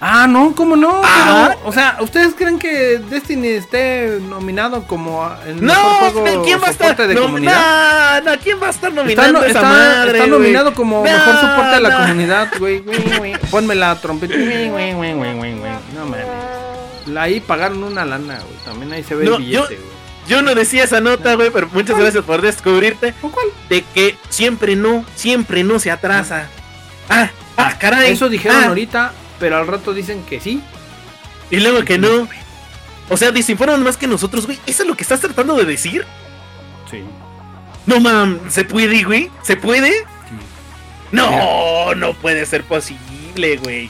[0.04, 1.00] Ah, no, ¿cómo no?
[1.04, 1.50] Ah.
[1.56, 6.60] Pero, o sea, ¿ustedes creen que Destiny esté nominado como el No, mejor juego ¿quién
[6.60, 6.98] va a estar?
[6.98, 8.24] de no, comunidad?
[8.24, 10.30] no, no, ¿quién va a estar Está, nominando no- esa está- madre, está güey?
[10.32, 11.98] nominado como No, mejor soporte de la no.
[12.00, 12.82] comunidad, güey.
[13.52, 14.34] Ponme la trompeta.
[14.34, 15.72] güey, güey, güey, güey, güey, güey.
[15.94, 16.26] No mames.
[17.18, 18.58] Ahí pagaron una lana, güey.
[18.66, 20.01] También ahí se ve No, el billete, güey.
[20.32, 23.14] Yo no decía esa nota, güey, pero muchas gracias por descubrirte
[23.68, 26.48] de que siempre no, siempre no se atrasa.
[27.10, 28.14] Ah, ah, caray.
[28.14, 29.12] Eso dijeron ah, ahorita,
[29.42, 30.62] pero al rato dicen que sí.
[31.50, 32.30] Y luego que no.
[33.10, 34.58] O sea, desinforman más que nosotros, güey.
[34.66, 36.06] ¿Eso es lo que estás tratando de decir?
[36.90, 37.04] Sí.
[37.86, 39.30] No, mam, ¿se puede, güey?
[39.44, 39.92] ¿Se puede?
[41.12, 43.90] No, no puede ser posible, güey.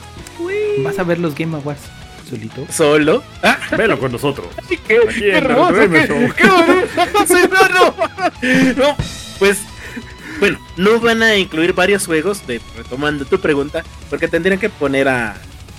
[0.78, 2.01] ¿Vas a ver los Game Awards
[2.36, 2.66] solito?
[2.70, 3.22] ¿Solo?
[3.42, 4.46] Ah, Velo con nosotros.
[4.68, 4.98] qué, qué
[5.30, 6.32] en hermoso, el qué, Show.
[6.36, 7.26] qué bonito.
[7.26, 8.74] Sí, no, no.
[8.88, 8.96] No,
[9.38, 9.58] pues,
[10.40, 15.08] bueno, no van a incluir varios juegos, de, retomando tu pregunta, porque tendrían que poner
[15.08, 15.34] a,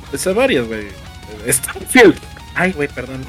[0.10, 0.88] pues, a varios, güey.
[1.50, 2.16] Starfield.
[2.56, 3.20] Ay, güey, perdón.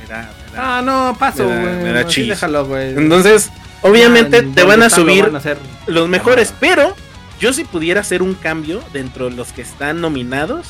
[0.00, 0.78] Me da, me da.
[0.78, 1.74] Ah, no, paso, Me da- güey.
[1.84, 2.28] me da Así chis.
[2.28, 2.90] déjalo, güey.
[2.96, 3.50] Entonces,
[3.82, 5.58] obviamente Ah, te van a subir van a hacer.
[5.86, 6.56] los mejores, Ah.
[6.60, 6.96] pero
[7.40, 10.68] yo si pudiera hacer un cambio dentro de los que están nominados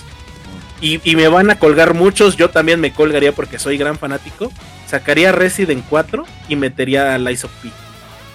[0.80, 4.52] y, y me van a colgar muchos, yo también me colgaría porque soy gran fanático,
[4.86, 7.68] sacaría Resident 4 y metería a Lies of P.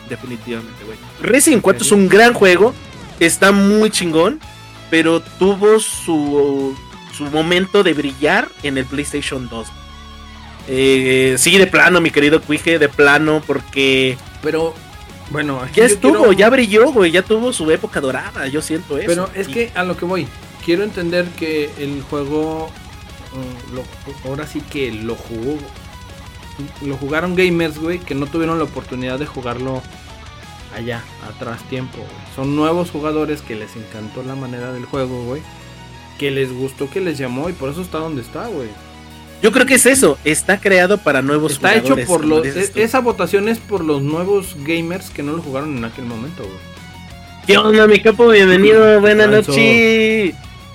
[0.09, 0.97] Definitivamente, güey.
[1.21, 2.73] Resident 4 es un gran juego,
[3.19, 4.39] está muy chingón,
[4.89, 6.77] pero tuvo su,
[7.15, 9.67] su momento de brillar en el PlayStation 2.
[10.67, 14.73] Eh, sí, de plano, mi querido Cuije, de plano, porque Pero,
[15.29, 18.97] bueno, aquí ya estuvo, quiero- ya brilló, güey, ya tuvo su época dorada, yo siento
[18.97, 19.07] eso.
[19.07, 20.27] Pero es Y- que a lo que voy,
[20.65, 22.69] quiero entender que el juego,
[23.33, 25.57] mm, lo- ahora sí que lo jugó,
[26.85, 29.81] lo jugaron gamers, güey, que no tuvieron la oportunidad de jugarlo
[30.75, 31.97] allá, atrás tiempo.
[31.97, 32.09] güey.
[32.35, 35.41] Son nuevos jugadores que les encantó la manera del juego, güey.
[36.19, 38.69] Que les gustó, que les llamó y por eso está donde está, güey.
[39.41, 42.45] Yo creo que es eso, está creado para nuevos Está hecho jugadores, por los...
[42.47, 42.79] e- tú.
[42.79, 46.55] Esa votación es por los nuevos gamers que no lo jugaron en aquel momento, güey.
[47.45, 48.29] ¿Qué onda, mi capo?
[48.29, 50.33] Bienvenido, buenas noches.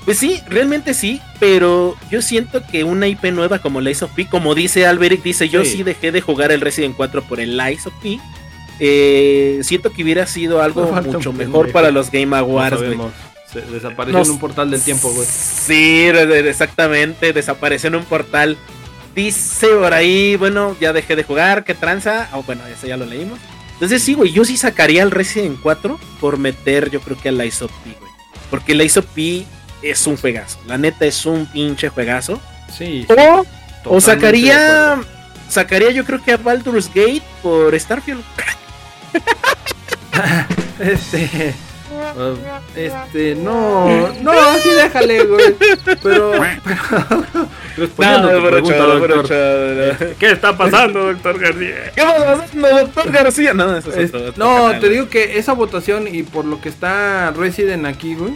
[0.08, 4.26] Pues sí, realmente sí, pero yo siento que una IP nueva como Lies of P,
[4.26, 5.72] como dice Alberic, dice, yo Sí.
[5.76, 8.18] sí dejé de jugar el Resident 4 por el Lies of P.
[8.80, 11.32] Eh, siento que hubiera sido algo mucho pendejo.
[11.34, 12.80] mejor para los Game Awards.
[13.52, 15.26] Se desapareció Nos- en un portal del tiempo, güey.
[15.30, 18.56] Sí, exactamente, desapareció en un portal.
[19.14, 22.28] Dice por ahí, bueno, ya dejé de jugar, ¿qué tranza?
[22.32, 23.38] Oh, bueno, eso ya lo leímos.
[23.74, 27.36] Entonces sí, güey, yo sí sacaría al Resident 4 por meter, yo creo que al
[27.36, 28.10] Lies of P, güey.
[28.50, 29.44] Porque el Lies of P
[29.82, 32.40] es un juegazo, la neta es un pinche juegazo.
[32.76, 33.06] Sí.
[33.08, 33.44] O,
[33.84, 34.98] o sacaría,
[35.48, 38.22] sacaría yo creo que a Baldur's Gate por Starfield.
[40.80, 41.54] Este.
[42.16, 42.36] uh,
[42.76, 45.54] este, no, no, sí déjale, güey.
[46.02, 46.32] Pero,
[46.64, 49.32] pero respondiendo a tu pregunta, doctor,
[49.90, 51.92] este, ¿qué está pasando, doctor García?
[51.94, 53.54] ¿Qué pasa, doctor García?
[53.54, 56.44] No, eso es Es- otro- otro no, canal, te digo que esa votación y por
[56.44, 58.34] lo que está Resident aquí, güey,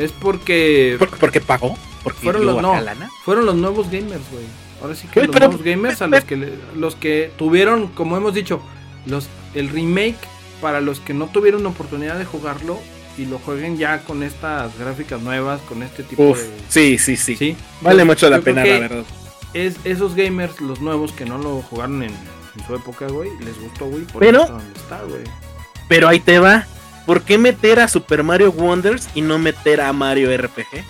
[0.00, 1.76] Es porque ¿Por- ¿Porque pagó?
[2.02, 3.10] ¿Porque fueron los no, lana?
[3.24, 4.44] fueron los nuevos gamers, güey.
[4.80, 8.16] Ahora sí que los pero- nuevos gamers a los que le- los que tuvieron, como
[8.16, 8.60] hemos dicho,
[9.06, 10.16] los el remake
[10.60, 12.78] para los que no tuvieron oportunidad de jugarlo
[13.16, 17.16] y lo jueguen ya con estas gráficas nuevas, con este tipo Uf, de sí, sí,
[17.16, 17.36] sí.
[17.36, 17.56] sí.
[17.80, 19.04] Vale Yo- mucho la pena, la verdad.
[19.54, 23.58] Es esos gamers, los nuevos que no lo jugaron en, en su época, güey, les
[23.60, 25.24] gustó, güey, por Pero- eso está donde está, güey.
[25.88, 26.66] Pero ahí te va.
[27.08, 30.84] ¿Por qué meter a Super Mario Wonders y no meter a Mario RPG?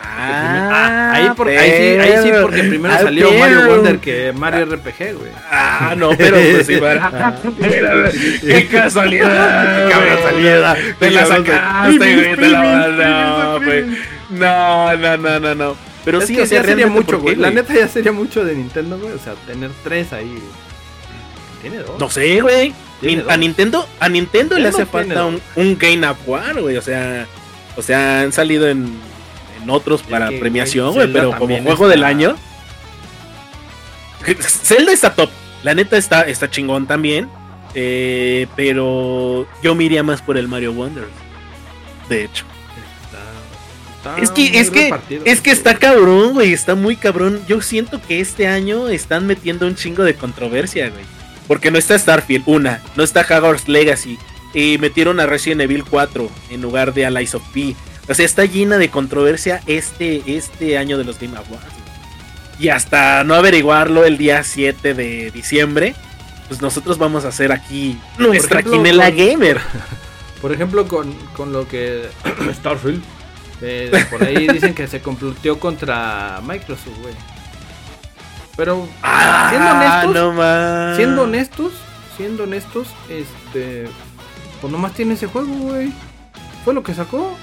[0.00, 4.32] Ah, ahí, por- ahí sí, ahí sí, porque primero Ah, salió pero- Mario Wonder que
[4.32, 5.30] Mario RPG, güey.
[5.50, 7.34] Ah, no, pero pues sí, para.
[8.40, 9.88] ¡Qué casualidad!
[9.88, 10.76] Qué casualidad.
[10.98, 12.14] Te la sacaste, güey.
[12.14, 12.36] güey.
[12.36, 12.88] Te la
[13.58, 13.84] no, güey.
[14.30, 15.76] No, no, no, no, no.
[16.04, 17.36] Pero es sí, que o sea, ya sería mucho, ¿por qué, güey.
[17.36, 19.12] La neta ya sería mucho de Nintendo, güey.
[19.12, 20.40] O sea, tener tres ahí, güey.
[21.60, 21.98] Tiene dos.
[22.00, 22.72] No sé, güey.
[23.28, 23.36] A.
[23.36, 26.76] Nintendo, a Nintendo le hace falta un, un Game of War, güey.
[26.76, 27.26] O sea,
[27.76, 28.86] o sea, han salido en,
[29.62, 32.36] en otros para que, premiación, güey, pero como juego está- del año.
[34.40, 35.30] Zelda está top.
[35.62, 37.28] La neta está, está chingón también.
[37.74, 41.06] eh, pero yo me iría más por el Mario Wonders.
[42.08, 42.44] De hecho.
[43.96, 44.94] Está- está Es que, es que,
[45.24, 46.52] es que está cabrón, güey.
[46.52, 47.40] Está muy cabrón.
[47.46, 51.04] Yo siento que este año están metiendo un chingo de controversia, güey.
[51.46, 52.82] Porque no está Starfield, una.
[52.96, 54.18] No está Hogwarts Legacy.
[54.54, 57.74] Y metieron a Resident Evil 4 en lugar de Allies of P.
[58.08, 61.66] O sea, está llena de controversia este, este año de los Game Awards.
[62.58, 65.94] y hasta no averiguarlo el día 7 de diciembre,
[66.48, 69.60] pues nosotros vamos a hacer aquí nuestra ejemplo, quinela con- gamer.
[70.40, 72.06] Por ejemplo, con, con lo que.
[72.54, 73.02] Starfield.
[73.62, 77.14] eh, por ahí dicen que se complotó contra Microsoft, güey.
[78.56, 78.86] Pero,
[79.50, 80.96] siendo Ah, honestos, no más.
[80.96, 81.72] siendo honestos,
[82.16, 83.86] siendo honestos, este.
[84.60, 85.92] Pues nomás tiene ese juego, güey.
[86.64, 87.36] Fue lo que sacó.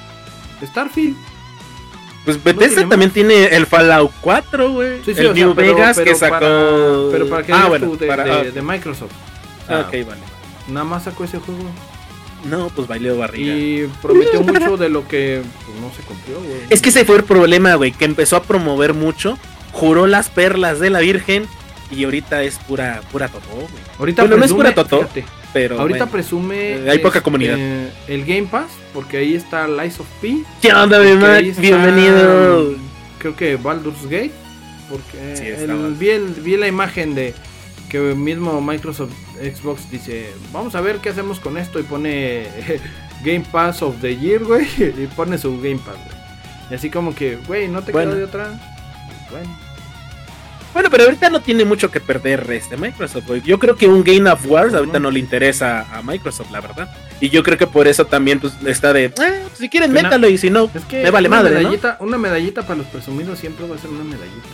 [0.65, 1.15] Starfield.
[2.25, 4.99] Pues Bethesda también tiene el Fallout 4, güey.
[5.03, 6.31] Sí, sí, el o sea, New pero- Vegas pero que sacó.
[6.39, 9.11] para- pero para que ah, bueno, tú de, para- de- ah, de Microsoft.
[9.69, 10.21] ah, ok, vale.
[10.69, 11.61] Nada más sacó ese juego.
[12.45, 13.53] No, pues bailó barriga.
[13.53, 16.61] Y prometió mucho de lo que pues, no se cumplió, güey.
[16.69, 19.37] Es que ese fue el problema, güey, que empezó a promover mucho,
[19.73, 21.45] juró las perlas de la Virgen
[21.91, 23.67] y ahorita es pura pura totó, güey.
[23.99, 26.11] Ahorita Bueno, no es presume, pura totó, fíjate, Pero ahorita bueno.
[26.11, 26.55] presume.
[26.77, 27.57] Eh, hay poca comunidad.
[28.07, 30.43] El Game Pass, porque ahí está Lies of P.
[30.61, 31.43] ¿Qué onda, mi Mac?
[31.59, 32.75] Bienvenido.
[33.19, 34.31] Creo que Baldur's Gate.
[34.89, 37.33] Porque Sí, el- vi, el- vi la imagen de
[37.89, 39.11] que mismo Microsoft
[39.41, 41.79] Xbox dice: Vamos a ver qué hacemos con esto.
[41.79, 42.47] Y pone
[43.23, 44.67] Game Pass of the Year, güey.
[44.77, 46.17] Y pone su Game Pass, güey.
[46.71, 48.11] Y así como que, güey, no te Bueno.
[48.11, 48.75] queda de otra.
[49.31, 49.57] Bueno.
[50.73, 53.25] Bueno, pero ahorita no tiene mucho que perder este Microsoft.
[53.45, 56.89] Yo creo que un Game of Wars ahorita no le interesa a Microsoft, la verdad.
[57.21, 60.37] Y yo creo que por eso también pues está de, "Ah, si quieren métalo y
[60.37, 61.57] si no, Es que me vale madre, ¿no?
[61.59, 64.47] medallita, Una medallita para los presumidos siempre va a ser una medallita.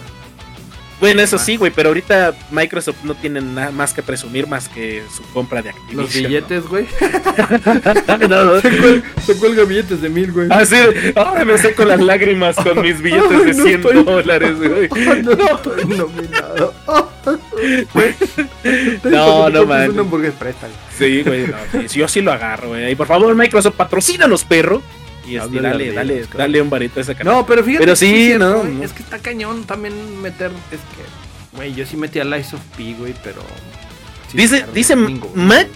[1.00, 5.02] Bueno, eso sí, güey, pero ahorita Microsoft no tiene nada más que presumir más que
[5.16, 6.02] su compra de Activision.
[6.02, 6.86] Los billetes, güey.
[7.00, 8.28] ¿no?
[8.28, 8.62] No, no.
[8.62, 10.48] Se, cuel- se cuelga billetes de mil, güey.
[10.52, 10.76] Así,
[11.16, 14.90] ahora me seco las lágrimas con mis billetes de Ay, no 100 estoy- dólares, güey.
[15.24, 16.74] no estoy nominado.
[19.04, 19.90] No, no, man.
[19.92, 20.74] una hamburguesa, préstale.
[20.98, 22.92] Sí, güey, no, sí, yo sí lo agarro, güey.
[22.92, 24.82] Y por favor, Microsoft, patrocínanos, perro.
[25.30, 25.62] Y este,
[26.34, 27.34] dale, un varito a ese canal.
[27.34, 27.84] No, pero fíjate.
[27.84, 28.64] Pero sí, es no.
[28.84, 30.52] Es que está cañón también meter.
[30.72, 33.42] Es que, güey, yo sí metí a Lies of P, güey, pero.
[34.32, 34.96] sí Dice, dice.
[34.96, 35.68] Mac,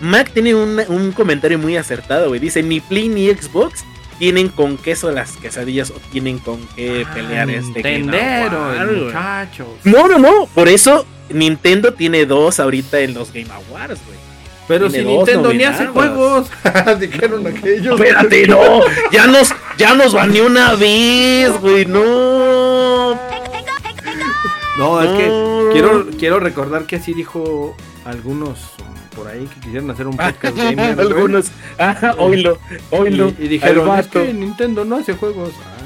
[0.00, 2.40] Mac tiene un, un comentario muy acertado, güey.
[2.40, 3.84] Dice, ni Play ni Xbox
[4.18, 9.68] tienen con queso las quesadillas o tienen con qué Ah, pelear este muchachos.
[9.84, 10.46] No, no, no.
[10.54, 14.18] Por eso Nintendo tiene dos ahorita en los Game Awards, güey.
[14.66, 16.50] Pero si Nintendo ni hace juegos.
[16.98, 18.00] Dijeron aquellos.
[18.00, 18.80] Espérate, no.
[19.12, 21.84] Ya nos, ya nos baneó una vez, güey.
[21.86, 23.18] No.
[24.76, 29.90] No, es que quiero, quiero recordar que así dijo algunos um, por ahí que quisieran
[29.90, 30.98] hacer un podcast gamer.
[30.98, 31.46] Algunos.
[31.78, 32.58] Ajá, oílo,
[32.90, 33.32] oílo.
[33.38, 35.50] Y, y dijeron, es que Nintendo no hace juegos.
[35.64, 35.82] Ah,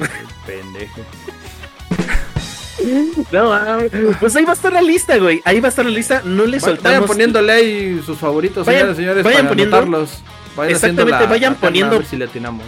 [0.00, 0.10] no, no,
[0.46, 1.02] pendejo.
[3.32, 3.58] No,
[4.20, 5.40] pues ahí va a estar la lista, güey.
[5.44, 6.22] Ahí va a estar la lista.
[6.24, 6.82] No le soltamos.
[7.00, 10.10] Vayan poniéndole ahí sus favoritos, Vayan- señores, señores, vayan para poniendo- anotarlos.
[10.56, 12.64] Vayan Exactamente, la- vayan la poniendo- a ver si le atinamos.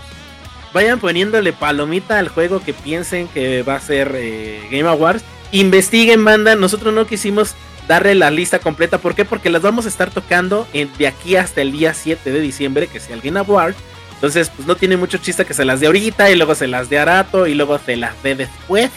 [0.73, 5.25] Vayan poniéndole palomita al juego que piensen que va a ser eh, Game Awards.
[5.53, 6.55] Investiguen, banda.
[6.55, 7.55] Nosotros no quisimos
[7.89, 8.99] darle la lista completa.
[8.99, 9.25] ¿Por qué?
[9.25, 12.87] Porque las vamos a estar tocando en- de aquí hasta el día 7 de diciembre,
[12.87, 13.75] que sea el Game Award.
[14.15, 16.89] Entonces, pues no tiene mucho chiste que se las dé ahorita y luego se las
[16.91, 18.91] dé a rato y luego se las dé después.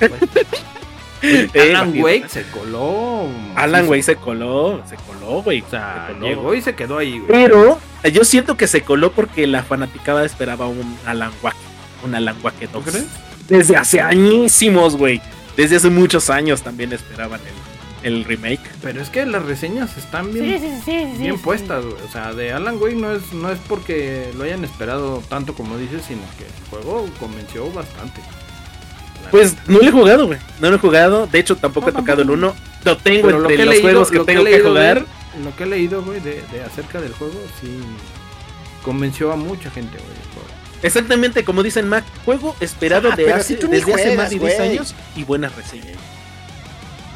[1.26, 2.02] Eh, Alan imagínate.
[2.02, 3.26] Wake se coló.
[3.54, 5.62] Alan Sí, Wake se coló, se coló, güey.
[5.62, 6.26] O sea, se coló.
[6.26, 7.28] llegó y se quedó ahí, güey.
[7.28, 11.56] Pero eh, yo siento que se coló porque la fanaticada esperaba un Alan Wake.
[12.04, 12.84] Un Alan Wake ¿Tú 2.
[12.84, 13.06] crees?
[13.48, 15.22] Desde hace añísimos, güey.
[15.56, 17.40] Desde hace muchos años también esperaban
[18.02, 18.60] el, el remake.
[18.82, 20.60] Pero es que las reseñas están bien,
[21.16, 21.96] bien puestas, güey.
[22.06, 25.78] O sea, de Alan Wake no es, no es porque lo hayan esperado tanto como
[25.78, 28.20] dices, sino que el juego convenció bastante.
[29.30, 30.38] Pues no lo he jugado, güey.
[30.60, 31.26] No lo he jugado.
[31.26, 32.54] De hecho, tampoco No, he tocado el 1.
[32.84, 35.04] Lo tengo Pero entre los leído- juegos que lo tengo que leído jugar.
[35.42, 37.78] lo que he leído, güey, de, de acerca del juego, sí
[38.84, 40.24] convenció a mucha gente, güey.
[40.82, 42.04] Exactamente como dicen Mac.
[42.26, 44.68] Juego esperado Ah, de hace, si desde hace más de 10 güey.
[44.70, 45.96] años y buenas reseñas.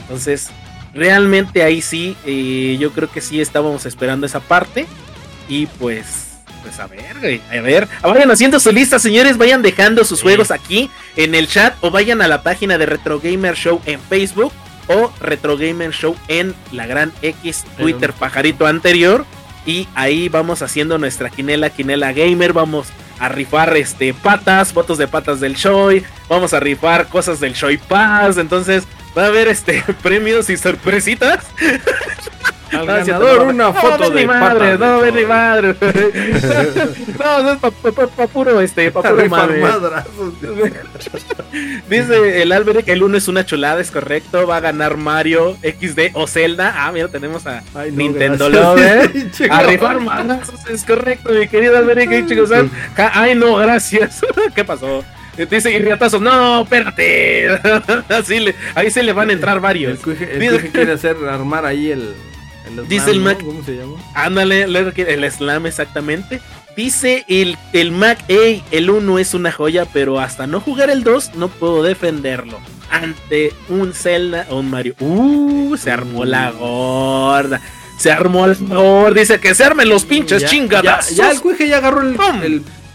[0.00, 0.48] Entonces,
[0.94, 4.86] realmente ahí sí, eh, yo creo que sí estábamos esperando esa parte.
[5.50, 6.27] Y pues,
[6.68, 7.88] pues a ver, güey, a ver.
[8.02, 9.36] Vayan haciendo su lista, señores.
[9.38, 10.24] Vayan dejando sus Sí.
[10.24, 14.00] juegos aquí en el chat o vayan a la página de Retro Gamer Show en
[14.00, 14.52] Facebook
[14.88, 19.24] o Retro Gamer Show en la gran X Twitter pajarito anterior.
[19.66, 22.52] Y ahí vamos haciendo nuestra quinela, quinela gamer.
[22.52, 22.88] Vamos
[23.18, 26.04] a rifar este patas, fotos de patas del Shoy.
[26.28, 28.38] Vamos a rifar cosas del Shoy Pass.
[28.38, 28.84] Entonces
[29.16, 31.44] va a haber este premios y sorpresitas.
[32.72, 35.24] Al No, ganador no, una no, foto ven de mi madre, patas no, ven mi
[35.24, 35.74] madre.
[37.18, 39.60] no, no es pa, pa- pa- pa puro este, pa puro madre.
[39.60, 40.34] madrazos.
[41.88, 44.46] Dice el Albert que el 1 es una chulada, es correcto.
[44.46, 46.74] Va a ganar Mario XD o Zelda.
[46.76, 48.48] Ah, mira, tenemos a Ay, no, Nintendo.
[49.32, 49.54] Chico.
[49.54, 52.10] A rifar manazos, es correcto, mi querido Alberic
[53.14, 54.20] Ay, no, gracias.
[54.54, 55.04] ¿Qué pasó?
[55.50, 57.48] Dice Irriatazo, no, espérate.
[58.08, 59.98] Así le, ahí se le van a entrar El varios.
[60.00, 62.12] cuije, el cuije quiere hacer armar ahí el.
[62.68, 63.24] El Dice el ¿no?
[63.24, 63.94] Mac- ¿Cómo se llama?
[64.14, 66.40] Ándale, le- el slam exactamente.
[66.76, 71.02] Dice el, el Mac, hey, el 1 es una joya, pero hasta no jugar el
[71.02, 72.60] 2 no puedo defenderlo.
[72.90, 74.94] Ante un Zelda o un Mario.
[75.00, 77.60] Uh, se armó la gorda.
[77.98, 79.18] Se armó la gorda.
[79.20, 81.10] Dice que se armen los pinches Ya- chingadas.
[81.10, 82.40] Ya, ya el cuije ya agarró el, ¡Pum!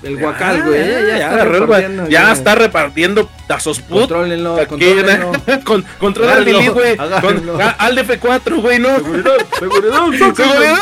[0.04, 0.80] El, el guacal, güey.
[0.80, 4.00] Ya, Ya, ya, está repartiendo, ya está repartiendo tazos put.
[4.02, 5.32] Contrólenlo, contrólenlo.
[5.66, 6.96] con, control al delete, güey.
[6.98, 7.60] Con agárrenlo.
[7.62, 8.96] a- al F4, güey, no.
[8.98, 10.02] Seguridad, seguridad,
[10.36, 10.78] Seguridad.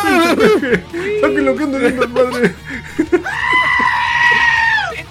[1.21, 1.55] sáquenlo.
[1.55, 2.55] Que ando viendo madre.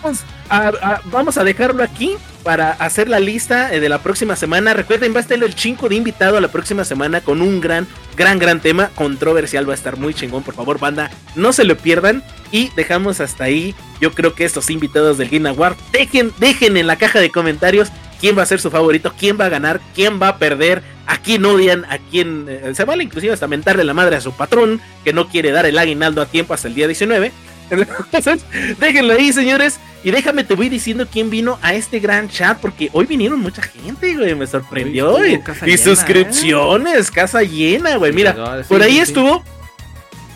[0.03, 4.37] Vamos a, a- vamos a dejarlo aquí para hacer la lista eh, de la próxima
[4.37, 4.75] semana.
[4.75, 7.87] Recuerden, va a estar el chingo de invitado la próxima semana con un gran,
[8.17, 9.69] gran, gran tema controversial.
[9.69, 11.11] Va a estar muy chingón, por favor, banda.
[11.37, 12.23] No se lo pierdan.
[12.53, 13.75] Y dejamos hasta ahí.
[14.01, 17.89] Yo creo que estos invitados del Game Award, dejen, dejen en la caja de comentarios
[18.21, 21.19] quién va a ser su favorito, quién va a ganar, quién va a perder, a
[21.19, 22.47] quién odian, a quién...
[22.49, 25.67] eh, se vale inclusive hasta mentarle la madre a su patrón que no quiere dar
[25.67, 27.33] el aguinaldo a tiempo hasta el día 19.
[27.71, 28.45] Entonces,
[28.79, 29.79] déjenlo ahí, señores.
[30.03, 33.63] Y déjame, te voy diciendo quién vino a este gran chat, porque hoy vinieron mucha
[33.63, 34.35] gente, güey.
[34.35, 35.15] Me sorprendió.
[35.15, 38.13] Hoy Y, estuvo casa y llena, suscripciones, casa llena, güey.
[38.13, 39.45] Mira, Sí, por ahí sí, estuvo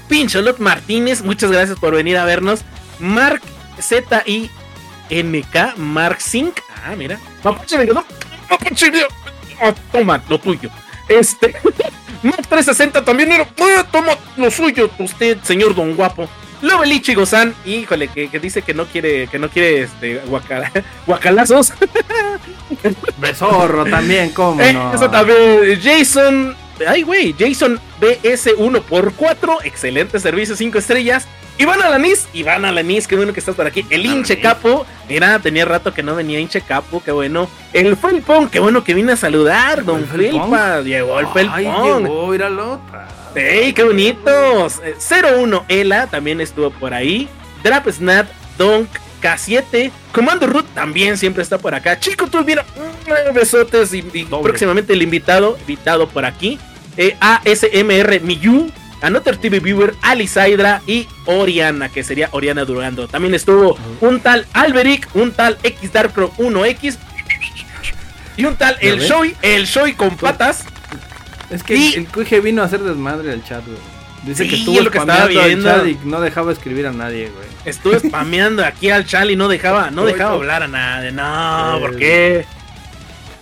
[0.08, 1.22] Pincholot Martínez.
[1.22, 2.60] Muchas gracias por venir a vernos.
[2.98, 3.40] Mark
[3.80, 6.60] Z-I-N-K, Mark Zink.
[6.84, 7.18] Ah, mira.
[7.42, 7.86] Mapache me.
[8.50, 9.06] Mapache, mira.
[9.62, 10.68] Ah, toma, lo tuyo.
[11.08, 11.54] Este.
[12.22, 13.46] Mark 360 también era.
[13.90, 16.28] Toma lo suyo, usted, señor Don Guapo.
[16.64, 20.72] Lovelichi Gozan, híjole, que, que dice que no quiere, que no quiere este guacara-
[21.06, 21.72] guacalazos.
[23.18, 24.76] Besorro también, ¿cómo Eh?
[24.94, 25.80] Eso también.
[25.82, 26.56] Jason.
[26.86, 27.34] Ay, güey.
[27.38, 29.58] Jason BS1x4.
[29.64, 31.26] Excelente servicio, 5 estrellas.
[31.56, 32.26] Iván Alanis.
[32.32, 33.86] Iván Alanis, qué bueno que estás por aquí.
[33.90, 34.84] El hinche capo.
[35.08, 37.00] Mira, tenía rato que no venía hinche capo.
[37.04, 37.48] Qué bueno.
[37.72, 38.48] El Felpón.
[38.48, 39.84] Qué bueno que vine a saludar.
[39.84, 40.04] Don.
[40.04, 40.80] Felpa.
[40.80, 42.02] Llegó el Felpón.
[42.04, 42.80] llegó, míralo.
[43.34, 44.80] ¡Ey, qué bonitos!
[44.84, 47.28] Eh, 01 Ela también estuvo por ahí.
[47.62, 48.88] Drap Snap, Donk,
[49.20, 49.90] K7.
[50.12, 51.98] Comando Root también siempre está por acá.
[51.98, 56.58] Chico, tú mira, mm, besotes y, próximamente el invitado, invitado por aquí.
[56.96, 58.70] Eh, ASMR Miyu,
[59.00, 63.08] Another TV Viewer, Alisaidra y Oriana, que sería Oriana Durando.
[63.08, 66.98] También estuvo un tal Alberic, un tal X Darkro 1X
[68.36, 69.00] y un tal ¿Ya El?
[69.00, 70.64] Shoy, El Shoy con patas.
[71.54, 73.78] Es que Y- el cuije vino a hacer desmadre al chat, güey.
[74.24, 75.70] Dice que estuvo es lo que estaba spameando al viendo.
[75.70, 77.46] chat y no dejaba escribir a nadie, güey.
[77.66, 81.12] Estuve spameando aquí al Chal y no dejaba, no dejaba hablar a nadie.
[81.12, 82.44] No, Eh, ¿por qué?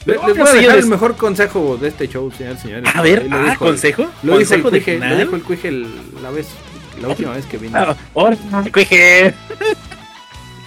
[0.04, 2.90] Le- les voy a dejar el mejor consejo de este show, señores, señores.
[2.96, 4.06] A ver, ah, dijo- consejo.
[4.24, 5.70] Lo dijo, el cuije, lo dijo el cuije
[6.20, 6.48] la vez,
[7.00, 7.78] la última vez que vino.
[7.78, 8.36] Ah, ahora,
[8.72, 9.32] cuije.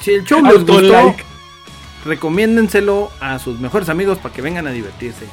[0.02, 1.14] Si el show les gustó,
[2.06, 5.26] recomiéndenselo a sus mejores amigos para que vengan a divertirse.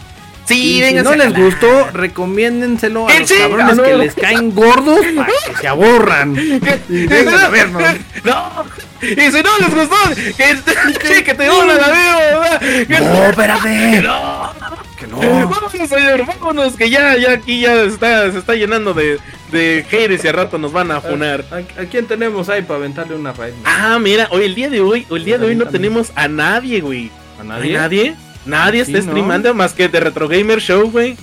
[0.44, 3.34] Sí, y si no les gustó, recomiéndenselo a ¡Que los sí!
[3.38, 6.36] cabrones que les caen gordos para que se aborran.
[6.88, 7.82] Y a vernos.
[8.24, 8.64] No,
[9.02, 9.96] y si no les gustó,
[10.36, 12.86] que, que, te una la veo.
[12.86, 14.02] Que No, espérate.
[14.02, 14.52] no.
[14.98, 15.18] Que no.
[15.18, 19.18] Vámonos, señor, vámonos, que ya, ya aquí ya está, se está llenando de,
[19.50, 21.44] de haters y a rato nos van a funar.
[21.50, 23.54] ¿A, a quién tenemos ahí para aventarle una raid?
[23.64, 26.28] Ah, mira, hoy el día de hoy, hoy el día de hoy no tenemos a
[26.28, 27.10] nadie, güey.
[27.40, 28.14] ¿A ¿No hay nadie?
[28.46, 28.84] Nadie?
[28.84, 29.12] Sí, está ¿no?
[29.12, 31.16] streamando más que de Retro Gamer Show, güey.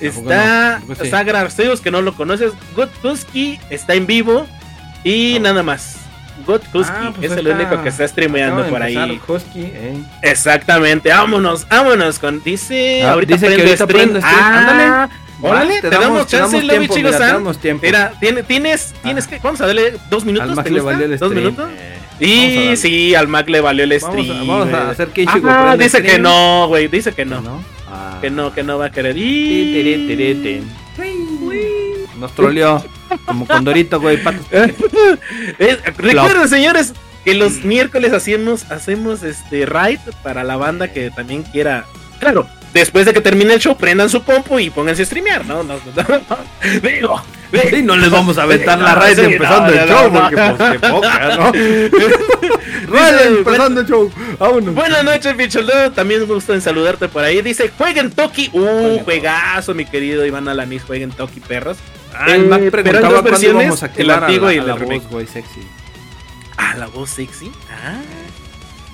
[0.00, 1.10] Está no, pues sí.
[1.10, 2.52] Sagra Arceus, que no lo conoces.
[2.74, 4.46] Godkuski está en vivo.
[5.04, 5.44] Y No.
[5.50, 5.96] nada más.
[6.46, 9.20] Godkuski Ah, pues es el único que está streameando por empezar ahí.
[9.28, 9.96] Husky, eh.
[10.22, 12.42] Exactamente, vámonos, vámonos con.
[12.42, 13.02] Dice.
[13.04, 14.02] Ah, ahorita dice que prende ahorita stream.
[14.10, 14.40] prende stream.
[14.42, 15.12] Ah, Ándale.
[15.44, 17.82] Órale, te, damos te chance, damos Lobby tiempo, mira, te damos tiempo.
[17.86, 19.30] Mira, tiene- tienes, tienes Ah.
[19.30, 19.38] que.
[19.40, 20.48] Vamos a darle dos minutos.
[20.64, 20.92] ¿te le gusta?
[20.92, 21.44] valió el ¿Dos stream.
[21.44, 21.68] minutos?
[21.76, 21.98] eh.
[22.22, 24.36] Y sí, al Mac le valió el Vamos stream.
[24.36, 27.40] a, vamos a hacer que Ichigo prenda dice que no, güey, dice que no.
[27.40, 27.64] ¿No?
[27.90, 28.18] Ah.
[28.20, 29.16] Que no, que no va a querer.
[32.18, 32.82] Nos troleó.
[33.26, 34.16] Como Condorito, güey.
[34.22, 34.42] patas.
[35.58, 36.94] Eh, recuerden, señores,
[37.24, 41.86] que los miércoles hacemos, hacemos este raid para la banda que también quiera.
[42.20, 45.62] Claro, después de que termine el show, prendan su compu y pónganse a streamear, ¿no?
[45.62, 46.80] no, no, no.
[46.88, 47.22] Digo,
[47.68, 50.20] Sí, no les vamos a aventar la raid sí, empezando el show, no.
[50.20, 51.52] porque pues qué poca, ¿no?
[52.92, 54.10] Dice, empezando el show.
[54.38, 54.74] Vámonos.
[54.74, 55.92] Buenas noches, Picholo.
[55.92, 57.42] También gusto en saludarte por ahí.
[57.42, 58.50] Dice, jueguen Toki.
[58.52, 60.82] Uh, juegazo, mi querido Iván Alanis.
[60.84, 61.76] Jueguen Toki, perros.
[62.14, 64.74] Ah, Eh, pero en preguntaba versiones, íbamos a el antiguo a la, y a la
[64.74, 65.60] voz, güey, sexy.
[66.56, 67.50] Ah, la voz sexy.
[67.70, 68.00] Ah.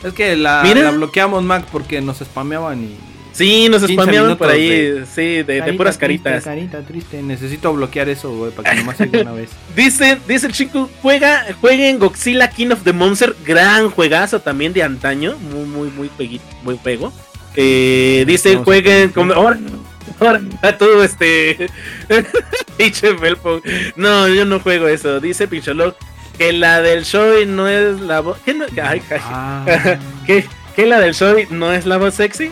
[0.06, 3.07] Es que la, la bloqueamos, Mac, porque nos spameaban y...
[3.38, 6.44] Sí, nos 15 spameaban por ahí, de- sí, de, de Carita puras triste, caritas.
[6.44, 7.22] Carita triste.
[7.22, 9.50] Necesito bloquear eso, güey, para que nomás salga una vez.
[9.76, 14.82] Dice, dice el chico, juega, jueguen Godzilla King of the Monster, gran juegazo también de
[14.82, 17.12] antaño, muy, muy, muy peguito, muy pego.
[17.54, 19.58] Eh, dice, No jueguen con ahora,
[20.20, 21.68] ahora a todo este
[22.76, 23.60] pinche Felpo.
[23.96, 25.20] No, yo no juego eso.
[25.20, 25.94] Dice Pincholog
[26.36, 28.38] que la del show no es la voz.
[28.44, 28.64] ¿Qué, no?
[28.82, 29.18] Ay, ay.
[29.22, 29.96] Ah,
[30.26, 30.44] ¿Qué,
[30.76, 32.50] qué la del show no es la voz sexy?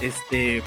[0.00, 0.62] Este.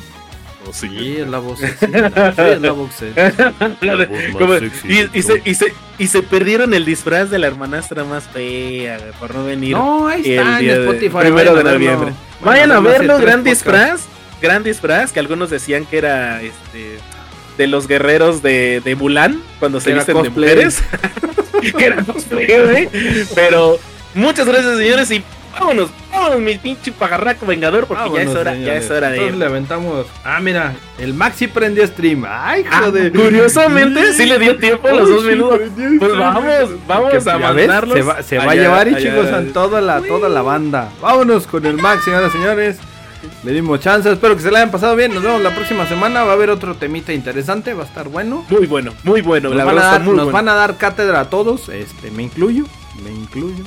[0.71, 1.85] sí, es la voz sexy.
[1.85, 3.13] Sí, es la voz sexy.
[3.81, 8.97] De- y, se, y, se, y se perdieron el disfraz de la hermanastra más fea
[9.19, 9.75] por no venir.
[9.75, 11.17] No, ahí el está en de- Spotify.
[11.21, 11.73] primero vayan de a verlo.
[11.73, 12.13] noviembre.
[12.41, 14.01] Vayan Vayan a verlo, gran disfraz.
[14.41, 16.97] Gran disfraz, que algunos decían que era este
[17.57, 20.49] de los guerreros de, de Mulan, cuando se visten de cosplay.
[20.55, 20.81] mujeres.
[21.77, 22.89] que era cosplay, güey.
[23.35, 23.77] Pero
[24.13, 25.21] muchas gracias, señores, y
[25.59, 29.37] vámonos, vámonos, mi pinche pajarraco vengador, porque ya es hora, ya es hora de Entonces
[29.39, 30.05] le aventamos.
[30.23, 32.25] Ah, mira, el Maxi prendió stream.
[32.27, 33.11] Ay, Ah, joder.
[33.11, 35.59] curiosamente, sí le dio tiempo a los dos minutos.
[35.99, 37.97] Pues vamos, vamos a mandarlos.
[37.97, 39.09] Se va, se va a allá, llevar y allá.
[39.11, 40.89] chicos a toda la, toda la banda.
[41.01, 42.77] Vámonos con el Max, señoras y señores.
[43.43, 45.13] Le dimos chance, espero que se la hayan pasado bien.
[45.13, 46.23] Nos vemos la próxima semana.
[46.23, 48.45] Va a haber otro temita interesante, va a estar bueno.
[48.49, 49.49] Muy bueno, muy bueno.
[49.49, 50.35] Nos, la van, a verdad dar, está muy nos bueno.
[50.37, 51.67] van a dar cátedra a todos.
[51.69, 52.63] Este, me incluyo.
[53.03, 53.63] Me incluyo.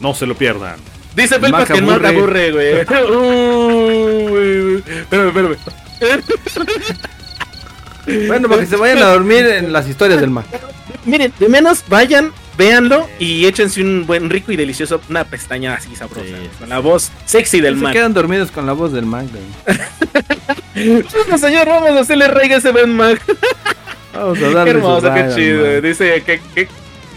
[0.00, 0.76] No se lo pierdan.
[1.16, 2.08] Dice Mac que el Mac aburre.
[2.48, 2.74] aburre, güey.
[3.16, 5.56] Uy, espérame, espérame.
[8.28, 10.46] Bueno, para que se vayan a dormir en las historias del Mac.
[11.04, 15.94] Miren, de menos vayan, véanlo y échense un buen rico y delicioso, una pestaña así
[15.96, 16.24] sabrosa.
[16.26, 16.48] Sí.
[16.58, 17.92] Con la voz sexy del se Mac.
[17.92, 19.26] quedan dormidos con la voz del Mac.
[19.30, 19.78] güey.
[21.12, 23.20] Bueno, señor, vamos a hacerle rey a ese buen Mac.
[24.14, 25.80] Vamos a Qué darle su hermoso, qué chido.
[25.82, 26.40] Dice que.
[26.54, 26.68] que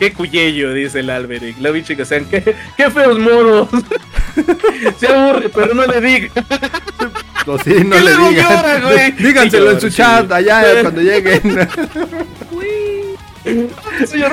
[0.03, 1.61] Qué cuyello, dice el Alberic.
[1.61, 3.69] La bicha que sean, qué, qué feos modos.
[4.99, 6.30] Se aburre, pero no le diga.
[7.45, 8.34] O sí, no le digan.
[8.35, 9.11] llora, güey.
[9.17, 11.41] Díganselo en su chat allá cuando lleguen.
[14.05, 14.31] Señor,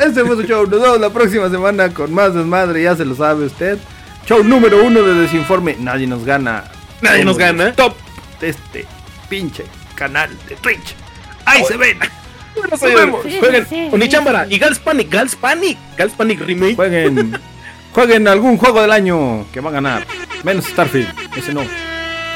[0.00, 0.66] Este fue su show.
[0.66, 2.82] Nos vemos la próxima semana con más desmadre.
[2.82, 3.78] Ya se lo sabe usted.
[4.26, 5.76] Show número uno de Desinforme.
[5.78, 6.64] Nadie nos gana.
[7.00, 7.72] Nadie nos gana.
[7.72, 7.96] Top
[8.40, 8.86] de este
[9.28, 9.64] pinche
[9.96, 10.94] canal de Twitch.
[11.44, 11.98] Ahí se ven.
[12.56, 13.20] Bueno, señor, vemos.
[13.40, 16.76] jueguen Onichambara y Gals Panic, Gals Panic, Gals Panic Remake.
[16.76, 17.38] Jueguen.
[17.92, 20.04] Jueguen algún juego del año que va a ganar.
[20.42, 21.08] Menos Starfield.
[21.36, 21.62] Ese no.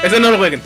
[0.03, 0.61] Ese no lo jueguen.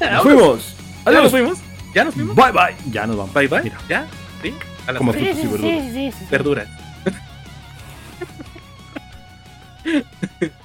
[0.00, 0.74] Nos fuimos.
[1.04, 1.30] ¿Ya nos Adiós.
[1.30, 1.58] fuimos?
[1.94, 2.36] ¿Ya nos fuimos?
[2.36, 2.76] Bye bye.
[2.90, 3.34] Ya nos vamos.
[3.34, 3.62] Bye bye.
[3.62, 4.06] Mira, ¿Ya?
[4.42, 4.54] ¿Sí?
[4.86, 6.30] A las como frutas y verduras.
[6.30, 6.68] verduras.